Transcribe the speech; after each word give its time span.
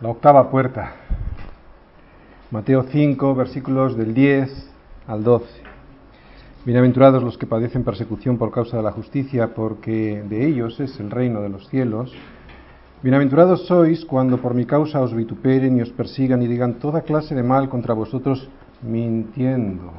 la 0.00 0.08
octava 0.08 0.50
puerta. 0.50 0.92
Mateo 2.50 2.84
5, 2.84 3.34
versículos 3.34 3.98
del 3.98 4.14
10 4.14 4.70
al 5.06 5.22
12. 5.22 5.46
Bienaventurados 6.64 7.22
los 7.22 7.36
que 7.36 7.46
padecen 7.46 7.84
persecución 7.84 8.38
por 8.38 8.50
causa 8.50 8.78
de 8.78 8.82
la 8.82 8.92
justicia, 8.92 9.54
porque 9.54 10.24
de 10.26 10.46
ellos 10.46 10.80
es 10.80 10.98
el 11.00 11.10
reino 11.10 11.42
de 11.42 11.50
los 11.50 11.68
cielos. 11.68 12.14
Bienaventurados 13.02 13.66
sois 13.66 14.06
cuando 14.06 14.38
por 14.38 14.54
mi 14.54 14.64
causa 14.64 15.02
os 15.02 15.14
vituperen 15.14 15.76
y 15.76 15.82
os 15.82 15.90
persigan 15.90 16.40
y 16.42 16.46
digan 16.46 16.78
toda 16.78 17.02
clase 17.02 17.34
de 17.34 17.42
mal 17.42 17.68
contra 17.68 17.92
vosotros 17.92 18.48
mintiendo. 18.80 19.92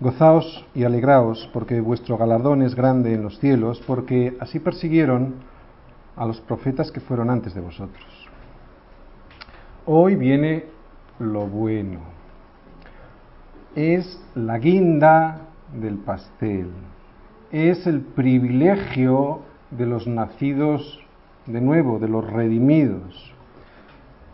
Gozaos 0.00 0.66
y 0.74 0.82
alegraos, 0.82 1.48
porque 1.52 1.80
vuestro 1.80 2.18
galardón 2.18 2.62
es 2.62 2.74
grande 2.74 3.14
en 3.14 3.22
los 3.22 3.38
cielos, 3.38 3.80
porque 3.86 4.36
así 4.40 4.58
persiguieron 4.58 5.34
a 6.16 6.26
los 6.26 6.40
profetas 6.40 6.90
que 6.90 7.00
fueron 7.00 7.30
antes 7.30 7.54
de 7.54 7.60
vosotros. 7.60 8.27
Hoy 9.90 10.16
viene 10.16 10.66
lo 11.18 11.46
bueno. 11.46 12.00
Es 13.74 14.22
la 14.34 14.58
guinda 14.58 15.46
del 15.80 15.96
pastel. 15.96 16.68
Es 17.50 17.86
el 17.86 18.02
privilegio 18.02 19.40
de 19.70 19.86
los 19.86 20.06
nacidos 20.06 21.00
de 21.46 21.62
nuevo, 21.62 21.98
de 21.98 22.08
los 22.08 22.30
redimidos. 22.30 23.32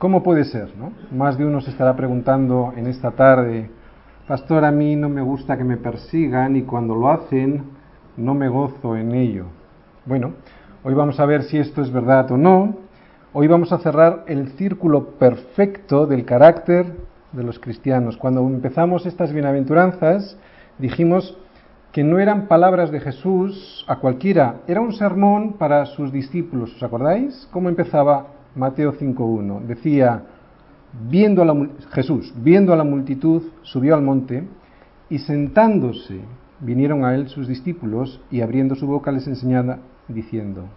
¿Cómo 0.01 0.25
puede 0.25 0.43
ser? 0.43 0.77
No? 0.77 0.91
Más 1.17 1.39
de 1.39 1.47
uno 1.47 1.61
se 1.61 1.71
estará 1.71 1.95
preguntando 1.95 2.73
en 2.77 2.89
esta 2.89 3.13
tarde, 3.13 3.71
Pastor, 4.27 4.65
a 4.65 4.73
mí 4.73 4.97
no 4.97 5.09
me 5.09 5.23
gusta 5.23 5.57
que 5.57 5.63
me 5.63 5.77
persigan 5.77 6.57
y 6.57 6.63
cuando 6.63 6.97
lo 6.97 7.11
hacen 7.11 7.63
no 8.17 8.35
me 8.35 8.49
gozo 8.49 8.97
en 8.97 9.15
ello. 9.15 9.45
Bueno, 10.05 10.33
Hoy 10.87 10.93
vamos 10.93 11.19
a 11.19 11.25
ver 11.25 11.45
si 11.45 11.57
esto 11.57 11.81
es 11.81 11.91
verdad 11.91 12.31
o 12.31 12.37
no. 12.37 12.77
Hoy 13.37 13.49
vamos 13.49 13.73
a 13.73 13.79
cerrar 13.79 14.23
el 14.29 14.51
círculo 14.51 15.19
perfecto 15.19 16.07
del 16.07 16.25
carácter 16.25 16.87
de 17.33 17.43
los 17.43 17.59
cristianos. 17.59 18.17
Cuando 18.17 18.47
empezamos 18.47 19.07
estas 19.07 19.33
bienaventuranzas, 19.33 20.39
dijimos 20.79 21.37
que 21.91 22.05
no 22.05 22.21
eran 22.21 22.47
palabras 22.47 22.93
de 22.93 23.01
Jesús 23.01 23.85
a 23.89 23.97
cualquiera, 23.97 24.61
era 24.69 24.81
un 24.81 24.93
sermón 24.93 25.55
para 25.55 25.85
sus 25.85 26.13
discípulos. 26.13 26.77
¿Os 26.77 26.83
acordáis? 26.85 27.49
¿Cómo 27.51 27.69
empezaba 27.69 28.29
Mateo 28.55 28.93
5.1? 28.93 29.63
Decía, 29.63 30.23
viendo 31.11 31.43
a 31.43 31.67
Jesús, 31.91 32.33
viendo 32.37 32.73
a 32.73 32.77
la 32.77 32.85
multitud, 32.85 33.43
subió 33.63 33.97
al 33.97 34.03
monte 34.03 34.45
y 35.11 35.19
sentándose 35.19 36.21
vinieron 36.61 37.05
a 37.05 37.17
él 37.17 37.29
sus 37.29 37.49
discípulos 37.49 38.21
y 38.31 38.43
abriendo 38.43 38.77
su 38.77 38.87
boca 38.87 39.11
les 39.11 39.27
enseñaba 39.27 39.79
diciendo, 40.07 40.69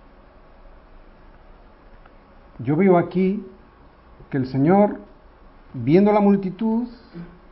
yo 2.59 2.75
veo 2.75 2.97
aquí 2.97 3.43
que 4.29 4.37
el 4.37 4.47
Señor, 4.47 4.97
viendo 5.73 6.11
la 6.11 6.19
multitud, 6.19 6.87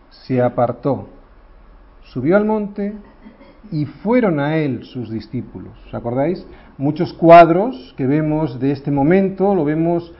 se 0.09 0.41
apartó, 0.41 1.07
subió 2.03 2.37
al 2.37 2.45
monte 2.45 2.93
y 3.71 3.85
fueron 3.85 4.39
a 4.39 4.57
él 4.57 4.83
sus 4.83 5.09
discípulos. 5.09 5.73
¿Os 5.87 5.93
acordáis? 5.93 6.45
Muchos 6.77 7.13
cuadros 7.13 7.93
que 7.97 8.05
vemos 8.05 8.59
de 8.59 8.71
este 8.71 8.91
momento, 8.91 9.55
lo 9.55 9.63
vemos 9.63 10.13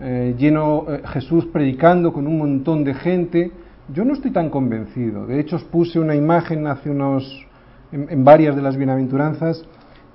eh, 0.00 0.34
lleno 0.38 0.86
eh, 0.88 1.02
Jesús 1.06 1.46
predicando 1.46 2.12
con 2.12 2.26
un 2.26 2.38
montón 2.38 2.84
de 2.84 2.94
gente. 2.94 3.52
Yo 3.92 4.04
no 4.04 4.14
estoy 4.14 4.30
tan 4.30 4.50
convencido. 4.50 5.26
De 5.26 5.40
hecho, 5.40 5.56
os 5.56 5.64
puse 5.64 5.98
una 5.98 6.14
imagen 6.14 6.66
hace 6.66 6.90
unos, 6.90 7.46
en 7.92 8.24
varias 8.24 8.56
de 8.56 8.62
las 8.62 8.76
bienaventuranzas 8.76 9.66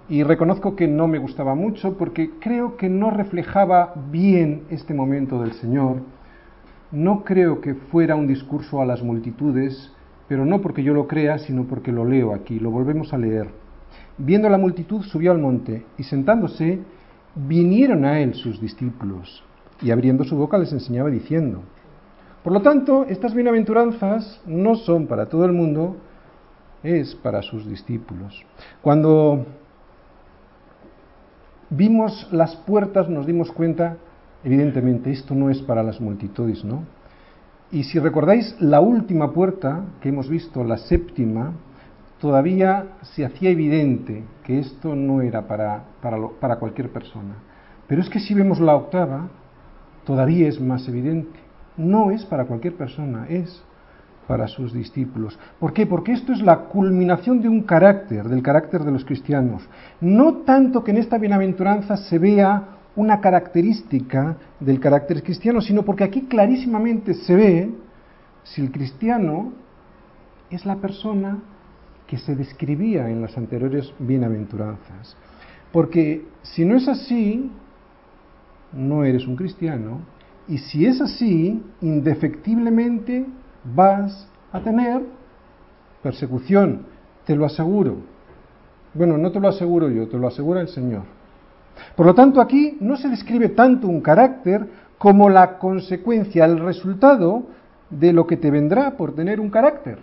y 0.09 0.23
reconozco 0.23 0.75
que 0.75 0.87
no 0.87 1.07
me 1.07 1.17
gustaba 1.17 1.53
mucho 1.55 1.97
porque 1.97 2.31
creo 2.39 2.77
que 2.77 2.89
no 2.89 3.11
reflejaba 3.11 3.93
bien 4.11 4.63
este 4.69 4.93
momento 4.93 5.41
del 5.41 5.53
Señor. 5.53 5.97
No 6.91 7.23
creo 7.25 7.59
que 7.59 7.75
fuera 7.75 8.15
un 8.15 8.27
discurso 8.27 8.81
a 8.81 8.85
las 8.85 9.03
multitudes, 9.03 9.91
pero 10.27 10.45
no 10.45 10.61
porque 10.61 10.83
yo 10.83 10.93
lo 10.93 11.07
crea, 11.07 11.37
sino 11.39 11.65
porque 11.65 11.91
lo 11.91 12.05
leo 12.05 12.33
aquí, 12.33 12.59
lo 12.59 12.71
volvemos 12.71 13.13
a 13.13 13.17
leer. 13.17 13.49
Viendo 14.17 14.47
la 14.49 14.57
multitud 14.57 15.01
subió 15.01 15.31
al 15.31 15.39
monte 15.39 15.85
y 15.97 16.03
sentándose 16.03 16.79
vinieron 17.35 18.05
a 18.05 18.19
él 18.19 18.33
sus 18.33 18.59
discípulos 18.61 19.43
y 19.81 19.91
abriendo 19.91 20.23
su 20.23 20.35
boca 20.35 20.57
les 20.57 20.71
enseñaba 20.71 21.09
diciendo. 21.09 21.61
Por 22.43 22.53
lo 22.53 22.61
tanto, 22.61 23.05
estas 23.09 23.35
bienaventuranzas 23.35 24.41
no 24.45 24.75
son 24.75 25.07
para 25.07 25.27
todo 25.27 25.45
el 25.45 25.51
mundo, 25.51 25.97
es 26.81 27.13
para 27.15 27.41
sus 27.41 27.67
discípulos. 27.67 28.45
Cuando 28.81 29.45
vimos 31.69 32.27
las 32.31 32.55
puertas, 32.55 33.09
nos 33.09 33.25
dimos 33.25 33.51
cuenta, 33.51 33.97
evidentemente, 34.43 35.11
esto 35.11 35.35
no 35.35 35.49
es 35.49 35.61
para 35.61 35.83
las 35.83 35.99
multitudes, 35.99 36.63
¿no? 36.63 36.83
Y 37.71 37.83
si 37.83 37.99
recordáis 37.99 38.55
la 38.61 38.79
última 38.79 39.33
puerta 39.33 39.83
que 40.01 40.09
hemos 40.09 40.29
visto, 40.29 40.63
la 40.63 40.77
séptima, 40.77 41.53
todavía 42.19 42.95
se 43.01 43.25
hacía 43.25 43.49
evidente 43.49 44.23
que 44.43 44.59
esto 44.59 44.95
no 44.95 45.21
era 45.21 45.47
para, 45.47 45.83
para, 46.01 46.17
para 46.39 46.55
cualquier 46.57 46.89
persona. 46.89 47.35
Pero 47.87 48.01
es 48.01 48.09
que 48.09 48.19
si 48.19 48.33
vemos 48.33 48.59
la 48.59 48.75
octava, 48.75 49.27
todavía 50.05 50.47
es 50.47 50.59
más 50.61 50.87
evidente. 50.87 51.39
No 51.75 52.11
es 52.11 52.25
para 52.25 52.45
cualquier 52.45 52.75
persona, 52.75 53.27
es 53.29 53.61
para 54.27 54.47
sus 54.47 54.73
discípulos. 54.73 55.39
¿Por 55.59 55.73
qué? 55.73 55.85
Porque 55.85 56.11
esto 56.11 56.33
es 56.33 56.41
la 56.41 56.65
culminación 56.65 57.41
de 57.41 57.49
un 57.49 57.63
carácter, 57.63 58.27
del 58.27 58.43
carácter 58.43 58.83
de 58.83 58.91
los 58.91 59.05
cristianos. 59.05 59.67
No 60.01 60.39
tanto 60.39 60.83
que 60.83 60.91
en 60.91 60.97
esta 60.97 61.17
bienaventuranza 61.17 61.97
se 61.97 62.19
vea 62.19 62.77
una 62.95 63.21
característica 63.21 64.35
del 64.59 64.79
carácter 64.79 65.23
cristiano, 65.23 65.61
sino 65.61 65.83
porque 65.83 66.03
aquí 66.03 66.23
clarísimamente 66.23 67.13
se 67.13 67.35
ve 67.35 67.71
si 68.43 68.61
el 68.61 68.71
cristiano 68.71 69.53
es 70.49 70.65
la 70.65 70.77
persona 70.77 71.39
que 72.07 72.17
se 72.17 72.35
describía 72.35 73.09
en 73.09 73.21
las 73.21 73.37
anteriores 73.37 73.93
bienaventuranzas. 73.99 75.15
Porque 75.71 76.25
si 76.41 76.65
no 76.65 76.75
es 76.75 76.87
así, 76.87 77.51
no 78.73 79.03
eres 79.03 79.27
un 79.27 79.35
cristiano, 79.35 79.99
y 80.47 80.57
si 80.59 80.85
es 80.85 81.01
así, 81.01 81.61
indefectiblemente 81.81 83.25
vas 83.63 84.27
a 84.51 84.59
tener 84.61 85.01
persecución, 86.01 86.85
te 87.25 87.35
lo 87.35 87.45
aseguro. 87.45 87.97
Bueno, 88.93 89.17
no 89.17 89.31
te 89.31 89.39
lo 89.39 89.49
aseguro 89.49 89.89
yo, 89.89 90.07
te 90.07 90.17
lo 90.17 90.27
asegura 90.27 90.61
el 90.61 90.69
Señor. 90.69 91.03
Por 91.95 92.05
lo 92.05 92.15
tanto, 92.15 92.41
aquí 92.41 92.77
no 92.79 92.97
se 92.97 93.09
describe 93.09 93.49
tanto 93.49 93.87
un 93.87 94.01
carácter 94.01 94.67
como 94.97 95.29
la 95.29 95.59
consecuencia, 95.59 96.45
el 96.45 96.59
resultado 96.59 97.43
de 97.89 98.13
lo 98.13 98.25
que 98.25 98.37
te 98.37 98.51
vendrá 98.51 98.97
por 98.97 99.13
tener 99.13 99.39
un 99.39 99.49
carácter. 99.49 99.99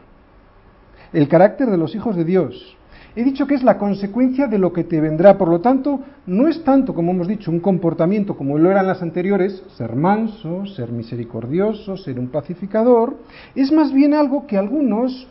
El 1.13 1.29
carácter 1.29 1.71
de 1.71 1.77
los 1.77 1.95
hijos 1.95 2.17
de 2.17 2.25
Dios. 2.25 2.77
He 3.17 3.23
dicho 3.23 3.47
que 3.47 3.55
es 3.55 3.63
la 3.63 3.79
consecuencia 3.79 4.49
de 4.49 4.59
lo 4.59 4.73
que 4.73 4.83
te 4.83 5.01
vendrá, 5.01 5.39
por 5.39 5.49
lo 5.49 5.61
tanto, 5.61 6.01
no 6.27 6.49
es 6.49 6.65
tanto, 6.65 6.95
como 6.95 7.13
hemos 7.13 7.29
dicho, 7.29 7.53
un 7.53 7.61
comportamiento 7.61 8.37
como 8.37 8.59
lo 8.59 8.73
eran 8.73 8.89
las 8.89 9.03
anteriores, 9.03 9.63
ser 9.77 9.95
manso, 9.95 10.67
ser 10.67 10.91
misericordioso, 10.91 11.97
ser 11.97 12.19
un 12.19 12.29
pacificador, 12.29 13.17
es 13.55 13.71
más 13.71 13.93
bien 13.93 14.15
algo 14.15 14.49
que 14.49 14.59
algunos 14.59 15.29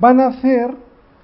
van 0.00 0.20
a 0.20 0.28
hacer, 0.28 0.74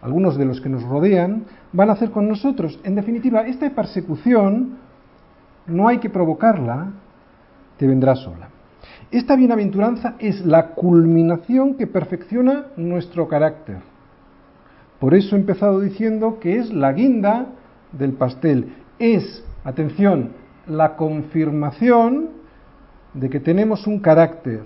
algunos 0.02 0.36
de 0.36 0.44
los 0.44 0.60
que 0.60 0.68
nos 0.68 0.82
rodean, 0.82 1.44
van 1.72 1.88
a 1.88 1.94
hacer 1.94 2.10
con 2.10 2.28
nosotros. 2.28 2.78
En 2.84 2.94
definitiva, 2.94 3.46
esta 3.46 3.70
persecución 3.70 4.76
no 5.66 5.88
hay 5.88 5.96
que 5.96 6.10
provocarla, 6.10 6.92
te 7.78 7.86
vendrá 7.86 8.16
sola. 8.16 8.50
Esta 9.10 9.34
bienaventuranza 9.34 10.16
es 10.18 10.44
la 10.44 10.72
culminación 10.74 11.74
que 11.74 11.86
perfecciona 11.86 12.66
nuestro 12.76 13.28
carácter 13.28 13.91
por 15.02 15.14
eso 15.14 15.34
he 15.34 15.40
empezado 15.40 15.80
diciendo 15.80 16.38
que 16.38 16.58
es 16.58 16.72
la 16.72 16.92
guinda 16.92 17.46
del 17.90 18.12
pastel. 18.12 18.72
Es, 19.00 19.44
atención, 19.64 20.30
la 20.68 20.94
confirmación 20.94 22.30
de 23.12 23.28
que 23.28 23.40
tenemos 23.40 23.88
un 23.88 23.98
carácter, 23.98 24.62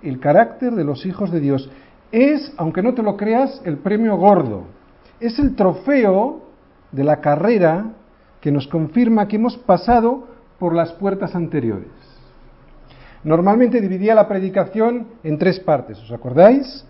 el 0.00 0.20
carácter 0.20 0.76
de 0.76 0.84
los 0.84 1.04
hijos 1.06 1.32
de 1.32 1.40
Dios. 1.40 1.68
Es, 2.12 2.52
aunque 2.56 2.84
no 2.84 2.94
te 2.94 3.02
lo 3.02 3.16
creas, 3.16 3.60
el 3.64 3.78
premio 3.78 4.16
gordo. 4.16 4.66
Es 5.18 5.40
el 5.40 5.56
trofeo 5.56 6.42
de 6.92 7.02
la 7.02 7.20
carrera 7.20 7.86
que 8.40 8.52
nos 8.52 8.68
confirma 8.68 9.26
que 9.26 9.34
hemos 9.34 9.56
pasado 9.56 10.28
por 10.60 10.72
las 10.72 10.92
puertas 10.92 11.34
anteriores. 11.34 11.90
Normalmente 13.24 13.80
dividía 13.80 14.14
la 14.14 14.28
predicación 14.28 15.08
en 15.24 15.36
tres 15.36 15.58
partes, 15.58 15.98
¿os 15.98 16.12
acordáis? 16.12 16.86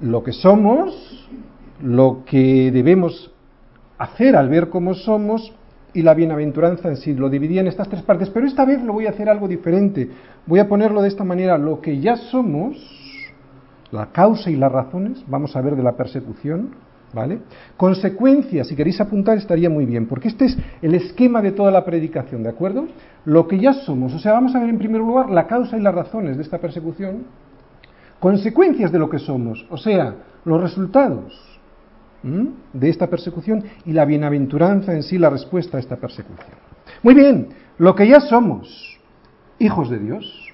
Lo 0.00 0.24
que 0.24 0.32
somos, 0.32 1.28
lo 1.82 2.22
que 2.24 2.70
debemos 2.70 3.32
hacer 3.98 4.36
al 4.36 4.48
ver 4.48 4.68
cómo 4.68 4.94
somos 4.94 5.52
y 5.92 6.02
la 6.02 6.14
bienaventuranza 6.14 6.88
en 6.88 6.96
sí. 6.96 7.14
Lo 7.14 7.30
dividí 7.30 7.58
en 7.58 7.68
estas 7.68 7.88
tres 7.88 8.02
partes, 8.02 8.28
pero 8.30 8.46
esta 8.46 8.64
vez 8.64 8.82
lo 8.82 8.92
voy 8.92 9.06
a 9.06 9.10
hacer 9.10 9.28
algo 9.28 9.48
diferente. 9.48 10.10
Voy 10.46 10.58
a 10.58 10.68
ponerlo 10.68 11.00
de 11.02 11.08
esta 11.08 11.24
manera, 11.24 11.56
lo 11.56 11.80
que 11.80 12.00
ya 12.00 12.16
somos, 12.16 12.76
la 13.92 14.06
causa 14.06 14.50
y 14.50 14.56
las 14.56 14.72
razones, 14.72 15.24
vamos 15.28 15.54
a 15.56 15.60
ver 15.60 15.76
de 15.76 15.82
la 15.82 15.92
persecución, 15.92 16.70
¿Vale? 17.14 17.38
Consecuencias, 17.76 18.66
si 18.66 18.74
queréis 18.74 19.00
apuntar, 19.00 19.38
estaría 19.38 19.70
muy 19.70 19.86
bien, 19.86 20.06
porque 20.06 20.26
este 20.26 20.46
es 20.46 20.58
el 20.82 20.96
esquema 20.96 21.40
de 21.40 21.52
toda 21.52 21.70
la 21.70 21.84
predicación, 21.84 22.42
¿de 22.42 22.48
acuerdo? 22.48 22.88
Lo 23.24 23.46
que 23.46 23.60
ya 23.60 23.72
somos, 23.72 24.12
o 24.14 24.18
sea, 24.18 24.32
vamos 24.32 24.52
a 24.56 24.58
ver 24.58 24.68
en 24.68 24.78
primer 24.78 25.00
lugar 25.00 25.30
la 25.30 25.46
causa 25.46 25.78
y 25.78 25.80
las 25.80 25.94
razones 25.94 26.36
de 26.36 26.42
esta 26.42 26.58
persecución, 26.58 27.22
consecuencias 28.18 28.90
de 28.90 28.98
lo 28.98 29.08
que 29.08 29.20
somos, 29.20 29.64
o 29.70 29.76
sea, 29.76 30.16
los 30.44 30.60
resultados 30.60 31.53
de 32.72 32.88
esta 32.88 33.08
persecución 33.08 33.62
y 33.84 33.92
la 33.92 34.04
bienaventuranza 34.04 34.94
en 34.94 35.02
sí, 35.02 35.18
la 35.18 35.30
respuesta 35.30 35.76
a 35.76 35.80
esta 35.80 35.96
persecución. 35.96 36.56
Muy 37.02 37.14
bien, 37.14 37.48
lo 37.78 37.94
que 37.94 38.08
ya 38.08 38.20
somos, 38.20 38.98
hijos 39.58 39.90
de 39.90 39.98
Dios. 39.98 40.52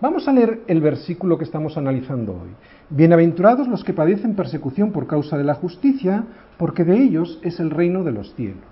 Vamos 0.00 0.26
a 0.26 0.32
leer 0.32 0.62
el 0.66 0.80
versículo 0.80 1.36
que 1.36 1.44
estamos 1.44 1.76
analizando 1.76 2.32
hoy. 2.32 2.50
Bienaventurados 2.90 3.68
los 3.68 3.84
que 3.84 3.92
padecen 3.92 4.34
persecución 4.34 4.90
por 4.90 5.06
causa 5.06 5.36
de 5.36 5.44
la 5.44 5.54
justicia, 5.54 6.24
porque 6.56 6.84
de 6.84 6.96
ellos 6.96 7.38
es 7.42 7.60
el 7.60 7.70
reino 7.70 8.02
de 8.02 8.12
los 8.12 8.34
cielos. 8.34 8.64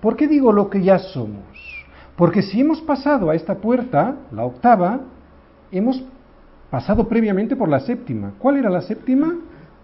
¿Por 0.00 0.16
qué 0.16 0.26
digo 0.26 0.52
lo 0.52 0.68
que 0.68 0.82
ya 0.82 0.98
somos? 0.98 1.86
Porque 2.16 2.42
si 2.42 2.60
hemos 2.60 2.82
pasado 2.82 3.30
a 3.30 3.34
esta 3.34 3.54
puerta, 3.56 4.16
la 4.32 4.44
octava, 4.44 5.00
hemos 5.72 6.04
pasado 6.70 7.08
previamente 7.08 7.56
por 7.56 7.68
la 7.68 7.80
séptima. 7.80 8.34
¿Cuál 8.38 8.56
era 8.56 8.70
la 8.70 8.82
séptima? 8.82 9.34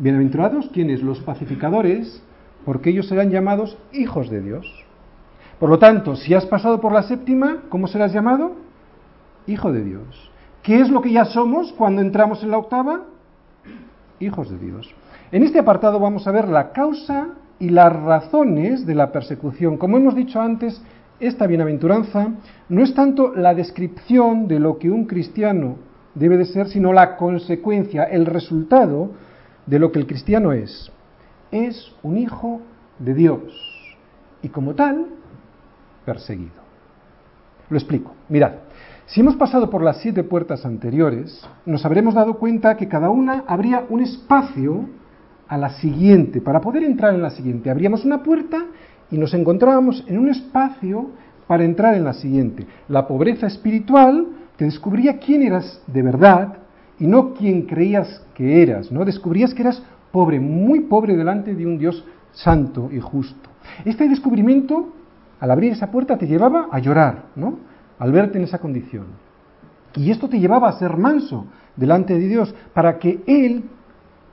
Bienaventurados 0.01 0.71
quienes 0.73 1.03
los 1.03 1.21
pacificadores, 1.21 2.23
porque 2.65 2.89
ellos 2.89 3.07
serán 3.07 3.29
llamados 3.29 3.77
hijos 3.93 4.31
de 4.31 4.41
Dios. 4.41 4.67
Por 5.59 5.69
lo 5.69 5.79
tanto, 5.79 6.17
si 6.17 6.33
has 6.33 6.47
pasado 6.47 6.81
por 6.81 6.93
la 6.93 7.03
séptima, 7.03 7.65
¿cómo 7.69 7.87
serás 7.87 8.11
llamado? 8.11 8.53
Hijo 9.47 9.71
de 9.71 9.85
Dios. 9.85 10.31
¿Qué 10.63 10.81
es 10.81 10.89
lo 10.89 11.03
que 11.03 11.13
ya 11.13 11.27
somos 11.27 11.75
cuando 11.75 12.01
entramos 12.01 12.43
en 12.43 12.51
la 12.51 12.57
octava? 12.57 13.03
Hijos 14.21 14.51
de 14.51 14.57
Dios. 14.57 14.89
En 15.33 15.43
este 15.43 15.59
apartado 15.59 16.01
vamos 16.01 16.27
a 16.27 16.33
ver 16.33 16.49
la 16.49 16.73
causa 16.73 17.35
y 17.59 17.69
las 17.69 17.93
razones 17.93 18.87
de 18.87 18.95
la 18.95 19.13
persecución. 19.13 19.77
Como 19.77 19.99
hemos 19.99 20.15
dicho 20.15 20.41
antes, 20.41 20.81
esta 21.21 21.47
bienaventuranza 21.47 22.29
no 22.71 22.83
es 22.83 22.95
tanto 22.95 23.35
la 23.35 23.53
descripción 23.53 24.49
de 24.49 24.61
lo 24.61 24.79
que 24.79 24.91
un 24.91 25.05
cristiano 25.05 25.77
debe 26.15 26.39
de 26.39 26.47
ser, 26.47 26.69
sino 26.69 26.95
la 26.95 27.19
consecuencia, 27.19 28.05
el 28.05 28.25
resultado 28.25 29.11
de 29.67 29.79
lo 29.79 29.93
que 29.93 29.99
el 29.99 30.07
cristiano 30.07 30.53
es. 30.53 30.91
Es 31.51 31.93
un 32.03 32.19
hijo 32.19 32.61
de 32.99 33.15
Dios 33.15 33.43
y 34.43 34.49
como 34.49 34.75
tal, 34.75 35.07
perseguido. 36.05 36.61
Lo 37.69 37.77
explico. 37.77 38.13
Mirad, 38.29 38.53
si 39.07 39.21
hemos 39.21 39.37
pasado 39.37 39.71
por 39.71 39.83
las 39.83 39.99
siete 39.99 40.23
puertas 40.23 40.65
anteriores, 40.65 41.47
nos 41.67 41.85
habremos 41.85 42.15
dado 42.15 42.35
cuenta 42.35 42.77
que 42.77 42.89
cada 42.89 43.11
una 43.11 43.45
habría 43.47 43.85
un 43.89 44.01
espacio 44.01 44.87
a 45.49 45.59
la 45.59 45.71
siguiente. 45.71 46.41
Para 46.41 46.61
poder 46.61 46.85
entrar 46.85 47.15
en 47.15 47.23
la 47.23 47.31
siguiente, 47.31 47.71
abríamos 47.71 48.05
una 48.05 48.23
puerta 48.23 48.67
y 49.11 49.19
nos 49.19 49.35
encontrábamos 49.35 50.05
en 50.07 50.19
un 50.19 50.29
espacio 50.29 51.11
para 51.47 51.65
entrar 51.65 51.95
en 51.95 52.05
la 52.05 52.13
siguiente. 52.13 52.67
La 52.89 53.09
pobreza 53.09 53.49
espiritual 53.49 54.29
te 54.57 54.65
descubría 54.65 55.19
quién 55.19 55.43
eras 55.43 55.83
de 55.89 56.03
verdad 56.03 56.59
y 57.01 57.07
no 57.07 57.35
quién 57.35 57.63
creías 57.63 58.23
que 58.35 58.63
eras, 58.63 58.93
¿no? 58.93 59.05
Descubrías 59.05 59.55
que 59.55 59.63
eras 59.63 59.83
pobre, 60.13 60.39
muy 60.39 60.81
pobre 60.81 61.17
delante 61.17 61.55
de 61.55 61.67
un 61.67 61.79
Dios 61.79 62.05
santo 62.33 62.91
y 62.93 63.01
justo. 63.01 63.51
Este 63.85 64.09
descubrimiento, 64.09 64.93
al 65.41 65.51
abrir 65.51 65.73
esa 65.73 65.91
puerta, 65.91 66.19
te 66.19 66.27
llevaba 66.27 66.69
a 66.71 66.79
llorar, 66.79 67.25
¿no? 67.35 67.71
al 67.99 68.13
verte 68.13 68.39
en 68.39 68.45
esa 68.45 68.59
condición. 68.59 69.07
Y 69.95 70.11
esto 70.11 70.29
te 70.29 70.39
llevaba 70.39 70.69
a 70.69 70.79
ser 70.79 70.97
manso 70.97 71.47
delante 71.77 72.19
de 72.19 72.29
Dios, 72.29 72.55
para 72.75 72.99
que 72.99 73.23
Él, 73.27 73.65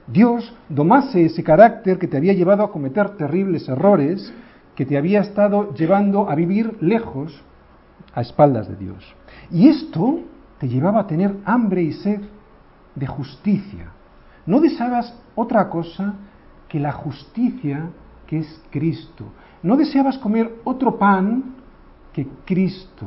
Dios, 0.07 0.53
domase 0.69 1.25
ese 1.25 1.43
carácter 1.43 1.97
que 1.97 2.07
te 2.07 2.17
había 2.17 2.33
llevado 2.33 2.63
a 2.63 2.71
cometer 2.71 3.11
terribles 3.11 3.67
errores, 3.67 4.33
que 4.75 4.85
te 4.85 4.97
había 4.97 5.21
estado 5.21 5.73
llevando 5.73 6.29
a 6.29 6.35
vivir 6.35 6.77
lejos, 6.81 7.41
a 8.13 8.21
espaldas 8.21 8.67
de 8.67 8.75
Dios. 8.75 9.15
Y 9.51 9.67
esto 9.69 10.19
te 10.59 10.67
llevaba 10.67 11.01
a 11.01 11.07
tener 11.07 11.35
hambre 11.45 11.81
y 11.83 11.93
sed 11.93 12.21
de 12.97 13.07
justicia. 13.07 13.91
No 14.45 14.59
deseabas 14.59 15.13
otra 15.35 15.69
cosa 15.69 16.15
que 16.67 16.79
la 16.79 16.91
justicia 16.91 17.89
que 18.25 18.39
es 18.39 18.61
Cristo. 18.71 19.25
No 19.63 19.77
deseabas 19.77 20.17
comer 20.17 20.55
otro 20.63 20.97
pan 20.97 21.55
que 22.13 22.27
Cristo. 22.45 23.05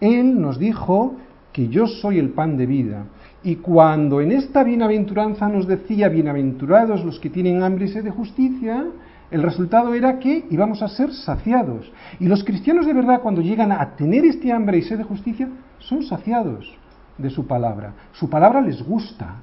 Él 0.00 0.40
nos 0.40 0.58
dijo 0.58 1.16
que 1.52 1.68
yo 1.68 1.86
soy 1.86 2.18
el 2.18 2.30
pan 2.30 2.56
de 2.56 2.66
vida. 2.66 3.04
Y 3.44 3.56
cuando 3.56 4.20
en 4.20 4.32
esta 4.32 4.64
bienaventuranza 4.64 5.48
nos 5.48 5.66
decía, 5.66 6.08
bienaventurados 6.08 7.04
los 7.04 7.20
que 7.20 7.30
tienen 7.30 7.62
hambre 7.62 7.86
y 7.86 7.88
sed 7.88 8.04
de 8.04 8.10
justicia, 8.10 8.86
el 9.30 9.42
resultado 9.42 9.94
era 9.94 10.18
que 10.18 10.46
íbamos 10.50 10.82
a 10.82 10.88
ser 10.88 11.12
saciados. 11.12 11.90
Y 12.18 12.26
los 12.26 12.44
cristianos 12.44 12.86
de 12.86 12.94
verdad, 12.94 13.20
cuando 13.20 13.42
llegan 13.42 13.72
a 13.72 13.94
tener 13.96 14.24
este 14.24 14.52
hambre 14.52 14.78
y 14.78 14.82
sed 14.82 14.98
de 14.98 15.04
justicia, 15.04 15.48
son 15.78 16.02
saciados 16.02 16.78
de 17.18 17.30
su 17.30 17.46
palabra. 17.46 17.92
Su 18.12 18.28
palabra 18.28 18.60
les 18.60 18.82
gusta, 18.82 19.36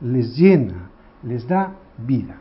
les 0.00 0.36
llena, 0.36 0.90
les 1.22 1.46
da 1.46 1.72
vida. 1.98 2.36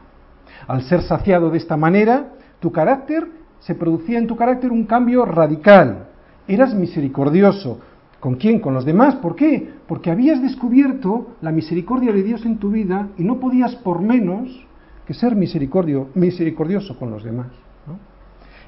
Al 0.68 0.84
ser 0.84 1.02
saciado 1.04 1.50
de 1.50 1.58
esta 1.58 1.78
manera, 1.78 2.34
tu 2.60 2.72
carácter, 2.72 3.28
se 3.60 3.76
producía 3.76 4.18
en 4.18 4.28
tu 4.28 4.36
carácter 4.36 4.72
un 4.72 4.86
cambio 4.86 5.26
radical 5.26 6.08
eras 6.50 6.74
misericordioso. 6.74 7.80
¿Con 8.20 8.36
quién? 8.36 8.60
Con 8.60 8.74
los 8.74 8.84
demás. 8.84 9.16
¿Por 9.16 9.36
qué? 9.36 9.70
Porque 9.88 10.12
habías 10.12 10.42
descubierto 10.42 11.36
la 11.42 11.52
misericordia 11.52 12.12
de 12.12 12.24
Dios 12.24 12.46
en 12.46 12.58
tu 12.58 12.72
vida 12.72 13.08
y 13.18 13.24
no 13.24 13.40
podías 13.40 13.76
por 13.76 14.02
menos 14.02 14.66
que 15.06 15.14
ser 15.14 15.36
misericordio, 15.36 16.10
misericordioso 16.16 16.98
con 16.98 17.12
los 17.12 17.24
demás. 17.24 17.48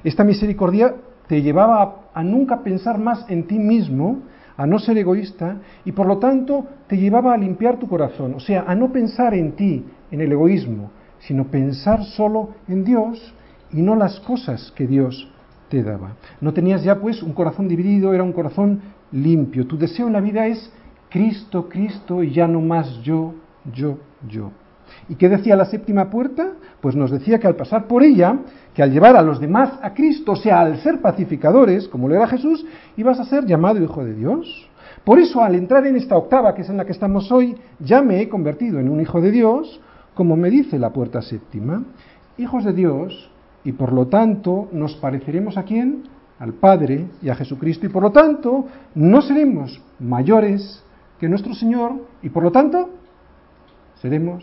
Esta 0.04 0.24
misericordia 0.24 0.94
te 1.26 1.42
llevaba 1.42 1.82
a, 1.82 2.20
a 2.20 2.24
nunca 2.24 2.62
pensar 2.62 2.98
más 2.98 3.28
en 3.28 3.46
ti 3.46 3.58
mismo, 3.58 4.20
a 4.56 4.66
no 4.66 4.78
ser 4.78 4.98
egoísta 4.98 5.56
y 5.84 5.92
por 5.92 6.06
lo 6.06 6.18
tanto 6.18 6.66
te 6.86 6.96
llevaba 6.96 7.34
a 7.34 7.38
limpiar 7.38 7.78
tu 7.78 7.88
corazón, 7.88 8.34
o 8.34 8.40
sea, 8.40 8.64
a 8.66 8.74
no 8.74 8.92
pensar 8.92 9.34
en 9.34 9.52
ti, 9.52 9.84
en 10.10 10.20
el 10.20 10.32
egoísmo, 10.32 10.90
sino 11.20 11.46
pensar 11.46 12.04
solo 12.04 12.50
en 12.68 12.84
Dios 12.84 13.34
y 13.72 13.80
no 13.82 13.94
las 13.94 14.20
cosas 14.20 14.72
que 14.76 14.86
Dios 14.86 15.32
daba. 15.80 16.16
No 16.42 16.52
tenías 16.52 16.84
ya 16.84 17.00
pues 17.00 17.22
un 17.22 17.32
corazón 17.32 17.68
dividido, 17.68 18.12
era 18.12 18.22
un 18.22 18.32
corazón 18.32 18.82
limpio. 19.12 19.66
Tu 19.66 19.78
deseo 19.78 20.08
en 20.08 20.12
la 20.12 20.20
vida 20.20 20.46
es 20.46 20.70
Cristo, 21.08 21.68
Cristo 21.70 22.22
y 22.22 22.32
ya 22.32 22.46
no 22.46 22.60
más 22.60 23.00
yo, 23.02 23.32
yo, 23.72 23.98
yo. 24.28 24.50
¿Y 25.08 25.16
qué 25.16 25.28
decía 25.28 25.56
la 25.56 25.64
séptima 25.64 26.10
puerta? 26.10 26.52
Pues 26.80 26.96
nos 26.96 27.10
decía 27.10 27.38
que 27.38 27.46
al 27.46 27.56
pasar 27.56 27.86
por 27.86 28.02
ella, 28.02 28.38
que 28.74 28.82
al 28.82 28.92
llevar 28.92 29.16
a 29.16 29.22
los 29.22 29.40
demás 29.40 29.78
a 29.82 29.94
Cristo, 29.94 30.32
o 30.32 30.36
sea, 30.36 30.60
al 30.60 30.78
ser 30.80 31.00
pacificadores, 31.00 31.88
como 31.88 32.08
lo 32.08 32.14
era 32.14 32.26
Jesús, 32.26 32.64
ibas 32.96 33.20
a 33.20 33.24
ser 33.24 33.44
llamado 33.46 33.82
hijo 33.82 34.04
de 34.04 34.14
Dios. 34.14 34.68
Por 35.04 35.18
eso, 35.18 35.42
al 35.42 35.54
entrar 35.54 35.86
en 35.86 35.96
esta 35.96 36.16
octava, 36.16 36.54
que 36.54 36.62
es 36.62 36.68
en 36.68 36.76
la 36.76 36.84
que 36.84 36.92
estamos 36.92 37.32
hoy, 37.32 37.56
ya 37.80 38.02
me 38.02 38.20
he 38.20 38.28
convertido 38.28 38.78
en 38.78 38.88
un 38.88 39.00
hijo 39.00 39.20
de 39.20 39.32
Dios, 39.32 39.80
como 40.14 40.36
me 40.36 40.50
dice 40.50 40.78
la 40.78 40.92
puerta 40.92 41.22
séptima. 41.22 41.82
Hijos 42.38 42.64
de 42.64 42.72
Dios 42.72 43.30
y 43.64 43.72
por 43.72 43.92
lo 43.92 44.06
tanto 44.06 44.68
nos 44.72 44.94
pareceremos 44.96 45.56
a 45.56 45.64
quién? 45.64 46.04
Al 46.38 46.54
Padre 46.54 47.06
y 47.20 47.28
a 47.28 47.34
Jesucristo 47.34 47.86
y 47.86 47.88
por 47.88 48.02
lo 48.02 48.10
tanto 48.10 48.66
no 48.94 49.22
seremos 49.22 49.80
mayores 50.00 50.82
que 51.20 51.28
nuestro 51.28 51.54
Señor 51.54 51.92
y 52.22 52.30
por 52.30 52.42
lo 52.42 52.50
tanto 52.50 52.90
seremos 54.00 54.42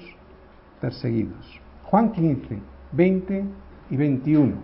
perseguidos. 0.79 1.59
Juan 1.83 2.11
15, 2.11 2.59
20 2.91 3.45
y 3.89 3.95
21. 3.97 4.55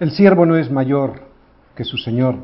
El 0.00 0.12
siervo 0.12 0.46
no 0.46 0.56
es 0.56 0.70
mayor 0.70 1.22
que 1.74 1.84
su 1.84 1.96
Señor 1.96 2.36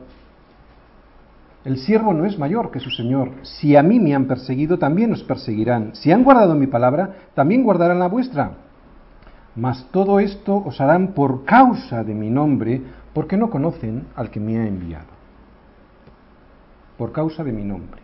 el 1.64 1.78
siervo 1.78 2.12
no 2.12 2.26
es 2.26 2.38
mayor 2.38 2.70
que 2.70 2.78
su 2.78 2.90
Señor. 2.90 3.30
Si 3.42 3.74
a 3.74 3.82
mí 3.82 3.98
me 3.98 4.14
han 4.14 4.26
perseguido, 4.26 4.78
también 4.78 5.12
os 5.12 5.22
perseguirán. 5.22 5.94
Si 5.94 6.12
han 6.12 6.22
guardado 6.22 6.54
mi 6.54 6.66
palabra, 6.66 7.14
también 7.34 7.62
guardarán 7.62 7.98
la 7.98 8.08
vuestra. 8.08 8.52
Mas 9.56 9.86
todo 9.90 10.20
esto 10.20 10.56
os 10.56 10.80
harán 10.80 11.08
por 11.08 11.44
causa 11.44 12.02
de 12.02 12.14
mi 12.14 12.30
nombre, 12.30 12.82
porque 13.12 13.36
no 13.36 13.50
conocen 13.50 14.06
al 14.16 14.30
que 14.30 14.40
me 14.40 14.58
ha 14.58 14.66
enviado. 14.66 15.12
Por 16.98 17.12
causa 17.12 17.44
de 17.44 17.52
mi 17.52 17.64
nombre. 17.64 18.00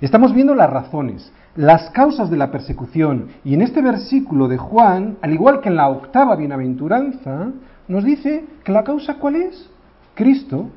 Estamos 0.00 0.32
viendo 0.32 0.54
las 0.54 0.70
razones, 0.70 1.32
las 1.56 1.90
causas 1.90 2.30
de 2.30 2.36
la 2.36 2.50
persecución. 2.50 3.28
Y 3.44 3.54
en 3.54 3.62
este 3.62 3.82
versículo 3.82 4.48
de 4.48 4.56
Juan, 4.56 5.18
al 5.20 5.32
igual 5.32 5.60
que 5.60 5.68
en 5.68 5.76
la 5.76 5.88
octava 5.88 6.36
bienaventuranza, 6.36 7.50
nos 7.88 8.04
dice 8.04 8.44
que 8.64 8.72
la 8.72 8.84
causa 8.84 9.14
cuál 9.14 9.36
es? 9.36 9.68
Cristo 10.14 10.70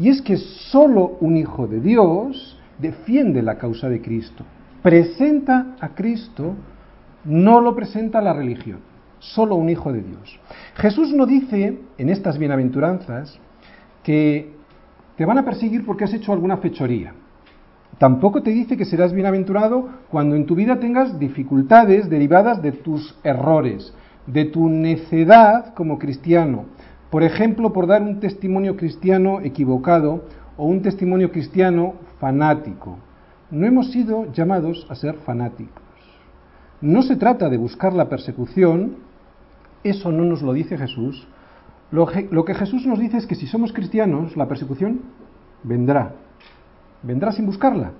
y 0.00 0.08
es 0.08 0.22
que 0.22 0.38
solo 0.38 1.18
un 1.20 1.36
hijo 1.36 1.66
de 1.66 1.80
Dios 1.80 2.58
defiende 2.78 3.42
la 3.42 3.58
causa 3.58 3.88
de 3.88 4.00
Cristo. 4.00 4.44
Presenta 4.82 5.76
a 5.78 5.90
Cristo, 5.90 6.54
no 7.24 7.60
lo 7.60 7.76
presenta 7.76 8.22
la 8.22 8.32
religión. 8.32 8.78
Solo 9.20 9.54
un 9.54 9.68
hijo 9.68 9.92
de 9.92 10.02
Dios. 10.02 10.40
Jesús 10.76 11.12
no 11.12 11.26
dice 11.26 11.78
en 11.98 12.08
estas 12.08 12.38
bienaventuranzas 12.38 13.38
que 14.02 14.52
te 15.16 15.24
van 15.26 15.38
a 15.38 15.44
perseguir 15.44 15.84
porque 15.84 16.04
has 16.04 16.14
hecho 16.14 16.32
alguna 16.32 16.56
fechoría. 16.56 17.12
Tampoco 17.98 18.42
te 18.42 18.50
dice 18.50 18.78
que 18.78 18.86
serás 18.86 19.12
bienaventurado 19.12 19.90
cuando 20.10 20.34
en 20.34 20.46
tu 20.46 20.54
vida 20.54 20.80
tengas 20.80 21.18
dificultades 21.18 22.08
derivadas 22.08 22.62
de 22.62 22.72
tus 22.72 23.14
errores, 23.22 23.92
de 24.26 24.46
tu 24.46 24.70
necedad 24.70 25.74
como 25.74 25.98
cristiano. 25.98 26.64
Por 27.10 27.22
ejemplo, 27.22 27.74
por 27.74 27.86
dar 27.86 28.00
un 28.00 28.20
testimonio 28.20 28.76
cristiano 28.76 29.40
equivocado 29.42 30.24
o 30.56 30.64
un 30.64 30.80
testimonio 30.80 31.30
cristiano 31.30 31.94
fanático. 32.18 32.96
No 33.50 33.66
hemos 33.66 33.90
sido 33.90 34.32
llamados 34.32 34.86
a 34.88 34.94
ser 34.94 35.16
fanáticos. 35.16 35.82
No 36.80 37.02
se 37.02 37.16
trata 37.16 37.50
de 37.50 37.58
buscar 37.58 37.92
la 37.92 38.08
persecución, 38.08 38.96
eso 39.82 40.12
no 40.12 40.24
nos 40.24 40.42
lo 40.42 40.52
dice 40.52 40.76
Jesús. 40.76 41.26
Lo, 41.90 42.06
que 42.06 42.54
Jesús 42.54 42.86
nos 42.86 42.98
dice 42.98 43.16
es 43.16 43.26
que 43.26 43.34
si 43.34 43.46
somos 43.46 43.72
cristianos, 43.72 44.36
la 44.36 44.46
persecución 44.46 45.00
vendrá. 45.62 46.12
Vendrá 47.02 47.32
sin 47.32 47.46
buscarla. 47.46 47.92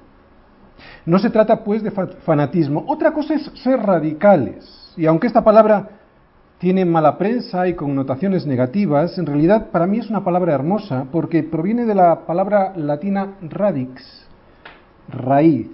No 1.04 1.18
se 1.18 1.30
trata 1.30 1.64
pues 1.64 1.82
de 1.82 1.90
fanatismo. 1.90 2.84
Otra 2.86 3.12
cosa 3.12 3.34
es 3.34 3.50
ser 3.62 3.80
radicales. 3.80 4.94
Y 4.96 5.06
aunque 5.06 5.26
esta 5.26 5.42
palabra 5.42 5.88
tiene 6.58 6.84
mala 6.84 7.18
prensa 7.18 7.66
y 7.66 7.74
connotaciones 7.74 8.46
negativas, 8.46 9.18
en 9.18 9.26
realidad 9.26 9.70
para 9.70 9.86
mí 9.86 9.98
es 9.98 10.10
una 10.10 10.22
palabra 10.22 10.54
hermosa 10.54 11.06
porque 11.10 11.42
proviene 11.42 11.86
de 11.86 11.94
la 11.94 12.26
palabra 12.26 12.74
latina 12.76 13.34
radix, 13.40 14.26
raíz, 15.08 15.68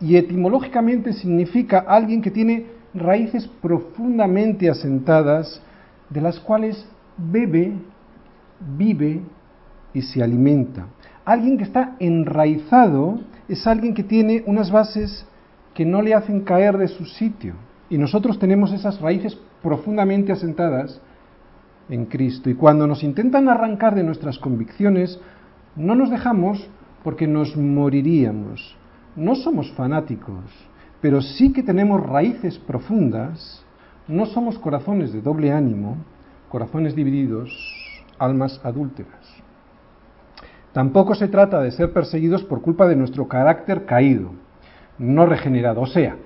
y 0.00 0.16
etimológicamente 0.16 1.12
significa 1.12 1.78
alguien 1.78 2.22
que 2.22 2.30
tiene 2.30 2.77
raíces 2.98 3.46
profundamente 3.60 4.68
asentadas, 4.68 5.60
de 6.10 6.20
las 6.20 6.38
cuales 6.40 6.86
bebe, 7.16 7.72
vive 8.76 9.20
y 9.92 10.02
se 10.02 10.22
alimenta. 10.22 10.86
Alguien 11.24 11.58
que 11.58 11.64
está 11.64 11.96
enraizado 11.98 13.20
es 13.48 13.66
alguien 13.66 13.94
que 13.94 14.02
tiene 14.02 14.42
unas 14.46 14.70
bases 14.70 15.26
que 15.74 15.84
no 15.84 16.02
le 16.02 16.14
hacen 16.14 16.40
caer 16.40 16.76
de 16.78 16.88
su 16.88 17.04
sitio. 17.04 17.54
Y 17.90 17.98
nosotros 17.98 18.38
tenemos 18.38 18.72
esas 18.72 19.00
raíces 19.00 19.38
profundamente 19.62 20.32
asentadas 20.32 21.00
en 21.88 22.06
Cristo. 22.06 22.50
Y 22.50 22.54
cuando 22.54 22.86
nos 22.86 23.02
intentan 23.02 23.48
arrancar 23.48 23.94
de 23.94 24.02
nuestras 24.02 24.38
convicciones, 24.38 25.20
no 25.76 25.94
nos 25.94 26.10
dejamos 26.10 26.68
porque 27.02 27.26
nos 27.26 27.56
moriríamos. 27.56 28.76
No 29.16 29.34
somos 29.34 29.70
fanáticos, 29.72 30.44
pero 31.00 31.20
sí 31.20 31.52
que 31.52 31.62
tenemos 31.62 32.04
raíces 32.04 32.58
profundas. 32.58 33.64
No 34.06 34.26
somos 34.26 34.58
corazones 34.58 35.12
de 35.12 35.20
doble 35.20 35.52
ánimo, 35.52 35.96
corazones 36.48 36.94
divididos, 36.94 37.50
almas 38.18 38.60
adúlteras. 38.64 39.38
Tampoco 40.72 41.14
se 41.14 41.28
trata 41.28 41.60
de 41.60 41.70
ser 41.70 41.92
perseguidos 41.92 42.44
por 42.44 42.62
culpa 42.62 42.86
de 42.86 42.96
nuestro 42.96 43.28
carácter 43.28 43.84
caído, 43.84 44.32
no 44.98 45.26
regenerado. 45.26 45.80
O 45.80 45.86
sea, 45.86 46.16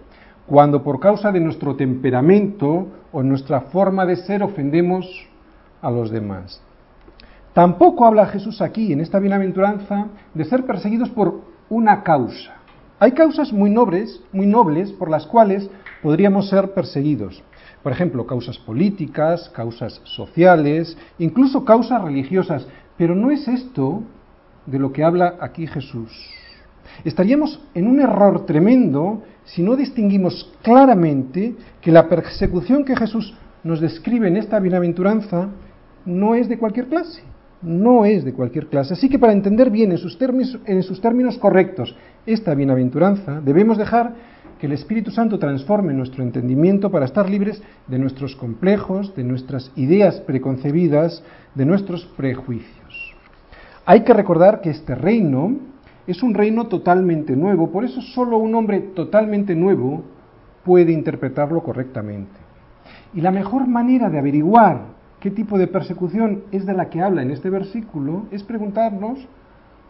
cuando 0.47 0.83
por 0.83 1.01
causa 1.01 1.33
de 1.33 1.41
nuestro 1.41 1.77
temperamento 1.77 2.89
o 3.13 3.23
nuestra 3.23 3.63
forma 3.63 4.05
de 4.07 4.17
ser 4.17 4.43
ofendemos 4.43 5.07
a 5.81 5.91
los 5.91 6.11
demás. 6.11 6.63
Tampoco 7.53 8.07
habla 8.07 8.27
Jesús 8.27 8.63
aquí, 8.63 8.93
en 8.93 9.01
esta 9.01 9.19
bienaventuranza, 9.19 10.07
de 10.33 10.45
ser 10.45 10.65
perseguidos 10.65 11.11
por 11.11 11.41
una 11.69 12.03
causa. 12.03 12.62
Hay 13.03 13.11
causas 13.11 13.53
muy 13.53 13.69
nobles, 13.69 14.23
muy 14.31 14.47
nobles 14.47 14.93
por 14.93 15.11
las 15.11 15.27
cuales 15.27 15.69
podríamos 16.05 16.49
ser 16.49 16.73
perseguidos. 16.73 17.43
Por 17.83 17.91
ejemplo, 17.91 18.29
causas 18.29 18.59
políticas, 18.59 19.49
causas 19.49 20.01
sociales, 20.05 20.97
incluso 21.19 21.65
causas 21.65 22.01
religiosas. 22.01 22.65
Pero 22.97 23.17
no 23.17 23.33
es 23.33 23.49
esto 23.49 24.05
de 24.67 24.79
lo 24.79 24.93
que 24.93 25.03
habla 25.03 25.35
aquí 25.41 25.67
Jesús. 25.67 26.13
Estaríamos 27.05 27.61
en 27.75 27.89
un 27.89 27.99
error 27.99 28.47
tremendo 28.47 29.25
si 29.47 29.65
no 29.65 29.75
distinguimos 29.75 30.53
claramente 30.63 31.57
que 31.81 31.91
la 31.91 32.09
persecución 32.09 32.85
que 32.85 32.95
Jesús 32.95 33.35
nos 33.65 33.81
describe 33.81 34.29
en 34.29 34.37
esta 34.37 34.61
bienaventuranza 34.61 35.49
no 36.05 36.37
es 36.37 36.49
de 36.49 36.57
cualquier 36.57 36.87
clase, 36.87 37.25
no 37.63 38.05
es 38.05 38.25
de 38.25 38.33
cualquier 38.33 38.69
clase. 38.69 38.95
Así 38.95 39.09
que 39.09 39.19
para 39.19 39.33
entender 39.33 39.71
bien 39.71 39.91
en 39.91 39.99
sus 39.99 40.17
términos, 40.17 40.57
en 40.67 40.85
sus 40.85 41.01
términos 41.01 41.37
correctos 41.39 41.97
esta 42.27 42.55
bienaventuranza, 42.55 43.41
debemos 43.41 43.79
dejar 43.79 44.15
que 44.59 44.67
el 44.67 44.73
Espíritu 44.73 45.11
Santo 45.11 45.41
transforme 45.41 45.93
nuestro 45.93 46.23
entendimiento 46.23 46.91
para 46.91 47.05
estar 47.05 47.29
libres 47.29 47.61
de 47.89 47.99
nuestros 47.99 48.37
complejos, 48.37 49.15
de 49.17 49.25
nuestras 49.25 49.73
ideas 49.75 50.21
preconcebidas, 50.21 51.25
de 51.55 51.67
nuestros 51.67 52.05
prejuicios. 52.17 53.15
Hay 53.85 54.03
que 54.03 54.15
recordar 54.15 54.61
que 54.61 54.71
este 54.71 54.95
reino 54.95 55.57
es 56.07 56.23
un 56.23 56.35
reino 56.35 56.69
totalmente 56.69 57.35
nuevo, 57.35 57.71
por 57.73 57.85
eso 57.85 58.01
solo 58.01 58.39
un 58.39 58.55
hombre 58.55 58.79
totalmente 58.81 59.57
nuevo 59.57 60.05
puede 60.65 60.93
interpretarlo 60.93 61.63
correctamente. 61.63 62.31
Y 63.15 63.21
la 63.21 63.33
mejor 63.33 63.67
manera 63.67 64.11
de 64.11 64.19
averiguar 64.19 64.83
qué 65.19 65.33
tipo 65.33 65.59
de 65.59 65.67
persecución 65.67 66.45
es 66.53 66.67
de 66.67 66.73
la 66.73 66.89
que 66.89 67.01
habla 67.01 67.23
en 67.23 67.33
este 67.33 67.51
versículo 67.51 68.27
es 68.31 68.45
preguntarnos 68.45 69.19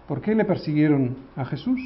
por 0.08 0.20
qué 0.20 0.34
le 0.34 0.44
persiguieron 0.44 1.16
a 1.36 1.44
Jesús. 1.44 1.78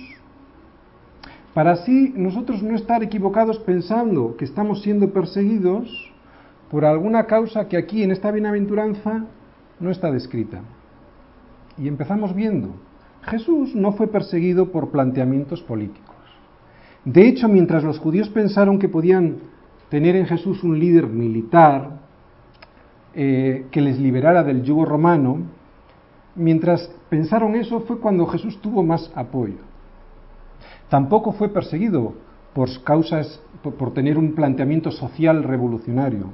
Para 1.57 1.71
así 1.71 2.13
nosotros 2.15 2.63
no 2.63 2.77
estar 2.77 3.03
equivocados 3.03 3.59
pensando 3.61 4.37
que 4.37 4.45
estamos 4.45 4.83
siendo 4.83 5.11
perseguidos 5.15 5.89
por 6.71 6.85
alguna 6.85 7.25
causa 7.25 7.67
que 7.67 7.79
aquí 7.79 8.03
en 8.03 8.11
esta 8.11 8.31
bienaventuranza 8.31 9.25
no 9.81 9.91
está 9.91 10.13
descrita. 10.13 10.61
Y 11.79 11.89
empezamos 11.89 12.35
viendo 12.35 12.75
Jesús 13.23 13.75
no 13.75 13.93
fue 13.93 14.07
perseguido 14.07 14.71
por 14.71 14.91
planteamientos 14.91 15.63
políticos. 15.63 16.15
De 17.07 17.27
hecho, 17.27 17.49
mientras 17.49 17.85
los 17.85 18.01
judíos 18.01 18.29
pensaron 18.29 18.79
que 18.79 18.91
podían 18.91 19.39
tener 19.89 20.15
en 20.15 20.27
Jesús 20.27 20.63
un 20.63 20.79
líder 20.79 21.07
militar 21.07 22.01
eh, 23.15 23.65
que 23.71 23.81
les 23.81 23.99
liberara 23.99 24.45
del 24.45 24.63
yugo 24.63 24.85
romano, 24.85 25.39
mientras 26.35 26.91
pensaron 27.09 27.55
eso 27.55 27.81
fue 27.81 27.99
cuando 27.99 28.27
Jesús 28.27 28.61
tuvo 28.61 28.83
más 28.83 29.11
apoyo. 29.15 29.65
Tampoco 30.89 31.33
fue 31.33 31.49
perseguido 31.49 32.15
por 32.55 32.69
causas, 32.85 33.41
por 33.63 33.93
tener 33.93 34.17
un 34.17 34.35
planteamiento 34.35 34.91
social 34.91 35.43
revolucionario. 35.43 36.31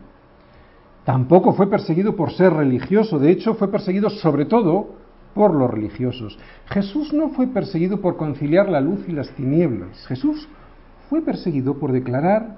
Tampoco 1.04 1.52
fue 1.52 1.68
perseguido 1.68 2.14
por 2.14 2.32
ser 2.32 2.52
religioso, 2.52 3.18
de 3.18 3.30
hecho 3.32 3.54
fue 3.54 3.68
perseguido 3.68 4.09
sobre 4.09 4.44
todo 4.44 5.02
por 5.35 5.54
los 5.54 5.71
religiosos. 5.71 6.38
Jesús 6.66 7.12
no 7.12 7.30
fue 7.30 7.49
perseguido 7.49 8.00
por 8.00 8.16
conciliar 8.16 8.68
la 8.68 8.80
luz 8.80 9.04
y 9.09 9.12
las 9.12 9.30
tinieblas. 9.30 10.06
Jesús 10.06 10.49
fue 11.09 11.23
perseguido 11.23 11.78
por 11.78 11.92
declarar 11.92 12.56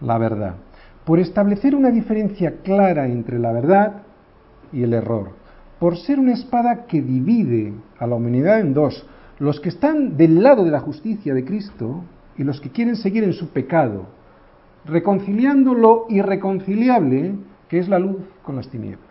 la 0.00 0.18
verdad, 0.18 0.56
por 1.04 1.20
establecer 1.20 1.74
una 1.74 1.90
diferencia 1.90 2.62
clara 2.62 3.06
entre 3.06 3.38
la 3.38 3.52
verdad 3.52 4.02
y 4.72 4.82
el 4.82 4.94
error, 4.94 5.32
por 5.78 5.96
ser 5.96 6.18
una 6.18 6.32
espada 6.32 6.86
que 6.86 7.02
divide 7.02 7.74
a 7.98 8.06
la 8.06 8.16
humanidad 8.16 8.60
en 8.60 8.74
dos, 8.74 9.06
los 9.40 9.58
que 9.58 9.70
están 9.70 10.18
del 10.18 10.42
lado 10.42 10.64
de 10.64 10.70
la 10.70 10.80
justicia 10.80 11.34
de 11.34 11.44
Cristo 11.44 12.04
y 12.36 12.44
los 12.44 12.60
que 12.60 12.70
quieren 12.70 12.94
seguir 12.94 13.24
en 13.24 13.32
su 13.32 13.48
pecado, 13.48 14.06
reconciliando 14.84 15.74
lo 15.74 16.04
irreconciliable 16.10 17.34
que 17.66 17.78
es 17.78 17.88
la 17.88 17.98
luz 17.98 18.18
con 18.42 18.56
las 18.56 18.68
tinieblas. 18.68 19.08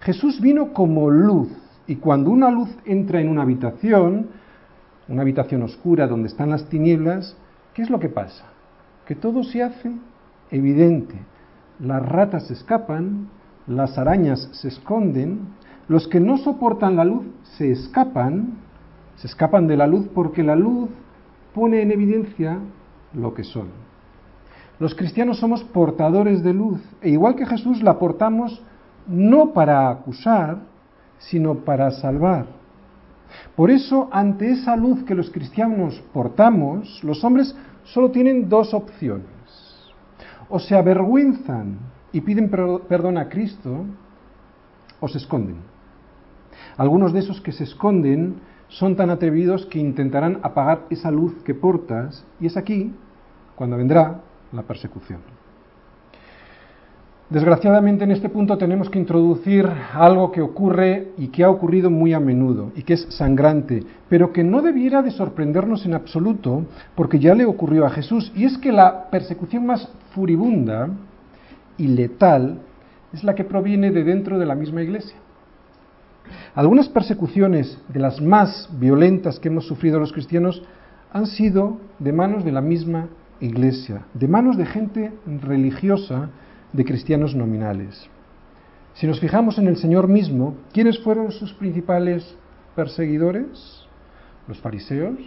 Jesús 0.00 0.40
vino 0.40 0.72
como 0.72 1.10
luz 1.10 1.48
y 1.86 1.96
cuando 1.96 2.30
una 2.30 2.50
luz 2.50 2.70
entra 2.84 3.20
en 3.20 3.28
una 3.28 3.42
habitación, 3.42 4.26
una 5.08 5.22
habitación 5.22 5.62
oscura 5.62 6.08
donde 6.08 6.28
están 6.28 6.50
las 6.50 6.68
tinieblas, 6.68 7.36
¿qué 7.72 7.82
es 7.82 7.90
lo 7.90 8.00
que 8.00 8.08
pasa? 8.08 8.46
Que 9.06 9.14
todo 9.14 9.44
se 9.44 9.62
hace 9.62 9.92
evidente. 10.50 11.14
Las 11.78 12.04
ratas 12.04 12.48
se 12.48 12.54
escapan, 12.54 13.28
las 13.68 13.96
arañas 13.96 14.48
se 14.52 14.68
esconden, 14.68 15.50
los 15.86 16.08
que 16.08 16.18
no 16.18 16.36
soportan 16.38 16.96
la 16.96 17.04
luz 17.04 17.26
se 17.42 17.70
escapan, 17.70 18.58
se 19.20 19.26
escapan 19.26 19.66
de 19.66 19.76
la 19.76 19.86
luz 19.86 20.08
porque 20.14 20.42
la 20.42 20.56
luz 20.56 20.88
pone 21.54 21.82
en 21.82 21.90
evidencia 21.90 22.58
lo 23.12 23.34
que 23.34 23.44
son. 23.44 23.68
Los 24.78 24.94
cristianos 24.94 25.38
somos 25.38 25.62
portadores 25.62 26.42
de 26.42 26.54
luz 26.54 26.80
e 27.02 27.10
igual 27.10 27.34
que 27.34 27.44
Jesús 27.44 27.82
la 27.82 27.98
portamos 27.98 28.62
no 29.06 29.52
para 29.52 29.90
acusar, 29.90 30.60
sino 31.18 31.56
para 31.56 31.90
salvar. 31.90 32.46
Por 33.54 33.70
eso, 33.70 34.08
ante 34.10 34.50
esa 34.52 34.74
luz 34.74 35.04
que 35.04 35.14
los 35.14 35.30
cristianos 35.30 36.02
portamos, 36.14 37.04
los 37.04 37.22
hombres 37.22 37.54
solo 37.84 38.10
tienen 38.10 38.48
dos 38.48 38.72
opciones. 38.72 39.26
O 40.48 40.58
se 40.58 40.74
avergüenzan 40.74 41.78
y 42.10 42.22
piden 42.22 42.48
perdón 42.88 43.18
a 43.18 43.28
Cristo, 43.28 43.84
o 44.98 45.08
se 45.08 45.18
esconden. 45.18 45.56
Algunos 46.78 47.12
de 47.12 47.20
esos 47.20 47.40
que 47.42 47.52
se 47.52 47.64
esconden 47.64 48.36
son 48.70 48.96
tan 48.96 49.10
atrevidos 49.10 49.66
que 49.66 49.78
intentarán 49.78 50.40
apagar 50.42 50.86
esa 50.90 51.10
luz 51.10 51.34
que 51.44 51.54
portas, 51.54 52.24
y 52.40 52.46
es 52.46 52.56
aquí 52.56 52.92
cuando 53.56 53.76
vendrá 53.76 54.22
la 54.52 54.62
persecución. 54.62 55.20
Desgraciadamente 57.28 58.02
en 58.02 58.10
este 58.10 58.28
punto 58.28 58.58
tenemos 58.58 58.90
que 58.90 58.98
introducir 58.98 59.64
algo 59.94 60.32
que 60.32 60.40
ocurre 60.40 61.12
y 61.16 61.28
que 61.28 61.44
ha 61.44 61.50
ocurrido 61.50 61.88
muy 61.88 62.12
a 62.12 62.18
menudo 62.18 62.72
y 62.74 62.82
que 62.82 62.94
es 62.94 63.06
sangrante, 63.10 63.84
pero 64.08 64.32
que 64.32 64.42
no 64.42 64.62
debiera 64.62 65.00
de 65.00 65.12
sorprendernos 65.12 65.86
en 65.86 65.94
absoluto 65.94 66.64
porque 66.96 67.20
ya 67.20 67.36
le 67.36 67.44
ocurrió 67.44 67.86
a 67.86 67.90
Jesús 67.90 68.32
y 68.34 68.46
es 68.46 68.58
que 68.58 68.72
la 68.72 69.10
persecución 69.10 69.64
más 69.64 69.88
furibunda 70.12 70.88
y 71.78 71.86
letal 71.86 72.58
es 73.12 73.22
la 73.22 73.36
que 73.36 73.44
proviene 73.44 73.92
de 73.92 74.02
dentro 74.02 74.36
de 74.36 74.46
la 74.46 74.56
misma 74.56 74.82
iglesia. 74.82 75.16
Algunas 76.54 76.88
persecuciones 76.88 77.78
de 77.88 78.00
las 78.00 78.20
más 78.20 78.68
violentas 78.78 79.38
que 79.38 79.48
hemos 79.48 79.66
sufrido 79.66 79.98
los 79.98 80.12
cristianos 80.12 80.62
han 81.12 81.26
sido 81.26 81.78
de 81.98 82.12
manos 82.12 82.44
de 82.44 82.52
la 82.52 82.60
misma 82.60 83.08
iglesia, 83.40 84.02
de 84.14 84.28
manos 84.28 84.56
de 84.56 84.66
gente 84.66 85.12
religiosa 85.42 86.30
de 86.72 86.84
cristianos 86.84 87.34
nominales. 87.34 88.08
Si 88.94 89.06
nos 89.06 89.20
fijamos 89.20 89.58
en 89.58 89.68
el 89.68 89.76
Señor 89.76 90.08
mismo, 90.08 90.54
¿quiénes 90.72 90.98
fueron 90.98 91.32
sus 91.32 91.52
principales 91.54 92.34
perseguidores? 92.76 93.86
Los 94.46 94.58
fariseos, 94.58 95.18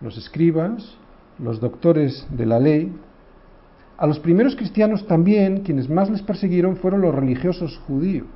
los 0.00 0.16
escribas, 0.16 0.96
los 1.38 1.60
doctores 1.60 2.26
de 2.30 2.46
la 2.46 2.58
ley. 2.58 2.92
A 3.96 4.06
los 4.06 4.18
primeros 4.18 4.56
cristianos 4.56 5.06
también, 5.06 5.62
quienes 5.62 5.88
más 5.88 6.10
les 6.10 6.22
persiguieron 6.22 6.76
fueron 6.76 7.00
los 7.00 7.14
religiosos 7.14 7.78
judíos. 7.86 8.26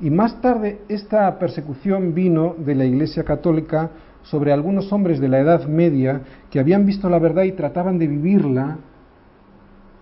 Y 0.00 0.10
más 0.10 0.40
tarde 0.40 0.80
esta 0.88 1.38
persecución 1.38 2.14
vino 2.14 2.54
de 2.58 2.74
la 2.74 2.84
Iglesia 2.84 3.24
Católica 3.24 3.90
sobre 4.22 4.52
algunos 4.52 4.92
hombres 4.92 5.20
de 5.20 5.28
la 5.28 5.40
Edad 5.40 5.66
Media 5.66 6.22
que 6.50 6.60
habían 6.60 6.86
visto 6.86 7.08
la 7.08 7.18
verdad 7.18 7.44
y 7.44 7.52
trataban 7.52 7.98
de 7.98 8.06
vivirla 8.06 8.78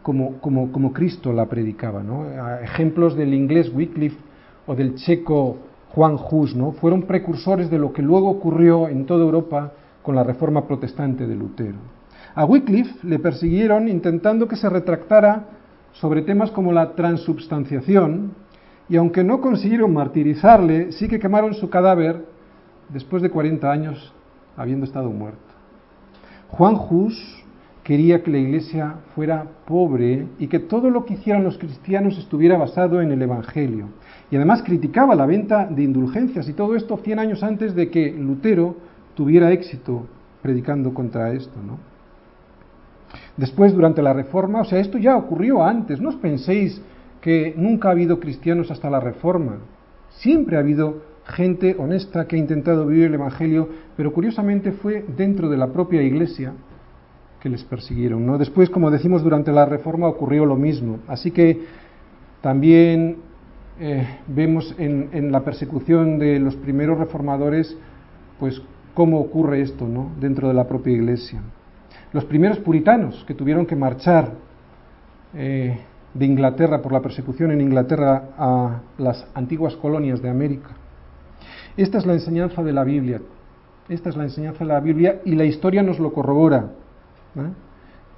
como, 0.03 0.39
como, 0.39 0.73
como 0.73 0.93
Cristo 0.93 1.33
la 1.33 1.47
predicaba. 1.47 2.03
¿no? 2.03 2.27
Ejemplos 2.63 3.17
del 3.17 3.35
inglés 3.35 3.71
Wycliffe 3.75 4.19
o 4.67 4.75
del 4.75 4.95
checo 4.95 5.59
Juan 5.91 6.17
Hus 6.31 6.55
¿no? 6.55 6.73
fueron 6.73 7.03
precursores 7.03 7.71
de 7.71 7.79
lo 7.79 7.93
que 7.93 8.03
luego 8.03 8.31
ocurrió 8.31 8.89
en 8.89 9.07
toda 9.07 9.25
Europa 9.25 9.73
con 10.03 10.15
la 10.15 10.23
reforma 10.23 10.67
protestante 10.67 11.27
de 11.27 11.35
Lutero. 11.35 11.79
A 12.35 12.45
Wycliffe 12.45 13.07
le 13.07 13.19
persiguieron 13.19 13.89
intentando 13.89 14.47
que 14.47 14.57
se 14.57 14.69
retractara 14.69 15.47
sobre 15.93 16.23
temas 16.23 16.51
como 16.53 16.73
la 16.73 16.95
transubstanciación, 16.95 18.33
y 18.91 18.97
aunque 18.97 19.23
no 19.23 19.41
consiguieron 19.41 19.95
martirizarle, 19.95 20.91
sí 20.91 21.07
que 21.07 21.21
quemaron 21.21 21.55
su 21.55 21.71
cadáver 21.71 22.25
después 22.89 23.23
de 23.23 23.31
40 23.31 23.71
años 23.71 24.13
habiendo 24.57 24.85
estado 24.85 25.11
muerto. 25.11 25.39
Juan 26.49 26.75
Hus 26.75 27.17
quería 27.85 28.25
que 28.25 28.33
la 28.33 28.39
iglesia 28.39 28.97
fuera 29.15 29.47
pobre 29.65 30.27
y 30.41 30.49
que 30.49 30.59
todo 30.59 30.91
lo 30.91 31.05
que 31.05 31.15
hicieran 31.15 31.45
los 31.45 31.57
cristianos 31.57 32.19
estuviera 32.19 32.59
basado 32.59 33.01
en 33.01 33.13
el 33.13 33.23
Evangelio. 33.23 33.87
Y 34.29 34.37
además 34.37 34.63
criticaba 34.65 35.15
la 35.15 35.25
venta 35.25 35.67
de 35.67 35.85
indulgencias 35.85 36.49
y 36.49 36.53
todo 36.53 36.75
esto 36.75 36.97
100 36.97 37.19
años 37.21 37.45
antes 37.45 37.77
de 37.77 37.91
que 37.91 38.11
Lutero 38.11 38.75
tuviera 39.15 39.53
éxito 39.53 40.07
predicando 40.43 40.93
contra 40.93 41.33
esto. 41.33 41.61
¿no? 41.65 41.79
Después, 43.37 43.73
durante 43.73 44.03
la 44.03 44.13
Reforma, 44.13 44.63
o 44.63 44.65
sea, 44.65 44.81
esto 44.81 44.99
ya 44.99 45.17
ocurrió 45.17 45.63
antes, 45.63 46.01
no 46.01 46.09
os 46.09 46.17
penséis 46.17 46.83
que 47.21 47.55
nunca 47.57 47.89
ha 47.89 47.93
habido 47.93 48.21
cristianos 48.21 48.71
hasta 48.71 48.91
la 48.91 49.01
Reforma. 49.01 49.59
Siempre 50.09 50.57
ha 50.57 50.61
habido 50.61 51.03
gente 51.25 51.77
honesta 51.79 52.27
que 52.27 52.37
ha 52.37 52.39
intentado 52.39 52.87
vivir 52.87 53.07
el 53.07 53.15
Evangelio, 53.15 53.69
pero 53.97 54.13
curiosamente 54.13 54.73
fue 54.73 55.05
dentro 55.17 55.49
de 55.49 55.57
la 55.57 55.69
propia 55.69 56.03
Iglesia 56.03 56.53
que 57.41 57.49
les 57.49 57.65
persiguieron. 57.65 58.27
¿no? 58.27 58.39
Después, 58.39 58.71
como 58.71 58.91
decimos, 58.91 59.23
durante 59.23 59.53
la 59.53 59.65
Reforma 59.65 60.09
ocurrió 60.09 60.45
lo 60.45 60.57
mismo. 60.57 60.99
Así 61.09 61.31
que 61.31 61.61
también 62.41 63.19
eh, 63.79 64.07
vemos 64.27 64.75
en, 64.79 65.33
la 65.33 65.41
persecución 65.41 66.19
de 66.19 66.39
los 66.39 66.57
primeros 66.57 66.99
reformadores, 66.99 67.77
pues 68.39 68.61
cómo 68.95 69.21
ocurre 69.21 69.63
esto 69.63 69.87
¿no? 69.87 70.11
dentro 70.21 70.49
de 70.49 70.55
la 70.55 70.67
propia 70.67 70.93
Iglesia. 70.93 71.41
Los 72.13 72.25
primeros 72.25 72.59
puritanos 72.59 73.25
que 73.27 73.35
tuvieron 73.35 73.67
que 73.67 73.77
marchar 73.77 74.33
eh, 75.35 75.79
de 76.15 76.27
Inglaterra 76.27 76.83
por 76.83 76.93
la 76.93 77.01
persecución 77.01 77.51
en 77.51 77.61
Inglaterra 77.61 78.31
a 78.37 78.81
las 78.99 79.27
antiguas 79.35 79.77
colonias 79.77 80.21
de 80.23 80.31
América. 80.31 80.71
Esta 81.77 81.99
es 81.99 82.07
la 82.07 82.15
enseñanza 82.15 82.63
de 82.63 82.73
la 82.73 82.85
Biblia. 82.85 83.21
Esta 83.89 84.09
es 84.09 84.17
la 84.17 84.25
enseñanza 84.25 84.61
de 84.61 84.73
la 84.73 84.81
Biblia 84.81 85.21
y 85.25 85.35
la 85.35 85.45
historia 85.45 85.83
nos 85.83 85.99
lo 85.99 86.13
corrobora. 86.13 86.71
¿eh? 87.37 87.53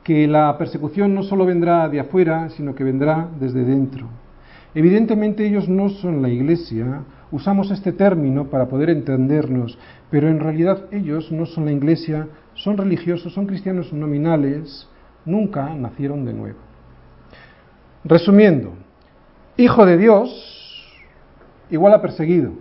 que 0.03 0.27
la 0.27 0.57
persecución 0.59 1.15
no 1.15 1.23
solo 1.23 1.47
vendrá 1.47 1.89
de 1.89 2.01
afuera, 2.01 2.49
sino 2.51 2.75
que 2.75 2.85
vendrá 2.85 3.29
desde 3.39 3.65
dentro. 3.65 4.09
Evidentemente 4.75 5.47
ellos 5.47 5.69
no 5.69 5.91
son 5.91 6.23
la 6.23 6.29
iglesia, 6.29 7.03
usamos 7.31 7.71
este 7.71 7.93
término 7.93 8.47
para 8.47 8.67
poder 8.67 8.91
entendernos, 8.91 9.79
pero 10.11 10.29
en 10.29 10.41
realidad 10.41 10.87
ellos 10.91 11.31
no 11.31 11.47
son 11.47 11.67
la 11.67 11.73
iglesia, 11.73 12.27
son 12.55 12.77
religiosos, 12.77 13.33
son 13.33 13.47
cristianos 13.47 13.93
nominales, 13.93 14.89
nunca 15.25 15.75
nacieron 15.75 16.25
de 16.25 16.33
nuevo. 16.33 16.59
Resumiendo, 18.05 18.73
hijo 19.57 19.87
de 19.87 19.97
Dios 19.97 20.49
igual 21.71 21.95
a 21.95 22.03
perseguido. 22.03 22.53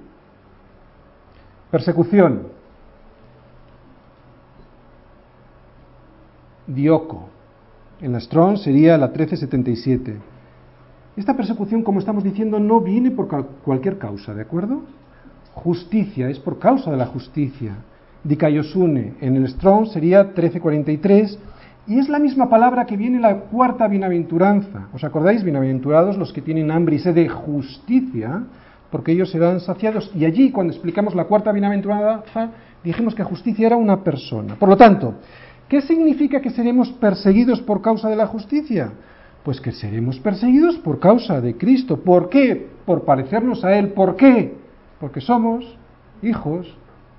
Persecución, 1.69 2.47
Dioco. 6.67 7.29
En 8.01 8.13
la 8.13 8.19
Strong 8.19 8.57
sería 8.57 8.97
la 8.97 9.07
1377. 9.07 10.17
Esta 11.17 11.35
persecución, 11.35 11.83
como 11.83 11.99
estamos 11.99 12.23
diciendo, 12.23 12.59
no 12.59 12.79
viene 12.79 13.11
por 13.11 13.27
cualquier 13.63 13.97
causa, 13.97 14.33
¿de 14.33 14.41
acuerdo? 14.41 14.81
Justicia, 15.53 16.29
es 16.29 16.39
por 16.39 16.57
causa 16.57 16.89
de 16.89 16.97
la 16.97 17.07
justicia. 17.07 17.75
Dikaiosune, 18.23 19.15
en 19.19 19.35
el 19.35 19.47
Strong 19.49 19.87
sería 19.87 20.23
1343, 20.23 21.37
y 21.87 21.99
es 21.99 22.09
la 22.09 22.19
misma 22.19 22.49
palabra 22.49 22.85
que 22.85 22.97
viene 22.97 23.17
en 23.17 23.23
la 23.23 23.35
cuarta 23.35 23.87
bienaventuranza. 23.87 24.87
¿Os 24.93 25.03
acordáis? 25.03 25.43
Bienaventurados 25.43 26.17
los 26.17 26.31
que 26.31 26.41
tienen 26.41 26.71
hambre 26.71 26.95
y 26.95 26.99
sed 26.99 27.15
de 27.15 27.27
justicia, 27.27 28.43
porque 28.91 29.11
ellos 29.13 29.31
serán 29.31 29.59
saciados. 29.59 30.11
Y 30.15 30.25
allí, 30.25 30.51
cuando 30.51 30.73
explicamos 30.73 31.15
la 31.15 31.25
cuarta 31.25 31.51
bienaventuranza, 31.51 32.49
dijimos 32.83 33.15
que 33.15 33.23
justicia 33.23 33.67
era 33.67 33.77
una 33.77 34.03
persona. 34.03 34.55
Por 34.55 34.69
lo 34.69 34.77
tanto, 34.77 35.15
¿Qué 35.71 35.81
significa 35.81 36.41
que 36.41 36.49
seremos 36.49 36.91
perseguidos 36.91 37.61
por 37.61 37.81
causa 37.81 38.09
de 38.09 38.17
la 38.17 38.27
justicia? 38.27 38.91
Pues 39.41 39.61
que 39.61 39.71
seremos 39.71 40.19
perseguidos 40.19 40.75
por 40.75 40.99
causa 40.99 41.39
de 41.39 41.55
Cristo. 41.55 41.95
¿Por 41.95 42.27
qué? 42.27 42.67
Por 42.85 43.05
parecernos 43.05 43.63
a 43.63 43.77
Él. 43.77 43.93
¿Por 43.93 44.17
qué? 44.17 44.53
Porque 44.99 45.21
somos 45.21 45.77
hijos 46.21 46.75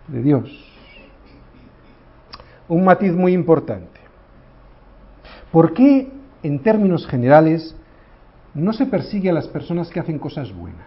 de 0.09 0.21
Dios. 0.23 0.51
Un 2.69 2.85
matiz 2.85 3.15
muy 3.15 3.33
importante. 3.33 3.92
¿Por 5.53 5.75
qué, 5.75 6.11
en 6.43 6.59
términos 6.61 7.07
generales, 7.07 7.77
no 8.55 8.73
se 8.73 8.87
persigue 8.87 9.29
a 9.29 9.35
las 9.35 9.47
personas 9.47 9.91
que 9.91 10.01
hacen 10.01 10.19
cosas 10.19 10.53
buenas, 10.53 10.81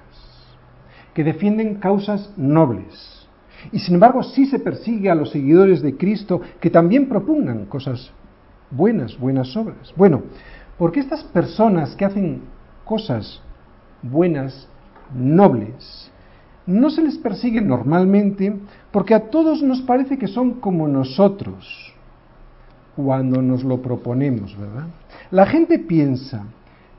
que 1.14 1.24
defienden 1.24 1.76
causas 1.76 2.34
nobles, 2.36 3.28
y 3.72 3.80
sin 3.80 3.96
embargo 3.96 4.24
sí 4.24 4.48
se 4.48 4.60
persigue 4.60 5.10
a 5.10 5.16
los 5.16 5.32
seguidores 5.32 5.82
de 5.82 5.96
Cristo 5.96 6.42
que 6.60 6.70
también 6.70 7.08
propongan 7.08 7.66
cosas 7.66 8.12
buenas, 8.72 9.18
buenas 9.18 9.56
obras. 9.56 9.94
Bueno, 9.96 10.24
porque 10.78 11.00
estas 11.00 11.24
personas 11.24 11.96
que 11.96 12.06
hacen 12.06 12.42
cosas 12.84 13.42
buenas, 14.02 14.68
nobles, 15.14 16.12
no 16.66 16.90
se 16.90 17.04
les 17.04 17.18
persigue 17.18 17.62
normalmente 17.62 18.56
porque 18.92 19.14
a 19.14 19.30
todos 19.30 19.62
nos 19.62 19.82
parece 19.82 20.18
que 20.18 20.28
son 20.28 20.54
como 20.54 20.88
nosotros 20.88 21.85
cuando 22.96 23.42
nos 23.42 23.64
lo 23.64 23.82
proponemos, 23.82 24.58
¿verdad? 24.58 24.88
La 25.32 25.46
gente 25.46 25.80
piensa, 25.80 26.46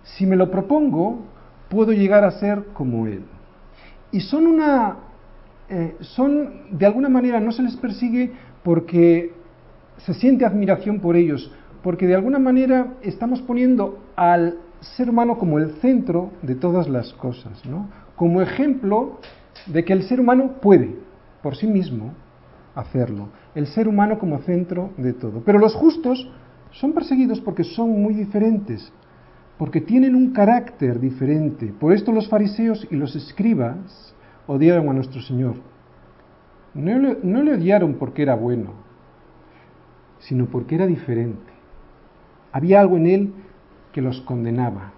si 0.03 0.27
me 0.27 0.37
lo 0.37 0.51
propongo, 0.51 1.21
puedo 1.69 1.93
llegar 1.93 2.25
a 2.25 2.33
ser 2.33 2.65
como 2.75 3.07
él. 3.07 3.25
Y 4.13 4.21
son 4.21 4.47
una 4.47 4.97
eh, 5.69 5.97
son, 6.01 6.79
de 6.79 6.87
alguna 6.87 7.09
manera, 7.09 7.41
no 7.41 7.51
se 7.51 7.63
les 7.63 7.77
persigue 7.77 8.33
porque 8.63 9.33
se 9.99 10.15
siente 10.15 10.45
admiración 10.45 11.01
por 11.01 11.17
ellos, 11.17 11.51
porque 11.83 12.07
de 12.07 12.15
alguna 12.15 12.39
manera 12.39 12.95
estamos 13.03 13.41
poniendo 13.43 13.99
al 14.15 14.59
ser 14.81 15.11
humano 15.11 15.39
como 15.39 15.59
el 15.59 15.73
centro 15.81 16.31
de 16.43 16.55
todas 16.55 16.89
las 16.89 17.13
cosas, 17.15 17.65
¿no? 17.65 17.89
como 18.15 18.41
ejemplo 18.41 19.19
de 19.67 19.85
que 19.85 19.93
el 19.93 20.05
ser 20.05 20.21
humano 20.21 20.53
puede, 20.61 20.95
por 21.43 21.57
sí 21.57 21.67
mismo, 21.67 22.13
hacerlo. 22.77 23.31
El 23.55 23.67
ser 23.67 23.89
humano 23.89 24.19
como 24.19 24.39
centro 24.41 24.91
de 24.99 25.15
todo. 25.15 25.43
Pero 25.45 25.59
los 25.59 25.75
justos 25.75 26.31
son 26.71 26.93
perseguidos 26.93 27.41
porque 27.41 27.65
son 27.65 27.91
muy 27.91 28.15
diferentes, 28.15 28.93
porque 29.59 29.81
tienen 29.81 30.15
un 30.15 30.33
carácter 30.33 31.01
diferente. 31.01 31.73
Por 31.81 31.93
esto 31.93 32.13
los 32.13 32.29
fariseos 32.29 32.87
y 32.91 32.97
los 32.97 33.17
escribas 33.17 34.15
odiaron 34.47 34.89
a 34.89 34.93
nuestro 34.93 35.21
Señor. 35.23 35.57
No 36.75 36.99
le, 36.99 37.19
no 37.23 37.43
le 37.43 37.55
odiaron 37.55 37.95
porque 37.95 38.23
era 38.23 38.37
bueno, 38.37 38.73
sino 40.19 40.47
porque 40.47 40.75
era 40.75 40.87
diferente. 40.87 41.53
Había 42.53 42.81
algo 42.81 42.99
en 42.99 43.07
él 43.07 43.35
que 43.93 44.03
los 44.03 44.21
condenaba. 44.21 44.93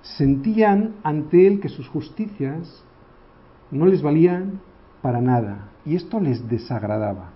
sentían 0.00 0.94
ante 1.02 1.46
él 1.46 1.60
que 1.60 1.68
sus 1.68 1.86
justicias 1.88 2.82
no 3.70 3.84
les 3.84 4.00
valían 4.00 4.62
para 5.02 5.20
nada 5.20 5.69
y 5.84 5.96
esto 5.96 6.20
les 6.20 6.48
desagradaba. 6.48 7.30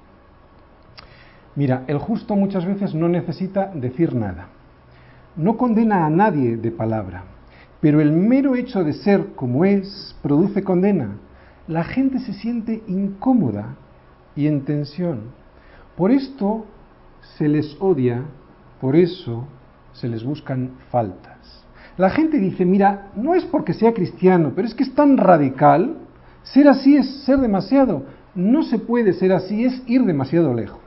Mira, 1.56 1.84
el 1.86 1.98
justo 1.98 2.34
muchas 2.34 2.66
veces 2.66 2.94
no 2.94 3.08
necesita 3.08 3.70
decir 3.74 4.14
nada. 4.14 4.48
No 5.36 5.56
condena 5.56 6.06
a 6.06 6.10
nadie 6.10 6.56
de 6.56 6.70
palabra, 6.70 7.24
pero 7.80 8.00
el 8.00 8.12
mero 8.12 8.56
hecho 8.56 8.82
de 8.82 8.92
ser 8.92 9.34
como 9.34 9.64
es 9.64 10.16
produce 10.22 10.62
condena. 10.62 11.16
La 11.68 11.84
gente 11.84 12.18
se 12.18 12.32
siente 12.32 12.82
incómoda 12.88 13.76
y 14.36 14.46
en 14.46 14.64
tensión. 14.64 15.32
Por 15.96 16.10
esto 16.10 16.66
se 17.36 17.48
les 17.48 17.76
odia, 17.80 18.22
por 18.80 18.96
eso 18.96 19.46
se 19.92 20.08
les 20.08 20.24
buscan 20.24 20.72
faltas. 20.90 21.64
La 21.96 22.10
gente 22.10 22.38
dice, 22.38 22.64
mira, 22.64 23.12
no 23.14 23.34
es 23.34 23.44
porque 23.44 23.72
sea 23.72 23.94
cristiano, 23.94 24.52
pero 24.56 24.66
es 24.66 24.74
que 24.74 24.82
es 24.82 24.94
tan 24.94 25.16
radical, 25.16 25.98
ser 26.42 26.68
así 26.68 26.96
es 26.96 27.24
ser 27.24 27.38
demasiado. 27.38 28.02
No 28.34 28.64
se 28.64 28.78
puede 28.78 29.12
ser 29.12 29.32
así, 29.32 29.64
es 29.64 29.82
ir 29.86 30.04
demasiado 30.04 30.52
lejos. 30.54 30.80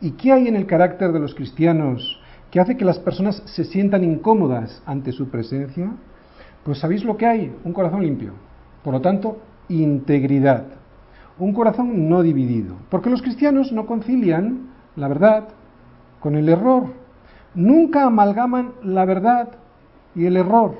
¿Y 0.00 0.12
qué 0.12 0.32
hay 0.32 0.48
en 0.48 0.56
el 0.56 0.66
carácter 0.66 1.12
de 1.12 1.18
los 1.18 1.34
cristianos 1.34 2.20
que 2.50 2.60
hace 2.60 2.76
que 2.76 2.84
las 2.84 2.98
personas 2.98 3.42
se 3.44 3.64
sientan 3.64 4.04
incómodas 4.04 4.82
ante 4.86 5.12
su 5.12 5.28
presencia? 5.28 5.92
Pues 6.64 6.78
sabéis 6.78 7.04
lo 7.04 7.16
que 7.16 7.26
hay, 7.26 7.54
un 7.64 7.72
corazón 7.72 8.02
limpio. 8.02 8.32
Por 8.84 8.94
lo 8.94 9.00
tanto, 9.00 9.38
integridad. 9.68 10.64
Un 11.38 11.52
corazón 11.52 12.08
no 12.08 12.22
dividido. 12.22 12.76
Porque 12.88 13.10
los 13.10 13.22
cristianos 13.22 13.72
no 13.72 13.86
concilian 13.86 14.68
la 14.96 15.08
verdad 15.08 15.48
con 16.20 16.36
el 16.36 16.48
error. 16.48 16.84
Nunca 17.54 18.04
amalgaman 18.04 18.72
la 18.82 19.04
verdad 19.04 19.48
y 20.14 20.26
el 20.26 20.36
error. 20.36 20.76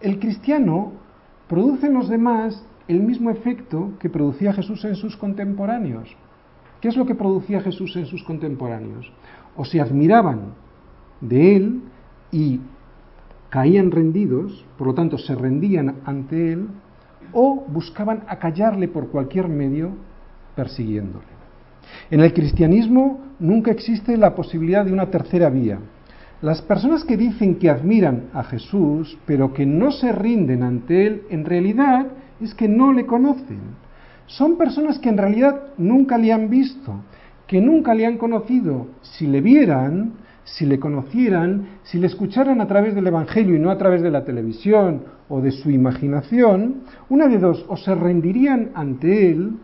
El 0.00 0.18
cristiano 0.18 0.92
produce 1.48 1.88
en 1.88 1.94
los 1.94 2.08
demás 2.08 2.64
el 2.90 3.00
mismo 3.00 3.30
efecto 3.30 3.92
que 4.00 4.10
producía 4.10 4.52
Jesús 4.52 4.84
en 4.84 4.96
sus 4.96 5.16
contemporáneos. 5.16 6.08
¿Qué 6.80 6.88
es 6.88 6.96
lo 6.96 7.06
que 7.06 7.14
producía 7.14 7.60
Jesús 7.60 7.94
en 7.96 8.06
sus 8.06 8.24
contemporáneos? 8.24 9.12
O 9.56 9.64
se 9.64 9.80
admiraban 9.80 10.54
de 11.20 11.56
él 11.56 11.82
y 12.32 12.60
caían 13.48 13.90
rendidos, 13.90 14.64
por 14.78 14.88
lo 14.88 14.94
tanto 14.94 15.18
se 15.18 15.34
rendían 15.34 15.96
ante 16.04 16.52
él, 16.52 16.68
o 17.32 17.64
buscaban 17.68 18.24
acallarle 18.26 18.88
por 18.88 19.08
cualquier 19.08 19.48
medio 19.48 19.92
persiguiéndole. 20.56 21.26
En 22.10 22.20
el 22.20 22.32
cristianismo 22.32 23.20
nunca 23.38 23.70
existe 23.70 24.16
la 24.16 24.34
posibilidad 24.34 24.84
de 24.84 24.92
una 24.92 25.10
tercera 25.10 25.48
vía. 25.48 25.78
Las 26.42 26.62
personas 26.62 27.04
que 27.04 27.16
dicen 27.16 27.56
que 27.56 27.68
admiran 27.68 28.30
a 28.32 28.42
Jesús, 28.42 29.18
pero 29.26 29.52
que 29.52 29.66
no 29.66 29.92
se 29.92 30.10
rinden 30.10 30.62
ante 30.62 31.06
Él, 31.06 31.22
en 31.28 31.44
realidad 31.44 32.06
es 32.40 32.54
que 32.54 32.68
no 32.68 32.92
le 32.92 33.06
conocen. 33.06 33.60
Son 34.26 34.56
personas 34.56 34.98
que 34.98 35.08
en 35.08 35.18
realidad 35.18 35.60
nunca 35.76 36.16
le 36.16 36.32
han 36.32 36.48
visto, 36.48 36.94
que 37.46 37.60
nunca 37.60 37.94
le 37.94 38.06
han 38.06 38.16
conocido. 38.16 38.86
Si 39.02 39.26
le 39.26 39.40
vieran, 39.40 40.12
si 40.44 40.66
le 40.66 40.78
conocieran, 40.78 41.80
si 41.82 41.98
le 41.98 42.06
escucharan 42.06 42.60
a 42.60 42.66
través 42.66 42.94
del 42.94 43.06
Evangelio 43.06 43.56
y 43.56 43.58
no 43.58 43.70
a 43.70 43.78
través 43.78 44.02
de 44.02 44.10
la 44.10 44.24
televisión 44.24 45.02
o 45.28 45.40
de 45.40 45.50
su 45.50 45.70
imaginación, 45.70 46.82
una 47.08 47.28
de 47.28 47.38
dos, 47.38 47.64
o 47.68 47.76
se 47.76 47.94
rendirían 47.94 48.70
ante 48.74 49.30
Él 49.30 49.58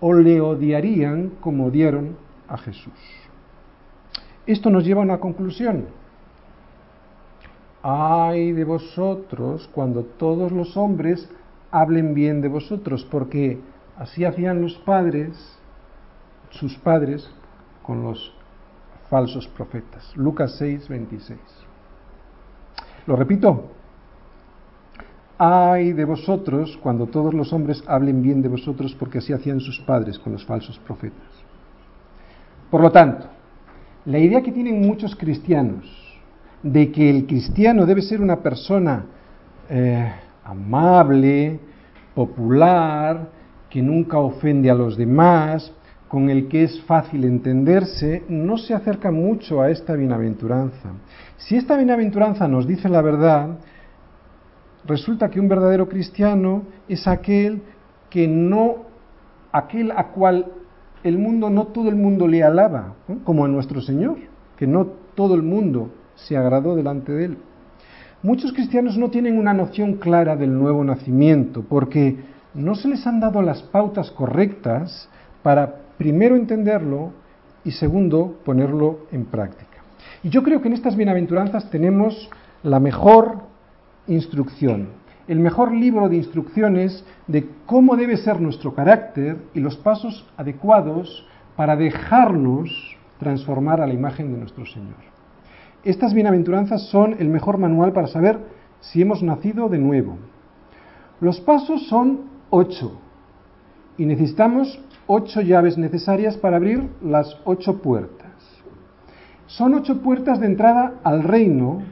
o 0.00 0.12
le 0.12 0.40
odiarían 0.40 1.32
como 1.40 1.66
odiaron 1.66 2.16
a 2.48 2.56
Jesús. 2.58 2.92
Esto 4.46 4.70
nos 4.70 4.84
lleva 4.84 5.02
a 5.02 5.04
una 5.04 5.18
conclusión. 5.18 5.86
Ay 7.82 8.52
de 8.52 8.64
vosotros 8.64 9.68
cuando 9.72 10.04
todos 10.04 10.52
los 10.52 10.76
hombres 10.76 11.28
hablen 11.70 12.14
bien 12.14 12.40
de 12.40 12.48
vosotros, 12.48 13.06
porque 13.10 13.58
así 13.96 14.24
hacían 14.24 14.62
los 14.62 14.74
padres, 14.78 15.58
sus 16.50 16.76
padres, 16.78 17.30
con 17.82 18.02
los 18.02 18.32
falsos 19.08 19.46
profetas. 19.48 20.14
Lucas 20.16 20.56
6, 20.58 20.88
26. 20.88 21.38
Lo 23.06 23.16
repito. 23.16 23.70
Ay 25.40 25.92
de 25.92 26.04
vosotros 26.04 26.76
cuando 26.82 27.06
todos 27.06 27.32
los 27.32 27.52
hombres 27.52 27.82
hablen 27.86 28.22
bien 28.22 28.42
de 28.42 28.48
vosotros, 28.48 28.94
porque 28.98 29.18
así 29.18 29.32
hacían 29.32 29.60
sus 29.60 29.80
padres 29.80 30.18
con 30.18 30.32
los 30.32 30.44
falsos 30.44 30.78
profetas. 30.80 31.28
Por 32.70 32.82
lo 32.82 32.90
tanto, 32.90 33.28
la 34.04 34.18
idea 34.18 34.42
que 34.42 34.52
tienen 34.52 34.80
muchos 34.80 35.14
cristianos 35.14 35.86
de 36.62 36.90
que 36.90 37.08
el 37.08 37.26
cristiano 37.26 37.86
debe 37.86 38.02
ser 38.02 38.20
una 38.20 38.36
persona 38.42 39.06
eh, 39.70 40.12
amable, 40.48 41.60
popular, 42.14 43.28
que 43.70 43.82
nunca 43.82 44.18
ofende 44.18 44.70
a 44.70 44.74
los 44.74 44.96
demás, 44.96 45.72
con 46.08 46.30
el 46.30 46.48
que 46.48 46.64
es 46.64 46.80
fácil 46.84 47.24
entenderse, 47.24 48.24
no 48.28 48.56
se 48.56 48.72
acerca 48.74 49.10
mucho 49.10 49.60
a 49.60 49.70
esta 49.70 49.92
bienaventuranza. 49.92 50.88
Si 51.36 51.56
esta 51.56 51.76
bienaventuranza 51.76 52.48
nos 52.48 52.66
dice 52.66 52.88
la 52.88 53.02
verdad, 53.02 53.58
resulta 54.86 55.28
que 55.28 55.38
un 55.38 55.48
verdadero 55.48 55.86
cristiano 55.86 56.62
es 56.88 57.06
aquel 57.06 57.60
que 58.08 58.26
no, 58.26 58.86
aquel 59.52 59.90
a 59.90 60.08
cual 60.08 60.46
el 61.04 61.18
mundo, 61.18 61.50
no 61.50 61.66
todo 61.68 61.90
el 61.90 61.96
mundo 61.96 62.26
le 62.26 62.42
alaba, 62.42 62.94
como 63.24 63.44
a 63.44 63.48
nuestro 63.48 63.82
Señor, 63.82 64.16
que 64.56 64.66
no 64.66 64.86
todo 65.14 65.34
el 65.34 65.42
mundo 65.42 65.90
se 66.14 66.38
agradó 66.38 66.74
delante 66.74 67.12
de 67.12 67.24
él. 67.26 67.38
Muchos 68.22 68.52
cristianos 68.52 68.98
no 68.98 69.10
tienen 69.10 69.38
una 69.38 69.54
noción 69.54 69.94
clara 69.94 70.34
del 70.34 70.52
nuevo 70.52 70.82
nacimiento 70.82 71.62
porque 71.62 72.16
no 72.52 72.74
se 72.74 72.88
les 72.88 73.06
han 73.06 73.20
dado 73.20 73.42
las 73.42 73.62
pautas 73.62 74.10
correctas 74.10 75.08
para 75.44 75.76
primero 75.96 76.34
entenderlo 76.34 77.12
y 77.64 77.70
segundo 77.70 78.40
ponerlo 78.44 79.06
en 79.12 79.24
práctica. 79.24 79.78
Y 80.24 80.30
yo 80.30 80.42
creo 80.42 80.60
que 80.60 80.66
en 80.66 80.74
estas 80.74 80.96
bienaventuranzas 80.96 81.70
tenemos 81.70 82.28
la 82.64 82.80
mejor 82.80 83.42
instrucción, 84.08 84.88
el 85.28 85.38
mejor 85.38 85.70
libro 85.70 86.08
de 86.08 86.16
instrucciones 86.16 87.04
de 87.28 87.48
cómo 87.66 87.94
debe 87.94 88.16
ser 88.16 88.40
nuestro 88.40 88.74
carácter 88.74 89.36
y 89.54 89.60
los 89.60 89.76
pasos 89.76 90.26
adecuados 90.36 91.24
para 91.54 91.76
dejarnos 91.76 92.96
transformar 93.20 93.80
a 93.80 93.86
la 93.86 93.94
imagen 93.94 94.32
de 94.32 94.38
nuestro 94.38 94.66
Señor. 94.66 95.17
Estas 95.84 96.12
bienaventuranzas 96.12 96.88
son 96.88 97.16
el 97.18 97.28
mejor 97.28 97.58
manual 97.58 97.92
para 97.92 98.08
saber 98.08 98.38
si 98.80 99.02
hemos 99.02 99.22
nacido 99.22 99.68
de 99.68 99.78
nuevo. 99.78 100.16
Los 101.20 101.40
pasos 101.40 101.86
son 101.88 102.22
ocho 102.50 103.00
y 103.96 104.06
necesitamos 104.06 104.80
ocho 105.06 105.40
llaves 105.40 105.78
necesarias 105.78 106.36
para 106.36 106.56
abrir 106.56 106.88
las 107.02 107.36
ocho 107.44 107.80
puertas. 107.80 108.28
Son 109.46 109.74
ocho 109.74 110.02
puertas 110.02 110.40
de 110.40 110.46
entrada 110.46 110.94
al 111.02 111.22
reino 111.22 111.82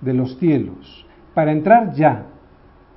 de 0.00 0.14
los 0.14 0.36
cielos, 0.38 1.06
para 1.34 1.52
entrar 1.52 1.94
ya, 1.94 2.26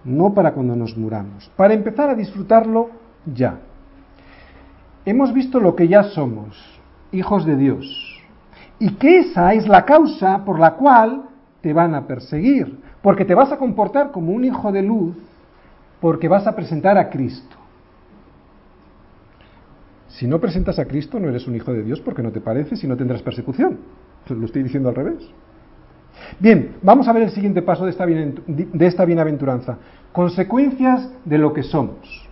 no 0.04 0.34
para 0.34 0.54
cuando 0.54 0.76
nos 0.76 0.98
muramos, 0.98 1.52
para 1.56 1.74
empezar 1.74 2.10
a 2.10 2.16
disfrutarlo 2.16 2.90
ya. 3.26 3.60
Hemos 5.06 5.34
visto 5.34 5.60
lo 5.60 5.76
que 5.76 5.88
ya 5.88 6.04
somos, 6.04 6.58
hijos 7.12 7.46
de 7.46 7.56
Dios, 7.56 8.11
y 8.82 8.96
que 8.96 9.20
esa 9.20 9.54
es 9.54 9.68
la 9.68 9.86
causa 9.86 10.44
por 10.44 10.60
la 10.60 10.74
cual 10.74 11.30
te 11.62 11.72
van 11.72 11.94
a 11.94 12.08
perseguir, 12.08 12.80
porque 13.04 13.26
te 13.26 13.36
vas 13.36 13.52
a 13.52 13.58
comportar 13.58 14.12
como 14.12 14.32
un 14.32 14.44
hijo 14.44 14.72
de 14.72 14.82
luz, 14.82 15.16
porque 16.00 16.28
vas 16.28 16.48
a 16.48 16.56
presentar 16.56 16.98
a 16.98 17.12
Cristo. 17.12 17.56
Si 20.08 20.26
no 20.26 20.40
presentas 20.40 20.80
a 20.80 20.86
Cristo, 20.86 21.20
no 21.20 21.30
eres 21.30 21.48
un 21.48 21.56
hijo 21.56 21.72
de 21.72 21.84
Dios 21.84 22.02
porque 22.02 22.24
no 22.24 22.32
te 22.32 22.42
parece 22.42 22.76
y 22.84 22.90
no 22.90 22.98
tendrás 22.98 23.22
persecución. 23.22 23.78
Lo 24.28 24.46
estoy 24.48 24.64
diciendo 24.64 24.90
al 24.90 24.96
revés. 24.96 25.30
Bien, 26.40 26.78
vamos 26.82 27.08
a 27.08 27.14
ver 27.14 27.22
el 27.22 27.30
siguiente 27.30 27.62
paso 27.62 27.86
de 27.86 27.92
esta, 27.92 28.08
de 28.08 28.88
esta 28.88 29.06
bienaventuranza. 29.06 29.78
Consecuencias 30.12 31.08
de 31.24 31.38
lo 31.38 31.54
que 31.54 31.62
somos. 31.62 32.31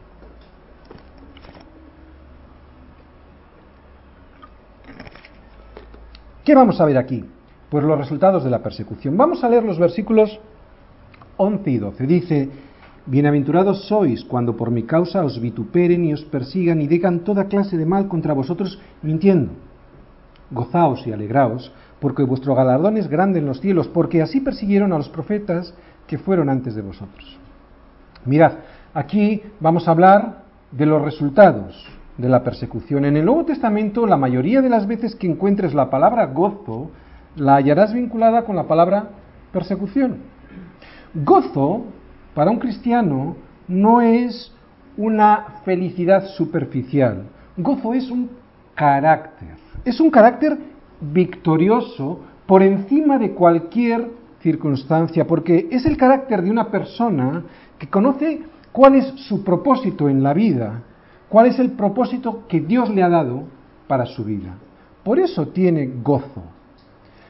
¿Qué 6.49 6.55
vamos 6.55 6.81
a 6.81 6.85
ver 6.85 6.97
aquí? 6.97 7.23
Pues 7.69 7.83
los 7.83 7.95
resultados 7.95 8.43
de 8.43 8.49
la 8.49 8.63
persecución. 8.63 9.15
Vamos 9.15 9.43
a 9.43 9.49
leer 9.49 9.63
los 9.63 9.77
versículos 9.77 10.39
11 11.37 11.69
y 11.69 11.77
12. 11.77 12.07
Dice, 12.07 12.49
Bienaventurados 13.05 13.85
sois 13.85 14.25
cuando 14.25 14.57
por 14.57 14.71
mi 14.71 14.81
causa 14.81 15.23
os 15.23 15.39
vituperen 15.39 16.05
y 16.05 16.11
os 16.11 16.25
persigan 16.25 16.81
y 16.81 16.87
digan 16.87 17.19
toda 17.19 17.45
clase 17.45 17.77
de 17.77 17.85
mal 17.85 18.07
contra 18.07 18.33
vosotros 18.33 18.81
mintiendo. 19.03 19.51
Gozaos 20.49 21.05
y 21.05 21.13
alegraos, 21.13 21.71
porque 21.99 22.23
vuestro 22.23 22.55
galardón 22.55 22.97
es 22.97 23.07
grande 23.07 23.37
en 23.37 23.45
los 23.45 23.61
cielos, 23.61 23.87
porque 23.87 24.23
así 24.23 24.41
persiguieron 24.41 24.91
a 24.91 24.97
los 24.97 25.09
profetas 25.09 25.75
que 26.07 26.17
fueron 26.17 26.49
antes 26.49 26.73
de 26.73 26.81
vosotros. 26.81 27.37
Mirad, 28.25 28.53
aquí 28.95 29.43
vamos 29.59 29.87
a 29.87 29.91
hablar 29.91 30.45
de 30.71 30.87
los 30.87 30.99
resultados 30.99 31.98
de 32.19 32.29
la 32.29 32.43
persecución. 32.43 33.05
En 33.05 33.15
el 33.15 33.25
Nuevo 33.25 33.45
Testamento, 33.45 34.05
la 34.05 34.17
mayoría 34.17 34.61
de 34.61 34.69
las 34.69 34.85
veces 34.85 35.15
que 35.15 35.27
encuentres 35.27 35.73
la 35.73 35.89
palabra 35.89 36.25
gozo, 36.25 36.91
la 37.35 37.55
hallarás 37.55 37.93
vinculada 37.93 38.43
con 38.43 38.55
la 38.55 38.67
palabra 38.67 39.09
persecución. 39.53 40.17
Gozo, 41.13 41.85
para 42.35 42.51
un 42.51 42.59
cristiano, 42.59 43.37
no 43.67 44.01
es 44.01 44.53
una 44.97 45.61
felicidad 45.63 46.25
superficial. 46.25 47.23
Gozo 47.55 47.93
es 47.93 48.11
un 48.11 48.29
carácter. 48.75 49.55
Es 49.85 50.01
un 50.01 50.11
carácter 50.11 50.57
victorioso 50.99 52.19
por 52.45 52.61
encima 52.63 53.17
de 53.17 53.31
cualquier 53.31 54.09
circunstancia, 54.41 55.25
porque 55.25 55.69
es 55.71 55.85
el 55.85 55.95
carácter 55.95 56.41
de 56.41 56.51
una 56.51 56.69
persona 56.69 57.43
que 57.77 57.87
conoce 57.87 58.41
cuál 58.73 58.95
es 58.95 59.05
su 59.27 59.43
propósito 59.43 60.09
en 60.09 60.21
la 60.21 60.33
vida, 60.33 60.83
cuál 61.29 61.47
es 61.47 61.59
el 61.59 61.71
propósito 61.71 62.43
que 62.47 62.59
Dios 62.59 62.89
le 62.89 63.03
ha 63.03 63.09
dado 63.09 63.43
para 63.87 64.05
su 64.05 64.23
vida. 64.23 64.57
Por 65.03 65.19
eso 65.19 65.47
tiene 65.47 65.89
gozo. 66.03 66.43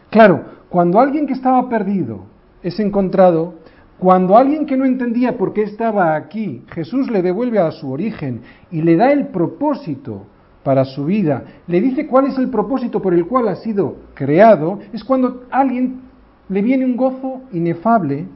Claro, 0.10 0.44
cuando 0.70 1.00
alguien 1.00 1.28
que 1.28 1.34
estaba 1.34 1.70
perdido 1.70 2.22
es 2.64 2.80
encontrado, 2.80 3.56
cuando 4.00 4.38
alguien 4.38 4.66
que 4.66 4.78
no 4.78 4.86
entendía 4.86 5.38
por 5.38 5.54
qué 5.54 5.64
estaba 5.64 6.16
aquí, 6.16 6.64
Jesús 6.70 7.12
le 7.12 7.22
devuelve 7.22 7.60
a 7.60 7.72
su 7.72 7.92
origen 7.92 8.42
y 8.72 8.82
le 8.82 8.96
da 8.96 9.12
el 9.12 9.28
propósito 9.28 10.26
para 10.64 10.86
su 10.86 11.06
vida, 11.06 11.44
le 11.68 11.82
dice 11.82 12.08
cuál 12.08 12.28
es 12.28 12.38
el 12.38 12.50
propósito 12.50 13.02
por 13.02 13.14
el 13.14 13.26
cual 13.28 13.48
ha 13.48 13.56
sido 13.56 13.96
creado, 14.14 14.80
es 14.94 15.04
cuando 15.04 15.46
alguien 15.52 16.02
le 16.48 16.62
viene 16.62 16.86
un 16.86 16.98
gozo 16.98 17.42
inefable 17.52 18.28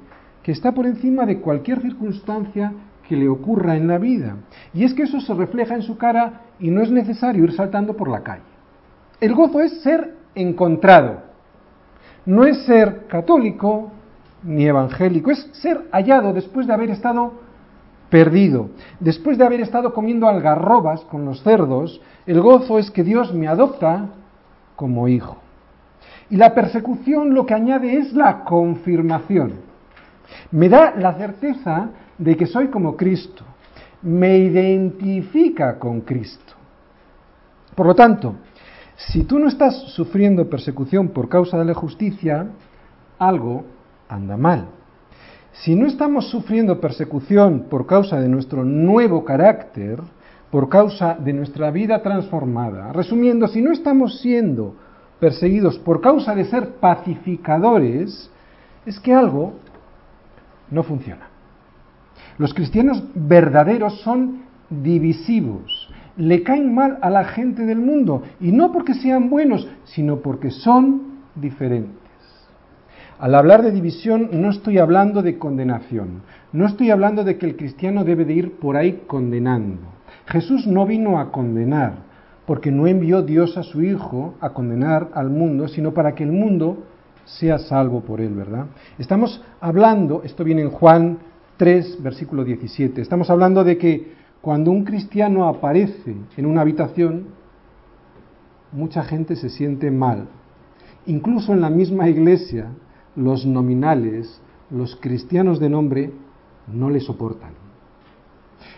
que 0.42 0.52
está 0.52 0.72
por 0.74 0.86
encima 0.86 1.26
de 1.26 1.40
cualquier 1.40 1.82
circunstancia 1.82 2.74
le 3.16 3.28
ocurra 3.28 3.76
en 3.76 3.88
la 3.88 3.98
vida. 3.98 4.38
Y 4.74 4.84
es 4.84 4.94
que 4.94 5.04
eso 5.04 5.20
se 5.22 5.34
refleja 5.34 5.76
en 5.76 5.82
su 5.82 5.98
cara 5.98 6.42
y 6.60 6.70
no 6.70 6.82
es 6.82 6.92
necesario 6.92 7.44
ir 7.44 7.54
saltando 7.54 7.96
por 7.96 8.10
la 8.10 8.22
calle. 8.22 8.44
El 9.20 9.34
gozo 9.34 9.62
es 9.62 9.82
ser 9.82 10.16
encontrado. 10.36 11.22
No 12.26 12.46
es 12.46 12.66
ser 12.66 13.08
católico 13.08 13.92
ni 14.44 14.66
evangélico, 14.66 15.32
es 15.32 15.50
ser 15.54 15.88
hallado 15.92 16.34
después 16.34 16.68
de 16.68 16.74
haber 16.74 16.90
estado 16.90 17.34
perdido. 18.10 18.70
Después 19.00 19.38
de 19.38 19.46
haber 19.46 19.62
estado 19.62 19.94
comiendo 19.94 20.28
algarrobas 20.28 21.02
con 21.02 21.26
los 21.26 21.42
cerdos, 21.42 22.02
el 22.26 22.42
gozo 22.42 22.80
es 22.80 22.92
que 22.92 23.04
Dios 23.04 23.34
me 23.34 23.48
adopta 23.48 24.10
como 24.76 25.08
hijo. 25.08 25.38
Y 26.30 26.38
la 26.38 26.54
persecución 26.54 27.34
lo 27.34 27.46
que 27.46 27.54
añade 27.54 27.98
es 27.98 28.14
la 28.14 28.44
confirmación. 28.44 29.54
Me 30.52 30.70
da 30.70 30.94
la 30.98 31.14
certeza 31.14 31.90
de 32.18 32.38
que 32.38 32.46
soy 32.46 32.68
como 32.68 32.96
Cristo. 32.96 33.44
Me 34.02 34.38
identifica 34.38 35.80
con 35.80 36.02
Cristo. 36.02 36.54
Por 37.76 37.88
lo 37.88 37.96
tanto, 37.96 38.36
si 38.96 39.24
tú 39.24 39.40
no 39.40 39.48
estás 39.48 39.76
sufriendo 39.94 40.50
persecución 40.50 41.10
por 41.10 41.30
causa 41.30 41.58
de 41.58 41.66
la 41.66 41.74
justicia, 41.74 42.48
algo 43.18 43.66
anda 44.08 44.38
mal. 44.38 44.68
Si 45.54 45.76
no 45.76 45.86
estamos 45.86 46.30
sufriendo 46.30 46.80
persecución 46.80 47.68
por 47.70 47.86
causa 47.86 48.20
de 48.20 48.28
nuestro 48.28 48.64
nuevo 48.64 49.24
carácter, 49.24 50.02
por 50.52 50.70
causa 50.70 51.16
de 51.16 51.34
nuestra 51.34 51.72
vida 51.72 52.02
transformada, 52.02 52.92
resumiendo, 52.92 53.48
si 53.48 53.62
no 53.62 53.72
estamos 53.72 54.20
siendo 54.20 54.76
perseguidos 55.20 55.80
por 55.80 56.02
causa 56.02 56.36
de 56.36 56.46
ser 56.46 56.76
pacificadores, 56.76 58.30
es 58.86 59.00
que 59.00 59.14
algo 59.14 59.54
no 60.70 60.84
funciona. 60.84 61.33
Los 62.38 62.54
cristianos 62.54 63.04
verdaderos 63.14 64.02
son 64.02 64.44
divisivos, 64.70 65.90
le 66.18 66.44
caen 66.44 66.74
mal 66.74 66.98
a 67.02 67.10
la 67.10 67.26
gente 67.26 67.66
del 67.66 67.80
mundo, 67.80 68.24
y 68.40 68.52
no 68.52 68.72
porque 68.72 68.94
sean 68.94 69.30
buenos, 69.30 69.68
sino 69.86 70.18
porque 70.18 70.52
son 70.52 71.20
diferentes. 71.36 71.94
Al 73.20 73.36
hablar 73.36 73.62
de 73.62 73.72
división 73.72 74.30
no 74.34 74.50
estoy 74.50 74.80
hablando 74.80 75.22
de 75.22 75.38
condenación, 75.38 76.24
no 76.52 76.66
estoy 76.66 76.90
hablando 76.92 77.24
de 77.24 77.38
que 77.38 77.46
el 77.46 77.56
cristiano 77.56 78.04
debe 78.04 78.26
de 78.26 78.34
ir 78.34 78.52
por 78.58 78.76
ahí 78.78 79.04
condenando. 79.08 79.82
Jesús 80.26 80.68
no 80.68 80.86
vino 80.86 81.20
a 81.20 81.32
condenar, 81.32 81.94
porque 82.46 82.72
no 82.72 82.88
envió 82.88 83.22
Dios 83.22 83.58
a 83.58 83.64
su 83.64 83.82
Hijo 83.82 84.36
a 84.42 84.50
condenar 84.50 85.10
al 85.14 85.30
mundo, 85.30 85.68
sino 85.68 85.94
para 85.94 86.14
que 86.16 86.24
el 86.24 86.32
mundo 86.32 86.84
sea 87.26 87.58
salvo 87.58 88.02
por 88.02 88.20
él, 88.20 88.34
¿verdad? 88.34 88.66
Estamos 88.98 89.42
hablando, 89.62 90.24
esto 90.24 90.44
viene 90.44 90.64
en 90.64 90.70
Juan 90.70 91.20
3, 91.58 92.02
versículo 92.02 92.44
17, 92.44 93.02
estamos 93.02 93.30
hablando 93.30 93.64
de 93.64 93.78
que 93.78 94.14
cuando 94.42 94.72
un 94.72 94.84
cristiano 94.84 95.48
aparece 95.48 96.16
en 96.36 96.46
una 96.46 96.62
habitación, 96.62 97.28
mucha 98.72 99.04
gente 99.04 99.36
se 99.36 99.50
siente 99.50 99.92
mal. 99.92 100.28
Incluso 101.06 101.54
en 101.54 101.62
la 101.62 101.70
misma 101.70 102.10
iglesia, 102.10 102.70
los 103.16 103.46
nominales, 103.46 104.42
los 104.70 104.96
cristianos 104.96 105.60
de 105.60 105.70
nombre, 105.70 106.12
no 106.68 106.90
le 106.90 107.00
soportan. 107.00 107.52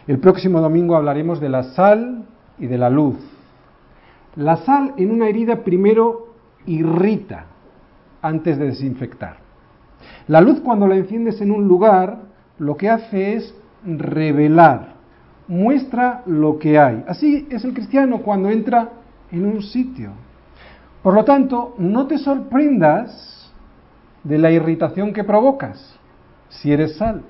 El 0.08 0.20
próximo 0.20 0.60
domingo 0.60 0.96
hablaremos 0.96 1.40
de 1.40 1.50
la 1.50 1.64
sal 1.64 2.26
y 2.60 2.68
de 2.68 2.78
la 2.78 2.90
luz. 2.90 3.16
La 4.36 4.58
sal 4.58 4.94
en 4.98 5.12
una 5.12 5.30
herida 5.30 5.64
primero 5.64 6.34
irrita 6.66 7.46
antes 8.22 8.58
de 8.58 8.66
desinfectar. 8.66 9.38
La 10.28 10.42
luz 10.42 10.60
cuando 10.62 10.88
la 10.88 10.96
enciendes 10.96 11.40
en 11.42 11.52
un 11.52 11.68
lugar 11.68 12.25
lo 12.58 12.78
que 12.78 12.90
hace 12.90 13.36
es 13.36 13.54
revelar, 13.86 14.96
muestra 15.48 16.24
lo 16.26 16.58
que 16.60 16.80
hay. 16.80 17.04
Así 17.08 17.48
es 17.50 17.64
el 17.66 17.74
cristiano 17.74 18.20
cuando 18.20 18.50
entra 18.50 18.90
en 19.32 19.46
un 19.46 19.62
sitio. 19.62 20.12
Por 21.04 21.14
lo 21.14 21.24
tanto, 21.24 21.76
no 21.78 22.08
te 22.08 22.18
sorprendas 22.18 23.52
de 24.24 24.38
la 24.38 24.52
irritación 24.52 25.14
que 25.14 25.24
provocas 25.24 25.96
si 26.50 26.72
eres 26.72 26.98
sal. 26.98 27.22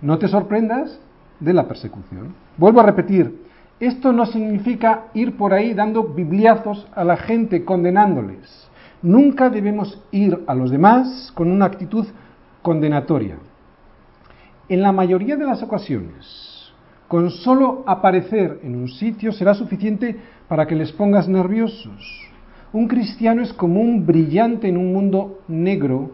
No 0.00 0.18
te 0.18 0.28
sorprendas 0.28 0.98
de 1.40 1.52
la 1.52 1.68
persecución. 1.68 2.34
Vuelvo 2.56 2.80
a 2.80 2.84
repetir, 2.84 3.44
esto 3.80 4.12
no 4.12 4.26
significa 4.26 5.04
ir 5.14 5.36
por 5.36 5.52
ahí 5.52 5.74
dando 5.74 6.04
bibliazos 6.04 6.86
a 6.94 7.04
la 7.04 7.16
gente, 7.16 7.64
condenándoles. 7.64 8.68
Nunca 9.02 9.48
debemos 9.48 10.02
ir 10.10 10.42
a 10.46 10.54
los 10.54 10.70
demás 10.70 11.32
con 11.34 11.50
una 11.50 11.66
actitud 11.66 12.06
condenatoria. 12.62 13.36
En 14.70 14.82
la 14.82 14.92
mayoría 14.92 15.36
de 15.36 15.44
las 15.44 15.64
ocasiones, 15.64 16.72
con 17.08 17.28
solo 17.32 17.82
aparecer 17.88 18.60
en 18.62 18.76
un 18.76 18.86
sitio 18.86 19.32
será 19.32 19.52
suficiente 19.52 20.16
para 20.46 20.64
que 20.64 20.76
les 20.76 20.92
pongas 20.92 21.28
nerviosos. 21.28 22.30
Un 22.72 22.86
cristiano 22.86 23.42
es 23.42 23.52
como 23.52 23.80
un 23.80 24.06
brillante 24.06 24.68
en 24.68 24.76
un 24.76 24.92
mundo 24.92 25.40
negro 25.48 26.12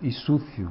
y 0.00 0.10
sucio. 0.10 0.70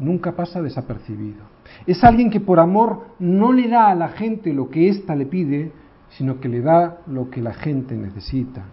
Nunca 0.00 0.32
pasa 0.32 0.60
desapercibido. 0.60 1.44
Es 1.86 2.02
alguien 2.02 2.28
que 2.28 2.40
por 2.40 2.58
amor 2.58 3.06
no 3.20 3.52
le 3.52 3.68
da 3.68 3.88
a 3.88 3.94
la 3.94 4.08
gente 4.08 4.52
lo 4.52 4.68
que 4.68 4.88
ésta 4.88 5.14
le 5.14 5.26
pide, 5.26 5.70
sino 6.08 6.40
que 6.40 6.48
le 6.48 6.60
da 6.60 6.98
lo 7.06 7.30
que 7.30 7.40
la 7.40 7.54
gente 7.54 7.94
necesita. 7.94 8.64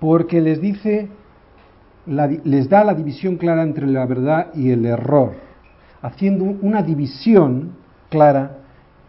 Porque 0.00 0.40
les 0.40 0.60
dice 0.60 1.10
les 2.06 2.68
da 2.68 2.82
la 2.82 2.94
división 2.94 3.36
clara 3.36 3.62
entre 3.62 3.86
la 3.86 4.04
verdad 4.04 4.52
y 4.54 4.70
el 4.70 4.84
error, 4.84 5.43
haciendo 6.04 6.44
una 6.44 6.82
división 6.82 7.72
clara 8.10 8.58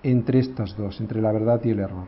entre 0.01 0.39
estas 0.39 0.77
dos, 0.77 1.01
entre 1.01 1.21
la 1.21 1.33
verdad 1.33 1.59
y 1.65 1.71
el 1.71 1.79
error. 1.79 2.05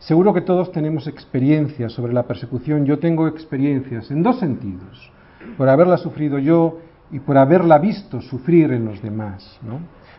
Seguro 0.00 0.34
que 0.34 0.40
todos 0.40 0.72
tenemos 0.72 1.06
experiencias 1.06 1.92
sobre 1.92 2.12
la 2.12 2.24
persecución. 2.24 2.84
Yo 2.84 2.98
tengo 2.98 3.28
experiencias 3.28 4.10
en 4.10 4.24
dos 4.24 4.40
sentidos, 4.40 5.12
por 5.56 5.68
haberla 5.68 5.96
sufrido 5.96 6.40
yo 6.40 6.78
y 7.12 7.20
por 7.20 7.38
haberla 7.38 7.78
visto 7.78 8.20
sufrir 8.20 8.72
en 8.72 8.84
los 8.84 9.00
demás. 9.00 9.60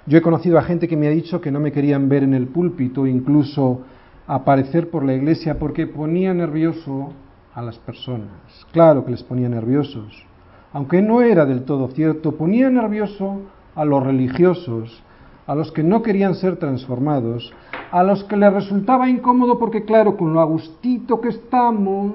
Yo 0.05 0.17
he 0.17 0.21
conocido 0.21 0.57
a 0.57 0.63
gente 0.63 0.87
que 0.87 0.95
me 0.95 1.07
ha 1.07 1.11
dicho 1.11 1.41
que 1.41 1.51
no 1.51 1.59
me 1.59 1.73
querían 1.73 2.07
ver 2.07 2.23
en 2.23 2.33
el 2.33 2.47
púlpito, 2.47 3.05
incluso 3.05 3.81
aparecer 4.25 4.89
por 4.89 5.03
la 5.03 5.15
iglesia 5.15 5.59
porque 5.59 5.85
ponía 5.85 6.33
nervioso 6.33 7.11
a 7.53 7.61
las 7.61 7.77
personas. 7.77 8.29
Claro 8.71 9.03
que 9.03 9.11
les 9.11 9.23
ponía 9.23 9.49
nerviosos. 9.49 10.25
Aunque 10.71 11.01
no 11.01 11.21
era 11.21 11.45
del 11.45 11.63
todo 11.63 11.89
cierto, 11.89 12.37
ponía 12.37 12.69
nervioso 12.69 13.41
a 13.75 13.85
los 13.85 14.03
religiosos, 14.03 15.03
a 15.47 15.55
los 15.55 15.71
que 15.71 15.83
no 15.83 16.01
querían 16.01 16.35
ser 16.35 16.57
transformados, 16.57 17.53
a 17.91 18.03
los 18.03 18.23
que 18.23 18.37
les 18.37 18.53
resultaba 18.53 19.09
incómodo 19.09 19.59
porque 19.59 19.83
claro, 19.83 20.17
con 20.17 20.33
lo 20.33 20.41
agustito 20.41 21.19
que 21.19 21.29
estamos, 21.29 22.13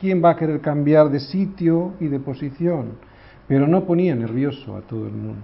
¿quién 0.00 0.22
va 0.24 0.30
a 0.30 0.36
querer 0.36 0.60
cambiar 0.60 1.10
de 1.10 1.20
sitio 1.20 1.92
y 2.00 2.06
de 2.06 2.20
posición? 2.20 2.92
Pero 3.48 3.66
no 3.66 3.84
ponía 3.84 4.14
nervioso 4.14 4.76
a 4.76 4.80
todo 4.80 5.06
el 5.06 5.12
mundo. 5.12 5.42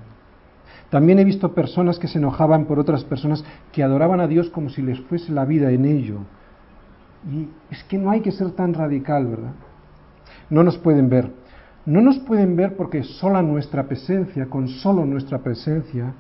También 0.90 1.18
he 1.18 1.25
visto 1.25 1.55
personas 1.55 1.99
que 1.99 2.09
se 2.09 2.18
enojaban 2.18 2.66
por 2.66 2.79
otras 2.79 3.05
personas 3.05 3.45
que 3.73 3.83
adoraban 3.83 4.21
a 4.21 4.27
Dios 4.27 4.51
como 4.51 4.68
si 4.68 4.83
les 4.83 5.01
fuese 5.01 5.33
la 5.33 5.45
vida 5.45 5.71
en 5.71 5.87
ello, 5.87 6.18
y 7.31 7.49
es 7.71 7.83
que 7.85 7.99
no 7.99 8.11
hay 8.11 8.21
que 8.21 8.33
ser 8.33 8.51
tan 8.51 8.75
radical, 8.75 9.27
¿verdad? 9.27 9.53
No 10.51 10.62
nos 10.64 10.77
pueden 10.79 11.09
ver. 11.09 11.31
No 11.85 12.01
nos 12.01 12.18
pueden 12.21 12.55
ver 12.55 12.77
porque 12.77 13.03
sola 13.03 13.42
nuestra 13.42 13.85
presencia, 13.85 14.47
con 14.47 14.68
solo 14.68 15.05
nuestra 15.05 15.38
presencia, 15.38 16.14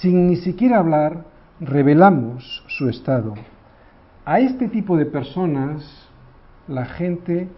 sin 0.00 0.28
ni 0.28 0.36
siquiera 0.36 0.78
hablar, 0.78 1.24
revelamos 1.60 2.64
su 2.68 2.88
estado. 2.88 3.34
A 4.24 4.40
este 4.40 4.68
tipo 4.68 4.96
de 4.96 5.06
personas 5.06 6.08
la 6.68 6.86
gente 6.86 7.48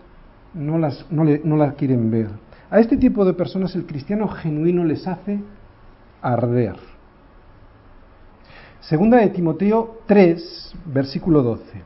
no 0.55 0.79
las, 0.79 1.07
no, 1.11 1.75
quieren 1.77 2.11
ver. 2.11 2.31
A 2.71 2.81
este 2.81 2.97
tipo 2.97 3.25
de 3.25 3.35
personas 3.35 3.75
el 3.77 3.87
cristiano 3.87 4.27
genuino 4.29 4.85
les 4.85 5.07
hace 5.07 5.41
arder. 6.23 6.77
Segunda 8.81 9.19
de 9.19 9.29
Timoteo 9.29 10.01
3, 10.07 10.75
versículo 10.87 11.43
12. 11.43 11.83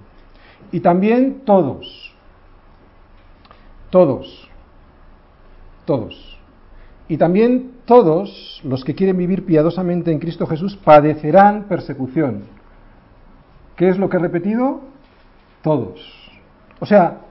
Y 0.72 0.80
también 0.80 1.42
todos, 1.44 2.14
todos, 3.90 4.47
todos. 5.88 6.38
Y 7.08 7.16
también 7.16 7.70
todos 7.86 8.60
los 8.62 8.84
que 8.84 8.94
quieren 8.94 9.16
vivir 9.16 9.46
piadosamente 9.46 10.12
en 10.12 10.18
Cristo 10.18 10.46
Jesús 10.46 10.76
padecerán 10.76 11.64
persecución. 11.64 12.42
¿Qué 13.74 13.88
es 13.88 13.98
lo 13.98 14.10
que 14.10 14.18
he 14.18 14.20
repetido? 14.20 14.82
Todos. 15.62 15.98
O 16.78 16.84
sea, 16.84 17.22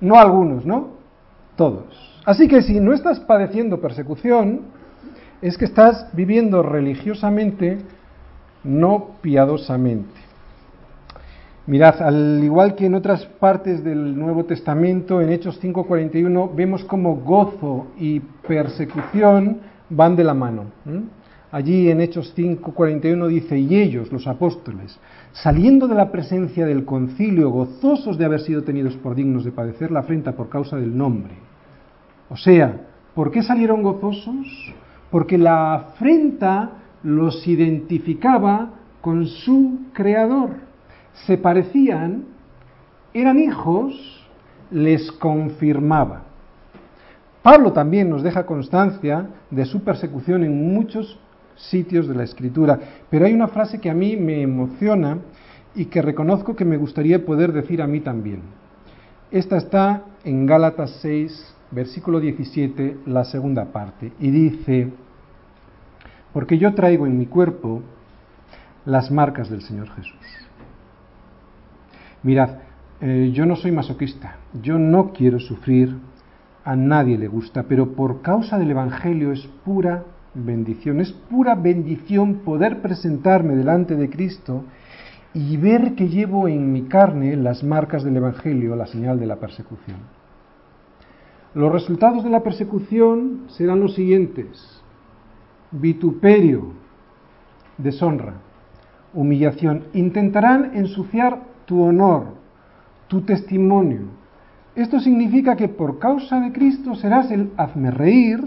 no 0.00 0.16
algunos, 0.16 0.64
¿no? 0.64 0.90
Todos. 1.56 2.20
Así 2.24 2.46
que 2.46 2.62
si 2.62 2.78
no 2.78 2.92
estás 2.92 3.18
padeciendo 3.18 3.80
persecución, 3.80 4.60
es 5.42 5.58
que 5.58 5.64
estás 5.64 6.06
viviendo 6.12 6.62
religiosamente, 6.62 7.78
no 8.62 9.16
piadosamente. 9.22 10.27
Mirad, 11.68 12.00
al 12.00 12.42
igual 12.42 12.74
que 12.74 12.86
en 12.86 12.94
otras 12.94 13.26
partes 13.26 13.84
del 13.84 14.18
Nuevo 14.18 14.46
Testamento, 14.46 15.20
en 15.20 15.28
Hechos 15.28 15.60
5:41, 15.60 16.50
vemos 16.56 16.82
como 16.84 17.16
gozo 17.16 17.88
y 17.98 18.20
persecución 18.20 19.58
van 19.90 20.16
de 20.16 20.24
la 20.24 20.32
mano. 20.32 20.64
Allí 21.52 21.90
en 21.90 22.00
Hechos 22.00 22.32
5:41 22.34 23.26
dice, 23.26 23.58
y 23.58 23.76
ellos, 23.76 24.10
los 24.10 24.26
apóstoles, 24.26 24.98
saliendo 25.32 25.86
de 25.86 25.94
la 25.94 26.10
presencia 26.10 26.64
del 26.64 26.86
concilio, 26.86 27.50
gozosos 27.50 28.16
de 28.16 28.24
haber 28.24 28.40
sido 28.40 28.62
tenidos 28.62 28.96
por 28.96 29.14
dignos 29.14 29.44
de 29.44 29.52
padecer 29.52 29.90
la 29.90 30.00
afrenta 30.00 30.32
por 30.32 30.48
causa 30.48 30.78
del 30.78 30.96
nombre. 30.96 31.34
O 32.30 32.36
sea, 32.38 32.80
¿por 33.14 33.30
qué 33.30 33.42
salieron 33.42 33.82
gozosos? 33.82 34.72
Porque 35.10 35.36
la 35.36 35.74
afrenta 35.74 36.70
los 37.02 37.46
identificaba 37.46 38.70
con 39.02 39.26
su 39.26 39.80
creador 39.92 40.67
se 41.26 41.38
parecían, 41.38 42.24
eran 43.14 43.38
hijos, 43.38 44.26
les 44.70 45.10
confirmaba. 45.12 46.22
Pablo 47.42 47.72
también 47.72 48.10
nos 48.10 48.22
deja 48.22 48.46
constancia 48.46 49.28
de 49.50 49.64
su 49.64 49.82
persecución 49.82 50.44
en 50.44 50.74
muchos 50.74 51.18
sitios 51.56 52.06
de 52.06 52.14
la 52.14 52.24
escritura, 52.24 52.78
pero 53.10 53.26
hay 53.26 53.34
una 53.34 53.48
frase 53.48 53.80
que 53.80 53.90
a 53.90 53.94
mí 53.94 54.16
me 54.16 54.42
emociona 54.42 55.18
y 55.74 55.86
que 55.86 56.02
reconozco 56.02 56.56
que 56.56 56.64
me 56.64 56.76
gustaría 56.76 57.24
poder 57.24 57.52
decir 57.52 57.82
a 57.82 57.86
mí 57.86 58.00
también. 58.00 58.42
Esta 59.30 59.56
está 59.56 60.04
en 60.24 60.46
Gálatas 60.46 60.98
6, 61.02 61.54
versículo 61.70 62.20
17, 62.20 62.98
la 63.06 63.24
segunda 63.24 63.66
parte, 63.66 64.12
y 64.18 64.30
dice, 64.30 64.90
porque 66.32 66.58
yo 66.58 66.74
traigo 66.74 67.06
en 67.06 67.18
mi 67.18 67.26
cuerpo 67.26 67.82
las 68.84 69.10
marcas 69.10 69.50
del 69.50 69.62
Señor 69.62 69.88
Jesús. 69.90 70.18
Mirad, 72.22 72.50
eh, 73.00 73.30
yo 73.32 73.46
no 73.46 73.56
soy 73.56 73.70
masoquista, 73.72 74.36
yo 74.60 74.78
no 74.78 75.12
quiero 75.12 75.38
sufrir, 75.38 75.96
a 76.64 76.76
nadie 76.76 77.16
le 77.16 77.28
gusta, 77.28 77.62
pero 77.62 77.92
por 77.92 78.20
causa 78.22 78.58
del 78.58 78.72
Evangelio 78.72 79.32
es 79.32 79.46
pura 79.64 80.04
bendición, 80.34 81.00
es 81.00 81.12
pura 81.12 81.54
bendición 81.54 82.40
poder 82.44 82.82
presentarme 82.82 83.54
delante 83.54 83.96
de 83.96 84.10
Cristo 84.10 84.64
y 85.32 85.56
ver 85.56 85.94
que 85.94 86.08
llevo 86.08 86.48
en 86.48 86.72
mi 86.72 86.82
carne 86.82 87.36
las 87.36 87.62
marcas 87.62 88.02
del 88.02 88.16
Evangelio, 88.16 88.76
la 88.76 88.86
señal 88.86 89.18
de 89.20 89.26
la 89.26 89.36
persecución. 89.36 89.98
Los 91.54 91.72
resultados 91.72 92.24
de 92.24 92.30
la 92.30 92.42
persecución 92.42 93.44
serán 93.48 93.80
los 93.80 93.94
siguientes. 93.94 94.82
Vituperio, 95.70 96.72
deshonra, 97.78 98.34
humillación. 99.14 99.84
Intentarán 99.94 100.72
ensuciar 100.74 101.47
tu 101.68 101.82
honor, 101.82 102.28
tu 103.08 103.20
testimonio. 103.20 104.08
Esto 104.74 104.98
significa 105.00 105.54
que 105.54 105.68
por 105.68 105.98
causa 105.98 106.40
de 106.40 106.50
Cristo 106.50 106.94
serás 106.94 107.30
el 107.30 107.52
hazme 107.58 107.90
reír, 107.90 108.40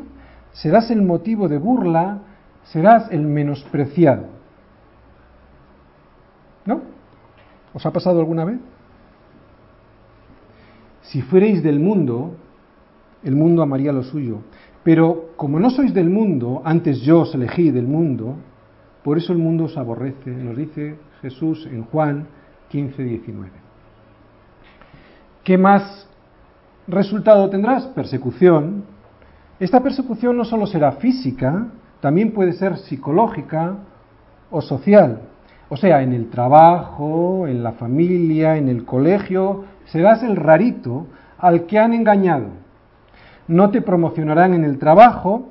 serás 0.54 0.90
el 0.90 1.04
motivo 1.04 1.48
de 1.48 1.60
burla, 1.60 2.18
serás 2.64 3.12
el 3.12 3.22
menospreciado. 3.22 4.26
¿No? 6.66 6.82
¿Os 7.76 7.86
ha 7.86 7.92
pasado 7.92 8.20
alguna 8.20 8.44
vez? 8.44 8.60
Si 11.04 11.22
fuerais 11.22 11.62
del 11.62 11.80
mundo, 11.80 12.34
el 13.24 13.36
mundo 13.36 13.62
amaría 13.62 13.94
lo 13.94 14.02
suyo. 14.02 14.40
Pero 14.84 15.34
como 15.36 15.60
no 15.60 15.70
sois 15.70 15.94
del 15.94 16.10
mundo, 16.10 16.64
antes 16.66 17.02
yo 17.02 17.22
os 17.22 17.36
elegí 17.36 17.70
del 17.70 17.86
mundo, 17.86 18.38
por 19.04 19.20
eso 19.20 19.32
el 19.32 19.38
mundo 19.38 19.66
os 19.66 19.78
aborrece, 19.78 20.32
nos 20.32 20.58
dice 20.58 20.96
Jesús 21.22 21.68
en 21.72 21.84
Juan 21.84 22.41
15-19. 22.72 23.50
¿Qué 25.44 25.58
más 25.58 26.08
resultado 26.88 27.50
tendrás? 27.50 27.86
Persecución. 27.88 28.84
Esta 29.60 29.82
persecución 29.82 30.38
no 30.38 30.46
solo 30.46 30.66
será 30.66 30.94
física, 30.94 31.68
también 32.00 32.32
puede 32.32 32.54
ser 32.54 32.78
psicológica 32.78 33.76
o 34.50 34.62
social. 34.62 35.22
O 35.70 35.78
sea, 35.78 36.02
en 36.02 36.14
el 36.14 36.30
trabajo, 36.30 37.48
en 37.48 37.64
la 37.64 37.74
familia, 37.74 38.58
en 38.58 38.68
el 38.68 38.86
colegio, 38.86 39.66
serás 39.86 40.24
el 40.24 40.36
rarito 40.36 41.08
al 41.38 41.66
que 41.66 41.80
han 41.80 41.94
engañado. 41.94 42.48
No 43.48 43.70
te 43.70 43.82
promocionarán 43.82 44.54
en 44.54 44.64
el 44.64 44.78
trabajo, 44.80 45.50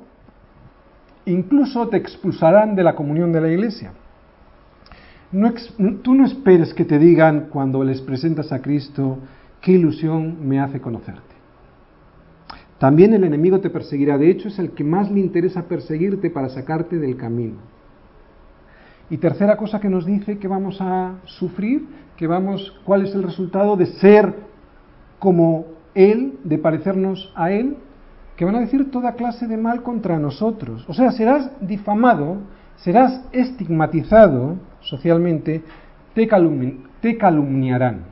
incluso 1.25 1.87
te 1.87 1.97
expulsarán 1.97 2.75
de 2.75 2.83
la 2.83 2.95
comunión 2.95 3.31
de 3.31 3.41
la 3.41 3.49
iglesia 3.49 3.93
tú 6.01 6.13
no 6.13 6.25
esperes 6.25 6.73
que 6.73 6.85
te 6.85 6.99
digan 6.99 7.47
cuando 7.51 7.83
les 7.83 8.01
presentas 8.01 8.51
a 8.51 8.61
Cristo, 8.61 9.19
qué 9.61 9.73
ilusión 9.73 10.47
me 10.47 10.59
hace 10.59 10.81
conocerte. 10.81 11.21
También 12.77 13.13
el 13.13 13.23
enemigo 13.23 13.59
te 13.59 13.69
perseguirá, 13.69 14.17
de 14.17 14.29
hecho 14.29 14.47
es 14.47 14.57
el 14.57 14.71
que 14.71 14.83
más 14.83 15.11
le 15.11 15.19
interesa 15.19 15.63
perseguirte 15.63 16.29
para 16.29 16.49
sacarte 16.49 16.97
del 16.97 17.15
camino. 17.15 17.57
Y 19.09 19.17
tercera 19.17 19.55
cosa 19.55 19.79
que 19.79 19.89
nos 19.89 20.05
dice 20.05 20.39
que 20.39 20.47
vamos 20.47 20.79
a 20.81 21.15
sufrir, 21.25 21.85
que 22.17 22.27
vamos, 22.27 22.73
cuál 22.83 23.05
es 23.05 23.13
el 23.13 23.23
resultado 23.23 23.75
de 23.77 23.85
ser 23.85 24.33
como 25.19 25.65
Él, 25.93 26.39
de 26.43 26.57
parecernos 26.57 27.31
a 27.35 27.51
Él, 27.51 27.77
que 28.35 28.45
van 28.45 28.55
a 28.55 28.61
decir 28.61 28.89
toda 28.89 29.13
clase 29.13 29.47
de 29.47 29.57
mal 29.57 29.83
contra 29.83 30.17
nosotros. 30.17 30.83
O 30.87 30.93
sea, 30.93 31.11
serás 31.11 31.51
difamado, 31.61 32.37
serás 32.77 33.21
estigmatizado 33.31 34.55
socialmente, 34.81 35.63
te, 36.13 36.27
calumniarán. 37.17 38.05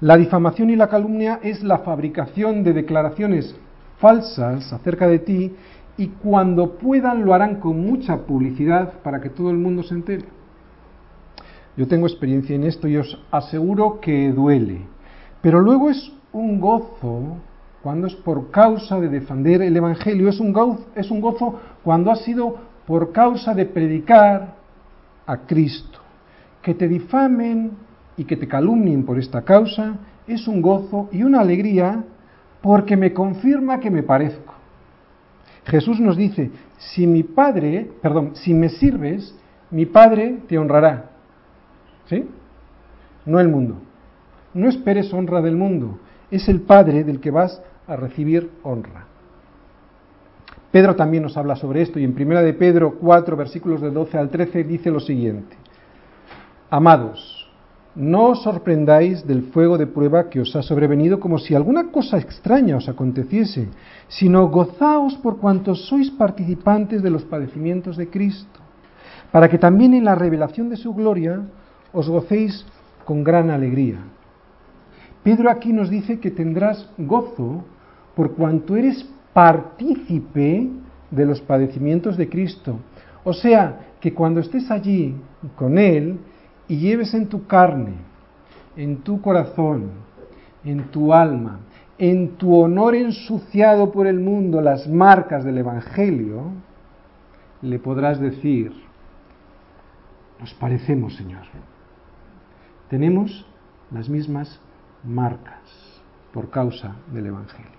La 0.00 0.16
difamación 0.16 0.70
y 0.70 0.76
la 0.76 0.88
calumnia 0.88 1.40
es 1.42 1.62
la 1.62 1.78
fabricación 1.78 2.62
de 2.62 2.72
declaraciones 2.72 3.56
falsas 3.98 4.72
acerca 4.72 5.08
de 5.08 5.18
ti 5.20 5.54
y 5.96 6.08
cuando 6.08 6.76
puedan 6.76 7.24
lo 7.24 7.32
harán 7.32 7.60
con 7.60 7.80
mucha 7.80 8.18
publicidad 8.18 9.00
para 9.02 9.20
que 9.20 9.30
todo 9.30 9.50
el 9.50 9.56
mundo 9.56 9.82
se 9.82 9.94
entere. 9.94 10.24
Yo 11.76 11.86
tengo 11.88 12.06
experiencia 12.06 12.54
en 12.54 12.64
esto 12.64 12.88
y 12.88 12.96
os 12.96 13.18
aseguro 13.30 14.00
que 14.00 14.32
duele, 14.32 14.82
pero 15.40 15.60
luego 15.60 15.90
es 15.90 16.12
un 16.32 16.60
gozo 16.60 17.38
cuando 17.82 18.06
es 18.06 18.14
por 18.16 18.50
causa 18.50 18.98
de 19.00 19.08
defender 19.08 19.62
el 19.62 19.76
Evangelio, 19.76 20.28
es 20.28 20.40
un 20.40 20.54
es 20.94 21.10
un 21.10 21.20
gozo 21.20 21.60
cuando 21.84 22.10
ha 22.10 22.16
sido 22.16 22.56
por 22.86 23.12
causa 23.12 23.54
de 23.54 23.66
predicar 23.66 24.56
a 25.26 25.38
Cristo. 25.38 25.98
Que 26.62 26.74
te 26.74 26.88
difamen 26.88 27.72
y 28.16 28.24
que 28.24 28.36
te 28.36 28.48
calumnien 28.48 29.04
por 29.04 29.18
esta 29.18 29.42
causa 29.42 29.96
es 30.26 30.48
un 30.48 30.62
gozo 30.62 31.08
y 31.12 31.22
una 31.22 31.40
alegría 31.40 32.04
porque 32.62 32.96
me 32.96 33.12
confirma 33.12 33.80
que 33.80 33.90
me 33.90 34.02
parezco. 34.02 34.54
Jesús 35.64 36.00
nos 36.00 36.16
dice, 36.16 36.50
si 36.78 37.06
mi 37.06 37.22
Padre, 37.22 37.90
perdón, 38.00 38.32
si 38.34 38.54
me 38.54 38.68
sirves, 38.68 39.34
mi 39.70 39.86
Padre 39.86 40.38
te 40.48 40.58
honrará. 40.58 41.10
¿Sí? 42.08 42.24
No 43.24 43.40
el 43.40 43.48
mundo. 43.48 43.76
No 44.54 44.68
esperes 44.68 45.12
honra 45.12 45.42
del 45.42 45.56
mundo. 45.56 45.98
Es 46.30 46.48
el 46.48 46.60
Padre 46.62 47.04
del 47.04 47.20
que 47.20 47.30
vas 47.30 47.60
a 47.86 47.96
recibir 47.96 48.50
honra. 48.62 49.05
Pedro 50.70 50.96
también 50.96 51.22
nos 51.22 51.36
habla 51.36 51.56
sobre 51.56 51.82
esto 51.82 51.98
y 51.98 52.04
en 52.04 52.14
primera 52.14 52.42
de 52.42 52.52
Pedro 52.52 52.98
4 52.98 53.36
versículos 53.36 53.80
de 53.80 53.90
12 53.90 54.18
al 54.18 54.30
13 54.30 54.64
dice 54.64 54.90
lo 54.90 55.00
siguiente: 55.00 55.56
Amados, 56.70 57.46
no 57.94 58.26
os 58.26 58.42
sorprendáis 58.42 59.26
del 59.26 59.44
fuego 59.44 59.78
de 59.78 59.86
prueba 59.86 60.28
que 60.28 60.40
os 60.40 60.54
ha 60.54 60.62
sobrevenido 60.62 61.18
como 61.18 61.38
si 61.38 61.54
alguna 61.54 61.90
cosa 61.90 62.18
extraña 62.18 62.76
os 62.76 62.90
aconteciese, 62.90 63.68
sino 64.08 64.48
gozaos 64.48 65.16
por 65.16 65.38
cuantos 65.38 65.88
sois 65.88 66.10
participantes 66.10 67.02
de 67.02 67.08
los 67.08 67.24
padecimientos 67.24 67.96
de 67.96 68.10
Cristo, 68.10 68.60
para 69.32 69.48
que 69.48 69.56
también 69.56 69.94
en 69.94 70.04
la 70.04 70.14
revelación 70.14 70.68
de 70.68 70.76
su 70.76 70.92
gloria 70.92 71.40
os 71.92 72.08
gocéis 72.08 72.66
con 73.06 73.24
gran 73.24 73.48
alegría. 73.48 73.96
Pedro 75.22 75.48
aquí 75.48 75.72
nos 75.72 75.88
dice 75.88 76.20
que 76.20 76.30
tendrás 76.30 76.90
gozo 76.98 77.64
por 78.14 78.34
cuanto 78.34 78.76
eres 78.76 79.08
partícipe 79.36 80.66
de 81.10 81.26
los 81.26 81.42
padecimientos 81.42 82.16
de 82.16 82.26
Cristo. 82.26 82.78
O 83.22 83.34
sea, 83.34 83.80
que 84.00 84.14
cuando 84.14 84.40
estés 84.40 84.70
allí 84.70 85.14
con 85.56 85.76
Él 85.76 86.18
y 86.68 86.78
lleves 86.78 87.12
en 87.12 87.28
tu 87.28 87.46
carne, 87.46 87.96
en 88.78 89.02
tu 89.02 89.20
corazón, 89.20 89.90
en 90.64 90.84
tu 90.84 91.12
alma, 91.12 91.60
en 91.98 92.38
tu 92.38 92.56
honor 92.56 92.94
ensuciado 92.94 93.92
por 93.92 94.06
el 94.06 94.20
mundo 94.20 94.62
las 94.62 94.88
marcas 94.88 95.44
del 95.44 95.58
Evangelio, 95.58 96.44
le 97.60 97.78
podrás 97.78 98.18
decir, 98.18 98.72
nos 100.40 100.54
parecemos, 100.54 101.14
Señor. 101.14 101.42
Tenemos 102.88 103.44
las 103.90 104.08
mismas 104.08 104.58
marcas 105.04 105.60
por 106.32 106.48
causa 106.48 106.96
del 107.12 107.26
Evangelio. 107.26 107.75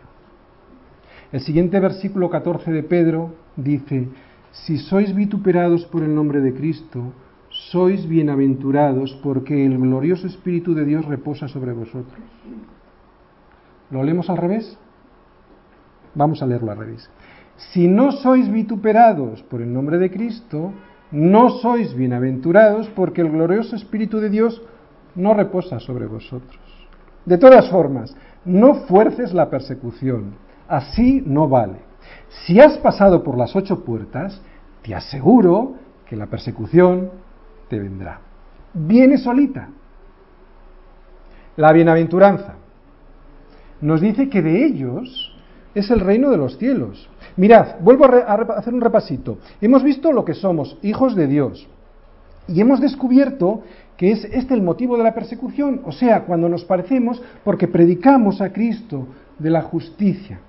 El 1.32 1.42
siguiente 1.42 1.80
versículo 1.80 2.30
14 2.30 2.72
de 2.72 2.84
Pedro 2.84 3.34
dice, 3.58 4.08
si 4.52 4.78
sois 4.78 5.14
vituperados 5.14 5.86
por 5.86 6.02
el 6.04 6.16
nombre 6.16 6.40
de 6.40 6.54
Cristo, 6.54 7.12
sois 7.50 8.08
bienaventurados 8.08 9.14
porque 9.22 9.66
el 9.66 9.78
glorioso 9.78 10.28
Espíritu 10.28 10.74
de 10.74 10.86
Dios 10.86 11.06
reposa 11.06 11.50
sobre 11.50 11.74
vosotros. 11.74 12.20
¿Lo 13.92 14.04
leemos 14.04 14.30
al 14.30 14.38
revés? 14.38 14.78
Vamos 16.16 16.42
a 16.42 16.46
leerlo 16.46 16.72
al 16.72 16.78
revés. 16.78 17.10
Si 17.58 17.88
no 17.88 18.12
sois 18.12 18.50
vituperados 18.50 19.44
por 19.44 19.62
el 19.62 19.74
nombre 19.74 19.98
de 19.98 20.10
Cristo, 20.10 20.72
no 21.12 21.50
sois 21.50 21.94
bienaventurados 21.94 22.88
porque 22.90 23.22
el 23.22 23.32
glorioso 23.32 23.76
Espíritu 23.76 24.20
de 24.20 24.30
Dios 24.30 24.62
no 25.16 25.34
reposa 25.34 25.80
sobre 25.80 26.06
vosotros. 26.06 26.60
De 27.26 27.38
todas 27.38 27.70
formas, 27.70 28.16
no 28.46 28.76
fuerces 28.86 29.34
la 29.34 29.50
persecución. 29.50 30.47
Así 30.68 31.24
no 31.26 31.48
vale. 31.48 31.80
Si 32.46 32.60
has 32.60 32.78
pasado 32.78 33.24
por 33.24 33.38
las 33.38 33.56
ocho 33.56 33.84
puertas, 33.84 34.42
te 34.82 34.94
aseguro 34.94 35.76
que 36.06 36.16
la 36.16 36.28
persecución 36.28 37.10
te 37.70 37.80
vendrá. 37.80 38.22
Viene 38.74 39.18
solita. 39.18 39.70
La 41.56 41.74
bienaventuranza 41.74 42.56
nos 43.82 44.02
dice 44.02 44.30
que 44.30 44.42
de 44.42 44.66
ellos 44.66 45.34
es 45.74 45.90
el 45.92 46.00
reino 46.00 46.30
de 46.30 46.38
los 46.38 46.58
cielos. 46.58 47.10
Mirad, 47.36 47.80
vuelvo 47.82 48.06
a, 48.06 48.34
hacer 48.58 48.74
un 48.74 48.82
repasito. 48.82 49.38
Hemos 49.62 49.84
visto 49.84 50.12
lo 50.12 50.26
que 50.26 50.34
somos, 50.34 50.78
hijos 50.82 51.16
de 51.16 51.28
Dios. 51.28 51.68
Y 52.48 52.62
hemos 52.62 52.80
descubierto 52.80 53.62
que 53.98 54.12
es 54.12 54.26
este 54.26 54.54
el 54.54 54.62
motivo 54.62 54.98
de 54.98 55.04
la 55.04 55.14
persecución, 55.14 55.82
o 55.84 55.92
sea, 55.92 56.24
cuando 56.24 56.48
nos 56.48 56.64
parecemos 56.64 57.22
porque 57.44 57.68
predicamos 57.68 58.42
a 58.42 58.54
Cristo 58.54 59.08
de 59.38 59.50
la 59.50 59.64
justicia. 59.64 60.40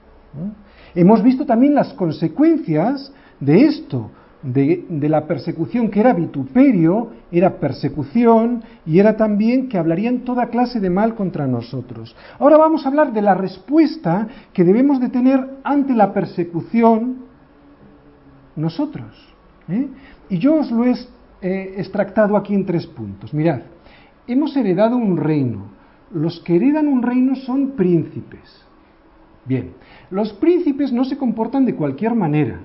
Hemos 0.94 1.22
visto 1.22 1.46
también 1.46 1.74
las 1.74 1.92
consecuencias 1.94 3.12
de 3.40 3.64
esto, 3.64 4.10
de, 4.42 5.08
la 5.08 5.26
persecución, 5.26 5.90
que 5.90 6.00
era 6.00 6.12
vituperio, 6.12 7.10
era 7.30 7.58
persecución 7.58 8.62
y 8.86 8.98
era 8.98 9.16
también 9.16 9.68
que 9.68 9.78
hablarían 9.78 10.20
toda 10.20 10.46
clase 10.46 10.80
de 10.80 10.90
mal 10.90 11.14
contra 11.14 11.46
nosotros. 11.46 12.14
Ahora 12.38 12.56
vamos 12.56 12.84
a 12.84 12.88
hablar 12.88 13.12
de 13.12 13.22
la 13.22 13.34
respuesta 13.34 14.28
que 14.52 14.64
debemos 14.64 15.00
de 15.00 15.08
tener 15.08 15.44
ante 15.64 15.94
la 15.94 16.12
persecución 16.12 17.26
nosotros. 18.56 19.12
¿eh? 19.68 19.88
Y 20.28 20.38
yo 20.38 20.56
os 20.56 20.70
lo 20.70 20.84
he 20.84 21.80
extractado 21.80 22.36
aquí 22.36 22.54
en 22.54 22.66
tres 22.66 22.86
puntos. 22.86 23.34
Mirad, 23.34 23.60
hemos 24.26 24.56
heredado 24.56 24.96
un 24.96 25.16
reino. 25.16 25.78
Los 26.12 26.40
que 26.40 26.56
heredan 26.56 26.88
un 26.88 27.02
reino 27.02 27.36
son 27.36 27.72
príncipes. 27.72 28.64
Bien, 29.44 29.72
los 30.10 30.32
príncipes 30.34 30.92
no 30.92 31.04
se 31.04 31.18
comportan 31.18 31.64
de 31.64 31.74
cualquier 31.74 32.14
manera. 32.14 32.60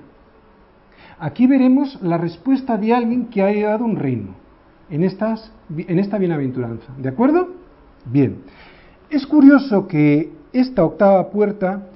Aquí 1.18 1.46
veremos 1.46 1.98
la 2.02 2.18
respuesta 2.18 2.76
de 2.76 2.92
alguien 2.92 3.26
que 3.26 3.42
ha 3.42 3.50
heredado 3.50 3.84
un 3.84 3.96
reino 3.96 4.34
en, 4.90 5.04
estas, 5.04 5.52
en 5.76 5.98
esta 5.98 6.18
bienaventuranza. 6.18 6.92
¿De 6.98 7.08
acuerdo? 7.08 7.48
Bien. 8.06 8.38
Es 9.10 9.26
curioso 9.26 9.86
que 9.86 10.32
esta 10.52 10.84
octava 10.84 11.30
puerta 11.30 11.86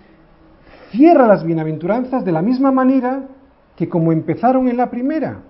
cierra 0.90 1.26
las 1.26 1.44
bienaventuranzas 1.44 2.24
de 2.24 2.32
la 2.32 2.42
misma 2.42 2.70
manera 2.70 3.28
que 3.76 3.88
como 3.88 4.12
empezaron 4.12 4.68
en 4.68 4.76
la 4.76 4.90
primera. 4.90 5.40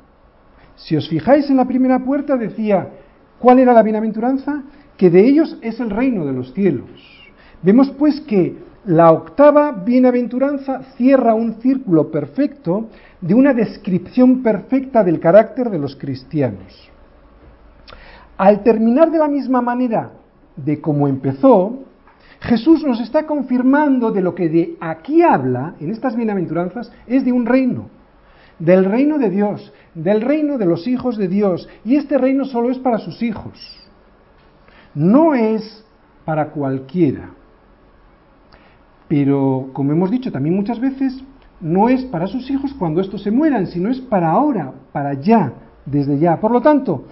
Si 0.77 0.97
os 0.97 1.09
fijáis 1.09 1.49
en 1.51 1.57
la 1.57 1.67
primera 1.67 1.99
puerta 2.05 2.37
decía, 2.37 2.89
¿cuál 3.39 3.59
era 3.59 3.73
la 3.73 3.83
bienaventuranza? 3.83 4.63
Que 4.97 5.11
de 5.11 5.27
ellos 5.27 5.59
es 5.63 5.81
el 5.81 5.91
reino 5.91 6.25
de 6.25 6.33
los 6.33 6.53
cielos. 6.53 6.91
Vemos 7.63 7.91
pues 7.91 8.21
que 8.21 8.57
la 8.89 9.13
octava 9.13 9.71
bienaventuranza 9.73 10.81
cierra 10.97 11.35
un 11.35 11.61
círculo 11.61 12.11
perfecto 12.11 12.89
de 13.21 13.35
una 13.35 13.53
descripción 13.53 14.43
perfecta 14.43 15.05
del 15.05 15.21
carácter 15.21 15.69
de 15.69 15.79
los 15.79 15.95
cristianos. 15.95 16.91
Al 18.39 18.63
terminar 18.63 19.11
de 19.11 19.19
la 19.19 19.29
misma 19.29 19.61
manera 19.61 20.13
de 20.57 20.81
como 20.81 21.07
empezó, 21.07 21.81
Jesús 22.41 22.83
nos 22.83 22.99
está 23.03 23.27
confirmando 23.27 24.11
de 24.11 24.23
lo 24.23 24.35
que 24.35 24.49
de 24.49 24.77
aquí 24.81 25.21
habla 25.21 25.75
en 25.81 25.91
estas 25.91 26.17
bienaventuranzas 26.17 26.91
es 27.07 27.27
de 27.27 27.33
un 27.33 27.45
reino, 27.45 27.91
del 28.59 28.87
reino 28.87 29.19
de 29.19 29.29
Dios, 29.29 29.71
del 29.95 30.23
reino 30.23 30.57
de 30.57 30.65
los 30.65 30.89
hijos 30.89 31.19
de 31.19 31.29
Dios, 31.29 31.69
y 31.85 31.97
este 31.97 32.17
reino 32.17 32.47
solo 32.47 32.71
es 32.71 32.79
para 32.79 32.97
sus 32.97 33.23
hijos, 33.23 33.87
no 34.95 35.35
es 35.35 35.85
para 36.25 36.53
cualquiera. 36.53 37.33
Pero, 39.09 39.71
como 39.73 39.93
hemos 39.93 40.11
dicho 40.11 40.31
también 40.31 40.55
muchas 40.55 40.79
veces, 40.79 41.23
no 41.61 41.89
es 41.89 42.05
para 42.05 42.27
sus 42.27 42.51
hijos 42.51 42.75
cuando 42.79 43.01
estos 43.01 43.23
se 43.23 43.31
mueran, 43.31 43.67
sino 43.67 43.91
es 43.91 44.01
para 44.01 44.31
ahora, 44.31 44.73
para 44.93 45.15
ya, 45.15 45.53
desde 45.87 46.19
ya. 46.19 46.39
Por 46.39 46.51
lo 46.51 46.61
tanto, 46.61 47.05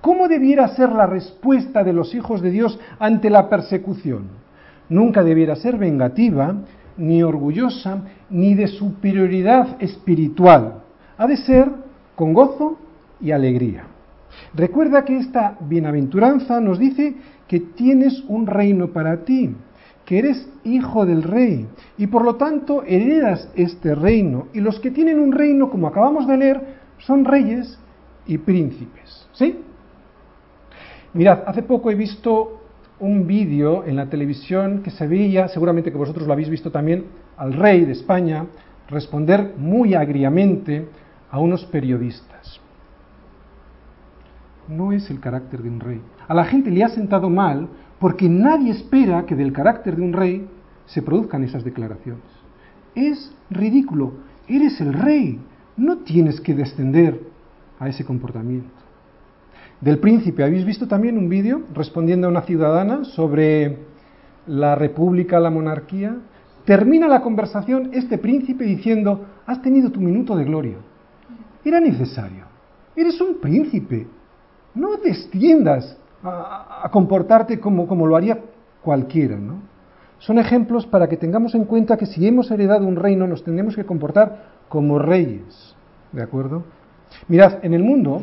¿cómo 0.00 0.28
debiera 0.28 0.66
ser 0.68 0.90
la 0.90 1.06
respuesta 1.06 1.84
de 1.84 1.92
los 1.92 2.14
hijos 2.14 2.40
de 2.40 2.50
Dios 2.50 2.80
ante 2.98 3.30
la 3.30 3.48
persecución? 3.48 4.28
Nunca 4.88 5.22
debiera 5.22 5.54
ser 5.54 5.76
vengativa, 5.76 6.56
ni 6.96 7.22
orgullosa, 7.22 8.02
ni 8.30 8.54
de 8.54 8.66
superioridad 8.66 9.76
espiritual. 9.78 10.82
Ha 11.18 11.26
de 11.26 11.36
ser 11.36 11.70
con 12.16 12.32
gozo 12.32 12.78
y 13.20 13.30
alegría. 13.30 13.84
Recuerda 14.54 15.04
que 15.04 15.18
esta 15.18 15.56
bienaventuranza 15.60 16.60
nos 16.60 16.78
dice 16.78 17.14
que 17.46 17.60
tienes 17.60 18.24
un 18.28 18.46
reino 18.46 18.88
para 18.88 19.24
ti 19.24 19.54
que 20.04 20.18
eres 20.18 20.48
hijo 20.64 21.06
del 21.06 21.22
rey 21.22 21.66
y 21.96 22.06
por 22.06 22.24
lo 22.24 22.36
tanto 22.36 22.82
heredas 22.82 23.48
este 23.54 23.94
reino. 23.94 24.48
Y 24.52 24.60
los 24.60 24.80
que 24.80 24.90
tienen 24.90 25.18
un 25.18 25.32
reino, 25.32 25.70
como 25.70 25.86
acabamos 25.86 26.26
de 26.26 26.36
leer, 26.36 26.60
son 26.98 27.24
reyes 27.24 27.78
y 28.26 28.38
príncipes. 28.38 29.26
¿Sí? 29.32 29.58
Mirad, 31.14 31.40
hace 31.46 31.62
poco 31.62 31.90
he 31.90 31.94
visto 31.94 32.60
un 33.00 33.26
vídeo 33.26 33.84
en 33.84 33.96
la 33.96 34.06
televisión 34.06 34.82
que 34.82 34.90
se 34.90 35.06
veía, 35.06 35.48
seguramente 35.48 35.90
que 35.90 35.98
vosotros 35.98 36.26
lo 36.26 36.32
habéis 36.32 36.48
visto 36.48 36.70
también, 36.70 37.06
al 37.36 37.52
rey 37.52 37.84
de 37.84 37.92
España 37.92 38.46
responder 38.88 39.54
muy 39.56 39.94
agriamente 39.94 40.86
a 41.30 41.38
unos 41.38 41.64
periodistas. 41.64 42.60
No 44.68 44.92
es 44.92 45.10
el 45.10 45.18
carácter 45.18 45.62
de 45.62 45.68
un 45.68 45.80
rey. 45.80 46.00
A 46.28 46.34
la 46.34 46.44
gente 46.44 46.70
le 46.70 46.84
ha 46.84 46.88
sentado 46.88 47.28
mal 47.28 47.68
porque 48.02 48.28
nadie 48.28 48.72
espera 48.72 49.26
que 49.26 49.36
del 49.36 49.52
carácter 49.52 49.94
de 49.94 50.02
un 50.02 50.12
rey 50.12 50.44
se 50.86 51.02
produzcan 51.02 51.44
esas 51.44 51.62
declaraciones. 51.62 52.24
Es 52.96 53.32
ridículo, 53.48 54.14
eres 54.48 54.80
el 54.80 54.92
rey, 54.92 55.38
no 55.76 55.98
tienes 55.98 56.40
que 56.40 56.52
descender 56.52 57.20
a 57.78 57.88
ese 57.88 58.04
comportamiento. 58.04 58.74
Del 59.80 60.00
príncipe, 60.00 60.42
¿habéis 60.42 60.64
visto 60.64 60.88
también 60.88 61.16
un 61.16 61.28
vídeo 61.28 61.62
respondiendo 61.74 62.26
a 62.26 62.30
una 62.30 62.42
ciudadana 62.42 63.04
sobre 63.04 63.78
la 64.48 64.74
república, 64.74 65.38
la 65.38 65.50
monarquía? 65.50 66.16
Termina 66.64 67.06
la 67.06 67.22
conversación 67.22 67.90
este 67.92 68.18
príncipe 68.18 68.64
diciendo, 68.64 69.26
has 69.46 69.62
tenido 69.62 69.92
tu 69.92 70.00
minuto 70.00 70.34
de 70.34 70.44
gloria. 70.44 70.78
Era 71.64 71.78
necesario. 71.78 72.46
Eres 72.96 73.20
un 73.20 73.40
príncipe. 73.40 74.08
No 74.74 74.96
desciendas 74.96 75.96
a, 76.24 76.88
comportarte 76.90 77.58
como, 77.60 77.86
como 77.86 78.06
lo 78.06 78.16
haría 78.16 78.38
cualquiera, 78.82 79.36
¿no? 79.36 79.72
Son 80.18 80.38
ejemplos 80.38 80.86
para 80.86 81.08
que 81.08 81.16
tengamos 81.16 81.54
en 81.54 81.64
cuenta 81.64 81.96
que 81.96 82.06
si 82.06 82.26
hemos 82.26 82.50
heredado 82.50 82.86
un 82.86 82.96
reino 82.96 83.26
nos 83.26 83.42
tenemos 83.42 83.74
que 83.74 83.84
comportar 83.84 84.44
como 84.68 84.98
reyes, 84.98 85.74
¿de 86.12 86.22
acuerdo? 86.22 86.62
Mirad, 87.26 87.64
en 87.64 87.74
el 87.74 87.82
mundo, 87.82 88.22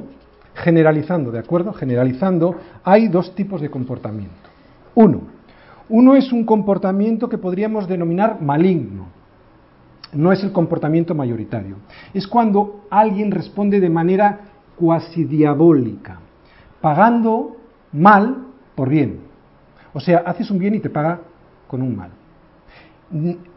generalizando, 0.56 1.32
¿de 1.32 1.40
acuerdo? 1.40 1.74
Generalizando, 1.74 2.56
hay 2.84 3.10
dos 3.10 3.36
tipos 3.36 3.60
de 3.60 3.70
comportamiento. 3.70 4.34
Uno, 4.96 5.22
uno 5.90 6.16
es 6.16 6.32
un 6.32 6.46
comportamiento 6.46 7.28
que 7.28 7.38
podríamos 7.38 7.88
denominar 7.88 8.42
maligno. 8.42 9.08
No 10.14 10.32
es 10.32 10.44
el 10.44 10.52
comportamiento 10.52 11.14
mayoritario. 11.14 11.78
Es 12.14 12.28
cuando 12.28 12.86
alguien 12.90 13.32
responde 13.32 13.80
de 13.80 13.90
manera 13.90 14.40
cuasi 14.78 15.26
diabólica, 15.26 16.20
pagando 16.80 17.59
mal 17.92 18.46
por 18.76 18.90
bien. 18.90 19.20
O 19.94 20.00
sea, 20.00 20.20
haces 20.20 20.50
un 20.52 20.60
bien 20.60 20.76
y 20.76 20.80
te 20.80 20.90
paga 20.90 21.20
con 21.68 21.82
un 21.82 21.96
mal. 21.96 22.12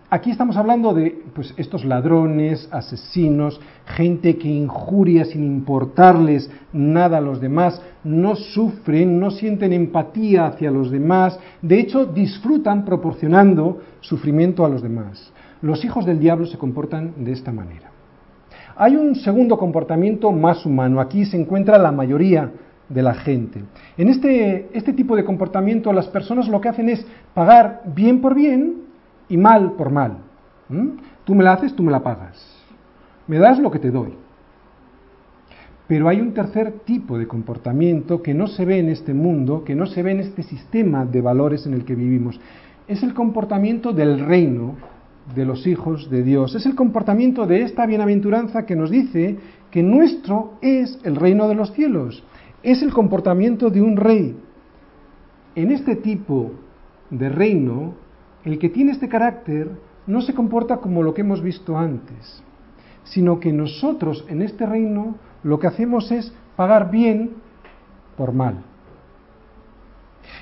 Aquí 0.09 0.30
estamos 0.30 0.59
hablando 0.59 0.93
de 0.93 1.22
pues, 1.35 1.55
estos 1.57 1.87
ladrones, 1.87 2.68
asesinos, 2.70 3.59
gente 3.87 4.37
que 4.37 4.47
injuria 4.49 5.24
sin 5.24 5.43
importarles 5.43 6.51
nada 6.72 7.16
a 7.16 7.20
los 7.22 7.41
demás, 7.41 7.80
no 8.05 8.37
sufren, 8.37 9.18
no 9.18 9.30
sienten 9.30 9.72
empatía 9.72 10.45
hacia 10.45 10.70
los 10.70 10.91
demás, 10.91 11.39
de 11.62 11.80
hecho 11.80 12.05
disfrutan 12.05 12.85
proporcionando 12.85 13.80
sufrimiento 14.01 14.66
a 14.66 14.68
los 14.68 14.83
demás. 14.83 15.33
Los 15.62 15.83
hijos 15.83 16.05
del 16.05 16.18
diablo 16.18 16.45
se 16.45 16.59
comportan 16.59 17.14
de 17.16 17.33
esta 17.33 17.51
manera. 17.51 17.91
Hay 18.76 18.97
un 18.97 19.14
segundo 19.14 19.57
comportamiento 19.57 20.30
más 20.30 20.66
humano, 20.66 21.01
aquí 21.01 21.24
se 21.24 21.41
encuentra 21.41 21.78
la 21.78 21.91
mayoría 21.91 22.51
de 22.93 23.03
la 23.03 23.14
gente. 23.14 23.61
En 23.97 24.09
este, 24.09 24.68
este 24.72 24.93
tipo 24.93 25.16
de 25.16 25.24
comportamiento 25.24 25.93
las 25.93 26.09
personas 26.09 26.49
lo 26.49 26.61
que 26.61 26.68
hacen 26.68 26.88
es 26.88 27.07
pagar 27.34 27.82
bien 27.95 28.20
por 28.20 28.34
bien 28.34 28.82
y 29.28 29.36
mal 29.36 29.72
por 29.72 29.90
mal. 29.90 30.18
Tú 31.24 31.34
me 31.34 31.45
la 31.45 31.55
haces, 31.55 31.74
tú 31.74 31.82
me 31.82 31.93
la 31.93 32.03
pagas. 32.03 32.36
Me 33.26 33.38
das 33.38 33.59
lo 33.59 33.70
que 33.70 33.78
te 33.78 33.90
doy. 33.90 34.14
Pero 35.86 36.09
hay 36.09 36.20
un 36.20 36.32
tercer 36.32 36.80
tipo 36.84 37.18
de 37.18 37.26
comportamiento 37.26 38.22
que 38.22 38.34
no 38.34 38.47
se 38.47 38.64
ve 38.64 38.78
en 38.78 38.88
este 38.88 39.12
mundo, 39.12 39.64
que 39.64 39.74
no 39.74 39.86
se 39.86 40.03
ve 40.03 40.12
en 40.12 40.20
este 40.20 40.43
sistema 40.43 41.05
de 41.05 41.20
valores 41.20 41.66
en 41.66 41.74
el 41.74 41.84
que 41.84 41.95
vivimos. 41.95 42.40
Es 42.88 43.03
el 43.03 43.14
comportamiento 43.14 43.93
del 43.93 44.20
reino 44.20 44.76
de 45.34 45.45
los 45.45 45.66
hijos 45.66 46.11
de 46.11 46.22
Dios. 46.22 46.55
Es 46.55 46.66
el 46.66 46.74
comportamiento 46.74 47.47
de 47.47 47.62
esta 47.62 47.86
bienaventuranza 47.86 48.64
que 48.64 48.76
nos 48.76 48.90
dice 48.90 49.36
que 49.70 49.82
nuestro 49.82 50.55
es 50.61 50.99
el 51.05 51.16
reino 51.16 51.49
de 51.49 51.55
los 51.55 51.72
cielos. 51.72 52.24
Es 52.63 52.83
el 52.83 52.93
comportamiento 52.93 53.71
de 53.71 53.83
un 53.83 53.97
rey. 53.97 54.37
En 55.55 55.71
este 55.71 55.97
tipo 55.97 56.53
de 57.11 57.29
reino 57.29 57.95
el 58.45 58.59
que 58.59 58.69
tiene 58.69 58.93
este 58.93 59.09
carácter 59.09 59.71
no 60.07 60.21
se 60.21 60.35
comporta 60.35 60.79
como 60.79 61.03
lo 61.03 61.15
que 61.15 61.21
hemos 61.21 61.43
visto 61.43 61.79
antes, 61.79 62.43
sino 63.05 63.39
que 63.39 63.53
nosotros 63.53 64.25
en 64.29 64.43
este 64.43 64.67
reino 64.67 65.17
lo 65.43 65.59
que 65.59 65.67
hacemos 65.67 66.11
es 66.11 66.33
pagar 66.57 66.91
bien 66.91 67.31
por 68.17 68.33
mal. 68.33 68.63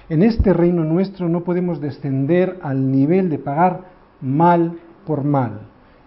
En 0.09 0.23
este 0.23 0.53
reino 0.53 0.85
nuestro 0.85 1.29
no 1.29 1.43
podemos 1.43 1.81
descender 1.81 2.59
al 2.63 2.91
nivel 2.91 3.31
de 3.31 3.39
pagar 3.39 3.85
mal 4.21 4.79
por 5.07 5.25
mal. 5.25 5.61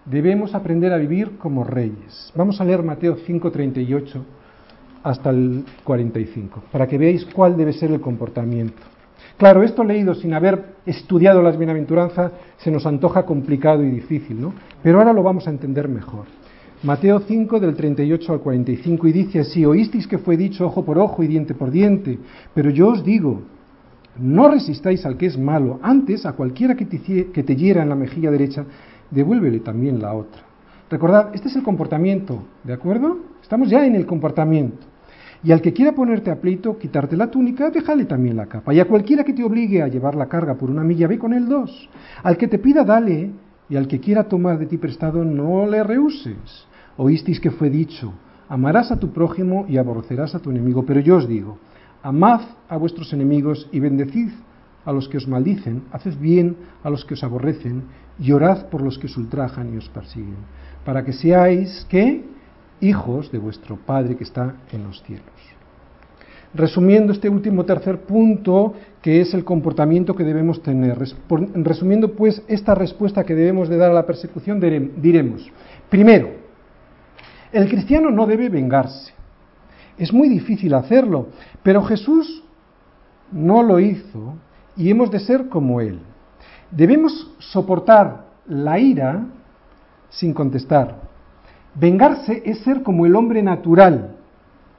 Debemos 0.04 0.54
aprender 0.54 0.92
a 0.92 0.98
vivir 0.98 1.38
como 1.38 1.64
reyes. 1.64 2.32
Vamos 2.34 2.60
a 2.60 2.64
leer 2.64 2.82
Mateo 2.82 3.16
5:38 3.16 4.24
hasta 5.04 5.30
el 5.30 5.64
45, 5.84 6.64
para 6.72 6.88
que 6.88 6.98
veáis 6.98 7.24
cuál 7.26 7.56
debe 7.56 7.72
ser 7.72 7.92
el 7.92 8.00
comportamiento. 8.00 8.82
Claro, 9.36 9.62
esto 9.62 9.84
leído 9.84 10.14
sin 10.14 10.32
haber 10.32 10.74
estudiado 10.86 11.42
las 11.42 11.58
bienaventuranzas 11.58 12.32
se 12.56 12.70
nos 12.70 12.86
antoja 12.86 13.24
complicado 13.24 13.84
y 13.84 13.90
difícil, 13.90 14.40
¿no? 14.40 14.54
Pero 14.82 14.98
ahora 14.98 15.12
lo 15.12 15.22
vamos 15.22 15.46
a 15.46 15.50
entender 15.50 15.88
mejor. 15.88 16.24
Mateo 16.82 17.20
5 17.20 17.60
del 17.60 17.74
38 17.74 18.32
al 18.32 18.40
45 18.40 19.08
y 19.08 19.12
dice 19.12 19.40
así, 19.40 19.64
oísteis 19.64 20.06
que 20.06 20.18
fue 20.18 20.36
dicho 20.36 20.66
ojo 20.66 20.84
por 20.84 20.98
ojo 20.98 21.22
y 21.22 21.26
diente 21.26 21.54
por 21.54 21.70
diente, 21.70 22.18
pero 22.54 22.70
yo 22.70 22.88
os 22.88 23.04
digo, 23.04 23.42
no 24.18 24.48
resistáis 24.48 25.04
al 25.04 25.16
que 25.16 25.26
es 25.26 25.36
malo, 25.36 25.80
antes 25.82 26.24
a 26.24 26.32
cualquiera 26.32 26.74
que 26.74 26.84
te, 26.84 27.30
que 27.30 27.42
te 27.42 27.56
hiera 27.56 27.82
en 27.82 27.88
la 27.88 27.94
mejilla 27.94 28.30
derecha, 28.30 28.64
devuélvele 29.10 29.60
también 29.60 30.00
la 30.00 30.14
otra. 30.14 30.42
Recordad, 30.90 31.34
este 31.34 31.48
es 31.48 31.56
el 31.56 31.62
comportamiento, 31.62 32.44
¿de 32.62 32.74
acuerdo? 32.74 33.18
Estamos 33.42 33.68
ya 33.68 33.84
en 33.84 33.94
el 33.94 34.06
comportamiento. 34.06 34.93
Y 35.44 35.52
al 35.52 35.60
que 35.60 35.74
quiera 35.74 35.92
ponerte 35.92 36.30
a 36.30 36.40
pleito, 36.40 36.78
quitarte 36.78 37.18
la 37.18 37.30
túnica, 37.30 37.68
déjale 37.68 38.06
también 38.06 38.36
la 38.36 38.46
capa. 38.46 38.72
Y 38.72 38.80
a 38.80 38.86
cualquiera 38.86 39.24
que 39.24 39.34
te 39.34 39.44
obligue 39.44 39.82
a 39.82 39.88
llevar 39.88 40.14
la 40.14 40.26
carga 40.26 40.54
por 40.54 40.70
una 40.70 40.82
milla, 40.82 41.06
ve 41.06 41.18
con 41.18 41.34
él 41.34 41.46
dos. 41.46 41.90
Al 42.22 42.38
que 42.38 42.48
te 42.48 42.58
pida, 42.58 42.82
dale. 42.82 43.30
Y 43.68 43.76
al 43.76 43.86
que 43.86 44.00
quiera 44.00 44.24
tomar 44.24 44.58
de 44.58 44.66
ti 44.66 44.78
prestado, 44.78 45.22
no 45.22 45.66
le 45.66 45.82
rehuses. 45.84 46.66
Oísteis 46.96 47.40
que 47.40 47.50
fue 47.50 47.68
dicho, 47.68 48.14
amarás 48.48 48.90
a 48.90 48.98
tu 48.98 49.12
prójimo 49.12 49.66
y 49.68 49.76
aborrecerás 49.76 50.34
a 50.34 50.38
tu 50.38 50.50
enemigo. 50.50 50.86
Pero 50.86 51.00
yo 51.00 51.16
os 51.16 51.28
digo, 51.28 51.58
amad 52.02 52.40
a 52.68 52.78
vuestros 52.78 53.12
enemigos 53.12 53.68
y 53.70 53.80
bendecid 53.80 54.30
a 54.84 54.92
los 54.92 55.08
que 55.08 55.18
os 55.18 55.28
maldicen, 55.28 55.84
haced 55.92 56.16
bien 56.18 56.56
a 56.82 56.90
los 56.90 57.04
que 57.04 57.14
os 57.14 57.24
aborrecen 57.24 57.84
y 58.18 58.32
orad 58.32 58.66
por 58.66 58.80
los 58.82 58.98
que 58.98 59.06
os 59.06 59.16
ultrajan 59.16 59.74
y 59.74 59.78
os 59.78 59.88
persiguen, 59.88 60.36
para 60.84 61.04
que 61.04 61.12
seáis, 61.12 61.86
¿qué? 61.88 62.33
Hijos 62.80 63.30
de 63.32 63.38
vuestro 63.38 63.76
Padre 63.76 64.16
que 64.16 64.24
está 64.24 64.54
en 64.72 64.84
los 64.84 65.02
cielos. 65.02 65.24
Resumiendo 66.54 67.12
este 67.12 67.28
último 67.28 67.64
tercer 67.64 68.02
punto, 68.02 68.74
que 69.02 69.20
es 69.20 69.34
el 69.34 69.44
comportamiento 69.44 70.14
que 70.14 70.22
debemos 70.22 70.62
tener, 70.62 70.96
resumiendo 71.54 72.12
pues 72.12 72.42
esta 72.46 72.74
respuesta 72.76 73.24
que 73.24 73.34
debemos 73.34 73.68
de 73.68 73.76
dar 73.76 73.90
a 73.90 73.94
la 73.94 74.06
persecución, 74.06 74.60
diremos, 74.60 75.50
primero, 75.90 76.28
el 77.52 77.68
cristiano 77.68 78.10
no 78.10 78.26
debe 78.26 78.48
vengarse. 78.48 79.12
Es 79.98 80.12
muy 80.12 80.28
difícil 80.28 80.74
hacerlo, 80.74 81.28
pero 81.62 81.82
Jesús 81.82 82.44
no 83.32 83.62
lo 83.62 83.80
hizo 83.80 84.34
y 84.76 84.90
hemos 84.90 85.10
de 85.10 85.20
ser 85.20 85.48
como 85.48 85.80
Él. 85.80 86.00
Debemos 86.70 87.32
soportar 87.38 88.26
la 88.46 88.78
ira 88.78 89.26
sin 90.08 90.32
contestar, 90.34 91.03
Vengarse 91.74 92.42
es 92.44 92.58
ser 92.60 92.82
como 92.82 93.06
el 93.06 93.16
hombre 93.16 93.42
natural, 93.42 94.16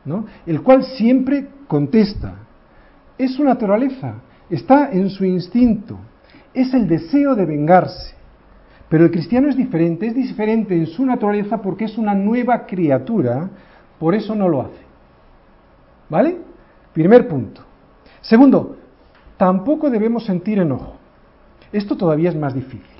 ¿no? 0.06 0.26
el 0.46 0.62
cual 0.62 0.84
siempre 0.84 1.48
contesta. 1.68 2.36
Es 3.18 3.36
su 3.36 3.44
naturaleza, 3.44 4.16
está 4.50 4.92
en 4.92 5.10
su 5.10 5.26
instinto, 5.26 5.98
es 6.54 6.74
el 6.74 6.88
deseo 6.88 7.36
de 7.36 7.46
vengarse. 7.46 8.16
Pero 8.88 9.06
el 9.06 9.12
cristiano 9.12 9.50
es 9.50 9.58
diferente, 9.58 10.08
es 10.08 10.16
diferente 10.16 10.76
en 10.76 10.86
su 10.86 11.06
naturaleza 11.06 11.62
porque 11.62 11.86
es 11.86 11.98
una 11.98 12.14
nueva 12.14 12.66
criatura, 12.66 13.50
por 14.00 14.14
eso 14.14 14.36
no 14.36 14.48
lo 14.48 14.62
hace. 14.62 14.86
¿Vale? 16.10 16.38
Primer 16.94 17.28
punto. 17.28 17.62
Segundo, 18.22 18.78
tampoco 19.38 19.90
debemos 19.90 20.26
sentir 20.26 20.60
enojo. 20.60 20.96
Esto 21.74 21.98
todavía 21.98 22.30
es 22.30 22.36
más 22.36 22.54
difícil. 22.54 22.95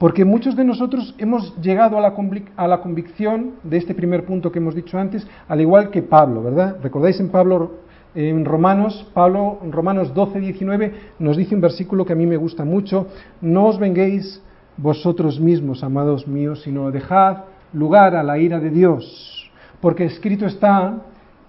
Porque 0.00 0.24
muchos 0.24 0.56
de 0.56 0.64
nosotros 0.64 1.14
hemos 1.18 1.54
llegado 1.60 1.98
a 1.98 2.00
la, 2.00 2.14
a 2.56 2.66
la, 2.66 2.80
convicción 2.80 3.56
de 3.62 3.76
este 3.76 3.94
primer 3.94 4.24
punto 4.24 4.50
que 4.50 4.58
hemos 4.58 4.74
dicho 4.74 4.98
antes, 4.98 5.28
al 5.46 5.60
igual 5.60 5.90
que 5.90 6.00
Pablo, 6.00 6.42
¿verdad? 6.42 6.78
¿Recordáis 6.82 7.20
en 7.20 7.28
Pablo, 7.28 7.72
en 8.14 8.46
Romanos, 8.46 9.06
Pablo, 9.12 9.58
en 9.62 9.70
Romanos 9.70 10.14
12, 10.14 10.40
19, 10.40 10.94
nos 11.18 11.36
dice 11.36 11.54
un 11.54 11.60
versículo 11.60 12.06
que 12.06 12.14
a 12.14 12.16
mí 12.16 12.24
me 12.24 12.38
gusta 12.38 12.64
mucho, 12.64 13.08
no 13.42 13.66
os 13.66 13.78
venguéis 13.78 14.42
vosotros 14.78 15.38
mismos, 15.38 15.84
amados 15.84 16.26
míos, 16.26 16.62
sino 16.62 16.90
dejad 16.90 17.44
lugar 17.74 18.16
a 18.16 18.22
la 18.22 18.38
ira 18.38 18.58
de 18.58 18.70
Dios, 18.70 19.52
porque 19.82 20.06
escrito 20.06 20.46
está, 20.46 20.94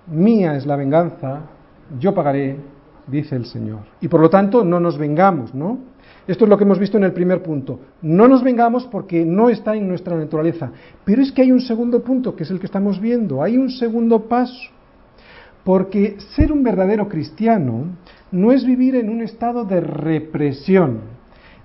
mía 0.08 0.58
es 0.58 0.66
la 0.66 0.76
venganza, 0.76 1.43
yo 2.02 2.14
pagaré, 2.14 2.58
dice 3.08 3.36
el 3.36 3.45
Señor. 3.45 3.82
Y 3.99 4.08
por 4.08 4.22
lo 4.22 4.30
tanto 4.30 4.64
no 4.64 4.80
nos 4.80 4.97
vengamos, 4.97 5.54
¿no? 5.54 5.80
Esto 6.28 6.45
es 6.45 6.49
lo 6.49 6.58
que 6.58 6.64
hemos 6.64 6.80
visto 6.80 6.97
en 6.97 7.04
el 7.04 7.14
primer 7.14 7.41
punto. 7.41 7.80
No 8.02 8.28
nos 8.28 8.43
vengamos 8.43 8.86
porque 8.86 9.26
no 9.26 9.49
está 9.49 9.76
en 9.76 9.88
nuestra 9.88 10.16
naturaleza. 10.16 10.72
Pero 11.04 11.22
es 11.22 11.32
que 11.32 11.41
hay 11.41 11.52
un 11.52 11.62
segundo 11.62 12.04
punto, 12.04 12.36
que 12.36 12.43
es 12.43 12.52
el 12.52 12.60
que 12.60 12.68
estamos 12.68 12.99
viendo. 12.99 13.41
Hay 13.41 13.58
un 13.58 13.70
segundo 13.70 14.28
paso. 14.28 14.70
Porque 15.64 16.18
ser 16.36 16.52
un 16.52 16.64
verdadero 16.64 17.08
cristiano 17.08 17.86
no 18.32 18.52
es 18.52 18.66
vivir 18.66 18.95
en 18.95 19.10
un 19.10 19.22
estado 19.22 19.66
de 19.66 19.82
represión, 19.82 21.02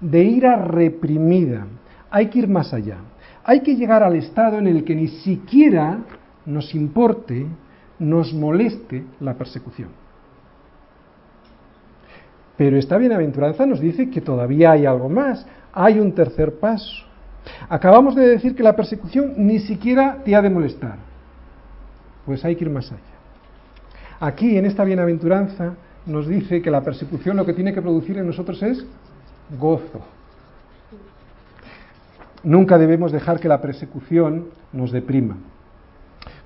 de 0.00 0.24
ira 0.24 0.56
reprimida. 0.56 1.66
Hay 2.10 2.26
que 2.28 2.40
ir 2.40 2.48
más 2.48 2.72
allá. 2.72 2.98
Hay 3.44 3.60
que 3.60 3.76
llegar 3.76 4.02
al 4.02 4.16
estado 4.16 4.58
en 4.58 4.66
el 4.66 4.84
que 4.84 4.94
ni 4.94 5.08
siquiera 5.08 6.00
nos 6.46 6.74
importe, 6.74 7.46
nos 7.98 8.32
moleste 8.32 9.04
la 9.20 9.34
persecución. 9.34 10.05
Pero 12.56 12.76
esta 12.76 12.96
bienaventuranza 12.96 13.66
nos 13.66 13.80
dice 13.80 14.10
que 14.10 14.20
todavía 14.20 14.72
hay 14.72 14.86
algo 14.86 15.08
más, 15.08 15.46
hay 15.72 16.00
un 16.00 16.12
tercer 16.12 16.54
paso. 16.58 17.04
Acabamos 17.68 18.14
de 18.14 18.26
decir 18.26 18.54
que 18.54 18.62
la 18.62 18.74
persecución 18.74 19.34
ni 19.36 19.58
siquiera 19.58 20.18
te 20.24 20.34
ha 20.34 20.42
de 20.42 20.50
molestar. 20.50 20.96
Pues 22.24 22.44
hay 22.44 22.56
que 22.56 22.64
ir 22.64 22.70
más 22.70 22.90
allá. 22.90 23.00
Aquí, 24.18 24.56
en 24.56 24.64
esta 24.64 24.84
bienaventuranza, 24.84 25.74
nos 26.06 26.26
dice 26.26 26.62
que 26.62 26.70
la 26.70 26.82
persecución 26.82 27.36
lo 27.36 27.44
que 27.44 27.52
tiene 27.52 27.74
que 27.74 27.82
producir 27.82 28.16
en 28.18 28.26
nosotros 28.26 28.62
es 28.62 28.84
gozo. 29.58 30.00
Nunca 32.42 32.78
debemos 32.78 33.12
dejar 33.12 33.38
que 33.38 33.48
la 33.48 33.60
persecución 33.60 34.46
nos 34.72 34.92
deprima. 34.92 35.36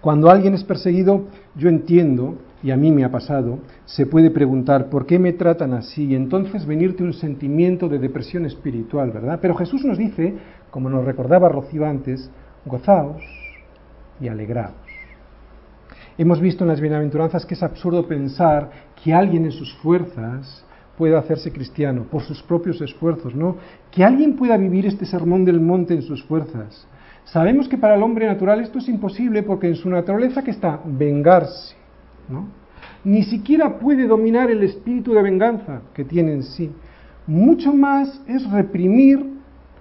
Cuando 0.00 0.30
alguien 0.30 0.54
es 0.54 0.64
perseguido, 0.64 1.26
yo 1.54 1.68
entiendo 1.68 2.36
y 2.62 2.70
a 2.70 2.76
mí 2.76 2.90
me 2.92 3.04
ha 3.04 3.10
pasado, 3.10 3.60
se 3.86 4.06
puede 4.06 4.30
preguntar, 4.30 4.90
¿por 4.90 5.06
qué 5.06 5.18
me 5.18 5.32
tratan 5.32 5.72
así? 5.72 6.06
Y 6.06 6.14
entonces 6.14 6.66
venirte 6.66 7.02
un 7.02 7.14
sentimiento 7.14 7.88
de 7.88 7.98
depresión 7.98 8.44
espiritual, 8.44 9.10
¿verdad? 9.10 9.38
Pero 9.40 9.54
Jesús 9.54 9.84
nos 9.84 9.96
dice, 9.96 10.34
como 10.70 10.90
nos 10.90 11.04
recordaba 11.04 11.48
Rocío 11.48 11.86
antes, 11.86 12.30
gozaos 12.66 13.22
y 14.20 14.28
alegraos. 14.28 14.74
Hemos 16.18 16.40
visto 16.40 16.64
en 16.64 16.68
las 16.68 16.80
bienaventuranzas 16.82 17.46
que 17.46 17.54
es 17.54 17.62
absurdo 17.62 18.06
pensar 18.06 18.70
que 19.02 19.14
alguien 19.14 19.46
en 19.46 19.52
sus 19.52 19.74
fuerzas 19.76 20.66
pueda 20.98 21.18
hacerse 21.18 21.50
cristiano 21.50 22.04
por 22.10 22.22
sus 22.22 22.42
propios 22.42 22.78
esfuerzos, 22.82 23.34
¿no? 23.34 23.56
Que 23.90 24.04
alguien 24.04 24.36
pueda 24.36 24.58
vivir 24.58 24.84
este 24.84 25.06
sermón 25.06 25.46
del 25.46 25.60
monte 25.60 25.94
en 25.94 26.02
sus 26.02 26.22
fuerzas. 26.24 26.86
Sabemos 27.24 27.68
que 27.68 27.78
para 27.78 27.94
el 27.94 28.02
hombre 28.02 28.26
natural 28.26 28.60
esto 28.60 28.80
es 28.80 28.88
imposible 28.88 29.42
porque 29.42 29.68
en 29.68 29.76
su 29.76 29.88
naturaleza 29.88 30.42
que 30.42 30.50
está 30.50 30.80
vengarse, 30.84 31.74
Ni 33.04 33.22
siquiera 33.24 33.78
puede 33.78 34.06
dominar 34.06 34.50
el 34.50 34.62
espíritu 34.62 35.12
de 35.12 35.22
venganza 35.22 35.82
que 35.94 36.04
tiene 36.04 36.32
en 36.32 36.42
sí. 36.42 36.70
Mucho 37.26 37.72
más 37.72 38.20
es 38.26 38.50
reprimir 38.50 39.24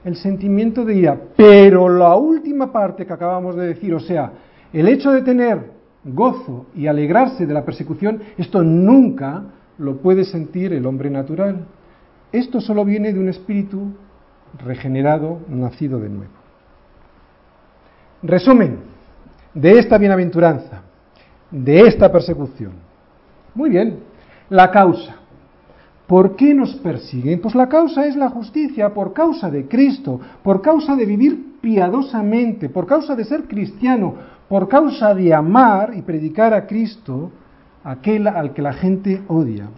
el 0.04 0.16
sentimiento 0.16 0.86
de 0.86 0.96
ira. 0.96 1.20
Pero 1.36 1.90
la 1.90 2.16
última 2.16 2.72
parte 2.72 3.06
que 3.06 3.14
acabamos 3.14 3.56
de 3.56 3.68
decir, 3.68 3.94
o 3.94 4.00
sea, 4.00 4.32
el 4.72 4.88
hecho 4.88 5.12
de 5.12 5.22
tener 5.22 5.72
gozo 6.04 6.68
y 6.76 6.88
alegrarse 6.88 7.46
de 7.46 7.54
la 7.54 7.66
persecución, 7.66 8.22
esto 8.38 8.64
nunca 8.64 9.44
lo 9.78 9.98
puede 9.98 10.26
sentir 10.26 10.74
el 10.74 10.86
hombre 10.86 11.10
natural. 11.10 11.66
Esto 12.32 12.62
solo 12.62 12.86
viene 12.86 13.14
de 13.14 13.20
un 13.20 13.30
espíritu 13.30 13.94
regenerado, 14.64 15.40
nacido 15.50 16.00
de 16.00 16.10
nuevo. 16.10 16.32
Resumen 18.22 18.78
de 19.54 19.80
esta 19.80 19.98
bienaventuranza, 19.98 20.84
de 21.52 21.82
esta 21.82 22.12
persecución. 22.12 22.74
Muy 23.56 23.70
bien, 23.70 24.00
la 24.50 24.72
causa. 24.72 25.16
¿Por 26.08 26.36
qué 26.36 26.54
nos 26.56 26.74
persiguen? 26.76 27.40
Pues 27.40 27.54
la 27.54 27.70
causa 27.70 28.06
es 28.06 28.16
la 28.16 28.30
justicia, 28.30 28.94
por 28.94 29.14
causa 29.14 29.50
de 29.50 29.68
Cristo, 29.68 30.20
por 30.42 30.62
causa 30.62 30.96
de 30.96 31.06
vivir 31.06 31.60
piadosamente, 31.62 32.70
por 32.70 32.88
causa 32.88 33.16
de 33.16 33.26
ser 33.26 33.44
cristiano, 33.44 34.16
por 34.48 34.68
causa 34.68 35.14
de 35.14 35.34
amar 35.34 35.92
y 35.96 36.02
predicar 36.02 36.54
a 36.54 36.66
Cristo, 36.66 37.32
aquel 37.84 38.28
al 38.28 38.54
que 38.54 38.62
la 38.62 38.74
gente 38.74 39.22
odia. 39.28 39.70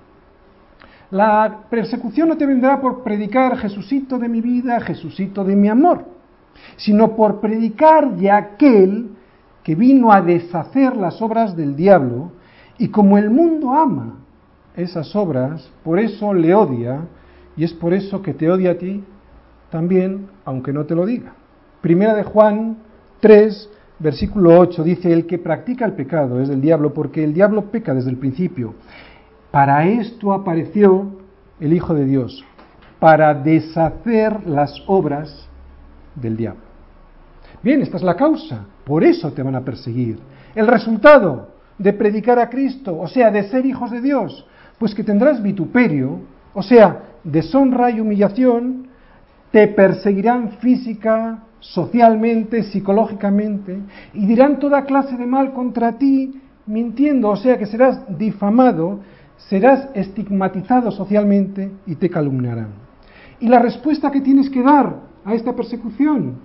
La 1.11 1.63
persecución 1.69 2.29
no 2.29 2.37
te 2.37 2.45
vendrá 2.45 2.79
por 2.79 3.03
predicar 3.03 3.57
Jesucito 3.57 4.17
de 4.17 4.29
mi 4.29 4.39
vida, 4.39 4.79
Jesucito 4.79 5.43
de 5.43 5.57
mi 5.57 5.67
amor, 5.67 6.05
sino 6.77 7.17
por 7.17 7.41
predicar 7.41 8.15
de 8.15 8.31
aquel 8.31 9.09
que 9.63 9.75
vino 9.75 10.11
a 10.11 10.21
deshacer 10.21 10.95
las 10.97 11.21
obras 11.21 11.55
del 11.55 11.75
diablo, 11.75 12.31
y 12.77 12.89
como 12.89 13.17
el 13.17 13.29
mundo 13.29 13.73
ama 13.73 14.15
esas 14.75 15.15
obras, 15.15 15.69
por 15.83 15.99
eso 15.99 16.33
le 16.33 16.53
odia, 16.55 17.01
y 17.55 17.63
es 17.63 17.73
por 17.73 17.93
eso 17.93 18.21
que 18.21 18.33
te 18.33 18.49
odia 18.49 18.71
a 18.71 18.77
ti 18.77 19.03
también, 19.69 20.27
aunque 20.45 20.73
no 20.73 20.85
te 20.85 20.95
lo 20.95 21.05
diga. 21.05 21.33
Primera 21.81 22.15
de 22.15 22.23
Juan 22.23 22.77
3, 23.19 23.69
versículo 23.99 24.59
8 24.59 24.83
dice, 24.83 25.13
el 25.13 25.27
que 25.27 25.37
practica 25.37 25.85
el 25.85 25.93
pecado 25.93 26.41
es 26.41 26.49
del 26.49 26.61
diablo, 26.61 26.93
porque 26.93 27.23
el 27.23 27.33
diablo 27.33 27.65
peca 27.65 27.93
desde 27.93 28.09
el 28.09 28.17
principio. 28.17 28.73
Para 29.51 29.85
esto 29.85 30.33
apareció 30.33 31.07
el 31.59 31.73
Hijo 31.73 31.93
de 31.93 32.05
Dios, 32.05 32.43
para 32.99 33.33
deshacer 33.33 34.47
las 34.47 34.81
obras 34.87 35.47
del 36.15 36.37
diablo. 36.37 36.61
Bien, 37.61 37.81
esta 37.81 37.97
es 37.97 38.03
la 38.03 38.15
causa, 38.15 38.65
por 38.85 39.03
eso 39.03 39.31
te 39.31 39.43
van 39.43 39.55
a 39.55 39.61
perseguir. 39.61 40.19
El 40.55 40.67
resultado 40.67 41.49
de 41.77 41.93
predicar 41.93 42.39
a 42.39 42.49
Cristo, 42.49 42.97
o 42.99 43.07
sea, 43.07 43.31
de 43.31 43.43
ser 43.43 43.65
hijos 43.65 43.91
de 43.91 44.01
Dios, 44.01 44.45
pues 44.77 44.93
que 44.93 45.03
tendrás 45.03 45.41
vituperio, 45.41 46.19
o 46.53 46.61
sea, 46.61 47.03
deshonra 47.23 47.91
y 47.91 47.99
humillación, 47.99 48.87
te 49.51 49.67
perseguirán 49.67 50.51
física, 50.59 51.43
socialmente, 51.59 52.63
psicológicamente, 52.63 53.79
y 54.13 54.25
dirán 54.25 54.59
toda 54.59 54.85
clase 54.85 55.15
de 55.17 55.25
mal 55.25 55.53
contra 55.53 55.93
ti, 55.93 56.41
mintiendo, 56.65 57.29
o 57.29 57.35
sea 57.35 57.57
que 57.57 57.65
serás 57.65 58.01
difamado, 58.17 58.99
serás 59.49 59.89
estigmatizado 59.93 60.91
socialmente 60.91 61.71
y 61.85 61.95
te 61.95 62.09
calumniarán. 62.09 62.69
¿Y 63.39 63.47
la 63.47 63.59
respuesta 63.59 64.11
que 64.11 64.21
tienes 64.21 64.49
que 64.49 64.61
dar 64.61 64.95
a 65.25 65.33
esta 65.33 65.55
persecución? 65.55 66.35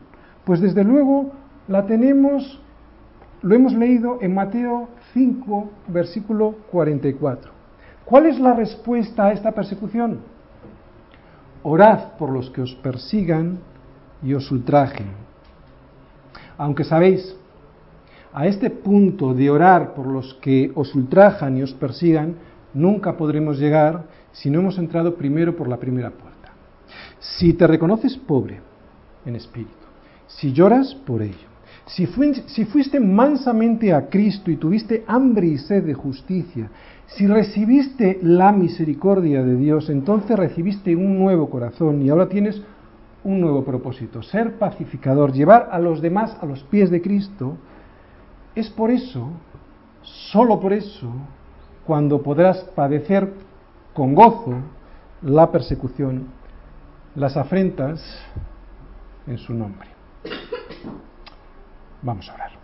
Pues 0.45 0.61
desde 0.61 0.84
luego 0.84 1.32
la 1.68 1.86
tenemos, 1.86 2.60
lo 3.42 3.54
hemos 3.54 3.72
leído 3.72 4.18
en 4.20 4.34
Mateo 4.34 4.88
5, 5.12 5.70
versículo 5.88 6.56
44. 6.70 7.50
¿Cuál 8.04 8.26
es 8.26 8.38
la 8.38 8.54
respuesta 8.54 9.26
a 9.26 9.32
esta 9.32 9.52
persecución? 9.52 10.20
Orad 11.62 12.12
por 12.18 12.30
los 12.30 12.50
que 12.50 12.62
os 12.62 12.74
persigan 12.76 13.58
y 14.22 14.34
os 14.34 14.50
ultrajen. 14.50 15.08
Aunque 16.56 16.84
sabéis, 16.84 17.36
a 18.32 18.46
este 18.46 18.70
punto 18.70 19.34
de 19.34 19.50
orar 19.50 19.94
por 19.94 20.06
los 20.06 20.34
que 20.34 20.70
os 20.74 20.94
ultrajan 20.94 21.56
y 21.56 21.62
os 21.62 21.72
persigan, 21.74 22.36
nunca 22.74 23.16
podremos 23.16 23.58
llegar 23.58 24.04
si 24.32 24.50
no 24.50 24.60
hemos 24.60 24.78
entrado 24.78 25.16
primero 25.16 25.56
por 25.56 25.68
la 25.68 25.78
primera 25.78 26.10
puerta. 26.10 26.52
Si 27.18 27.54
te 27.54 27.66
reconoces 27.66 28.16
pobre 28.16 28.60
en 29.24 29.34
espíritu, 29.34 29.72
si 30.26 30.52
lloras 30.52 30.94
por 30.94 31.22
ello, 31.22 31.55
si 31.87 32.64
fuiste 32.64 33.01
mansamente 33.01 33.93
a 33.93 34.09
Cristo 34.09 34.51
y 34.51 34.57
tuviste 34.57 35.05
hambre 35.07 35.47
y 35.47 35.59
sed 35.59 35.84
de 35.84 35.95
justicia, 35.95 36.68
si 37.07 37.26
recibiste 37.26 38.18
la 38.22 38.51
misericordia 38.51 39.43
de 39.43 39.57
Dios, 39.57 39.89
entonces 39.89 40.37
recibiste 40.37 40.97
un 40.97 41.18
nuevo 41.18 41.49
corazón 41.49 42.03
y 42.03 42.09
ahora 42.09 42.28
tienes 42.28 42.61
un 43.22 43.41
nuevo 43.41 43.64
propósito, 43.64 44.22
ser 44.22 44.59
pacificador, 44.59 45.32
llevar 45.32 45.68
a 45.70 45.78
los 45.78 46.01
demás 46.01 46.37
a 46.41 46.47
los 46.47 46.62
pies 46.64 46.91
de 46.91 47.01
Cristo, 47.01 47.57
es 48.55 48.68
por 48.70 48.91
eso, 48.91 49.30
solo 50.03 50.59
por 50.61 50.72
eso, 50.72 51.11
cuando 51.87 52.22
podrás 52.22 52.59
padecer 52.74 53.32
con 53.95 54.14
gozo 54.14 54.55
la 55.22 55.51
persecución, 55.51 56.26
las 57.14 57.37
afrentas 57.37 58.01
en 59.26 59.39
su 59.39 59.55
nombre. 59.55 59.95
Vamos 62.01 62.28
a 62.28 62.34
orar. 62.34 62.55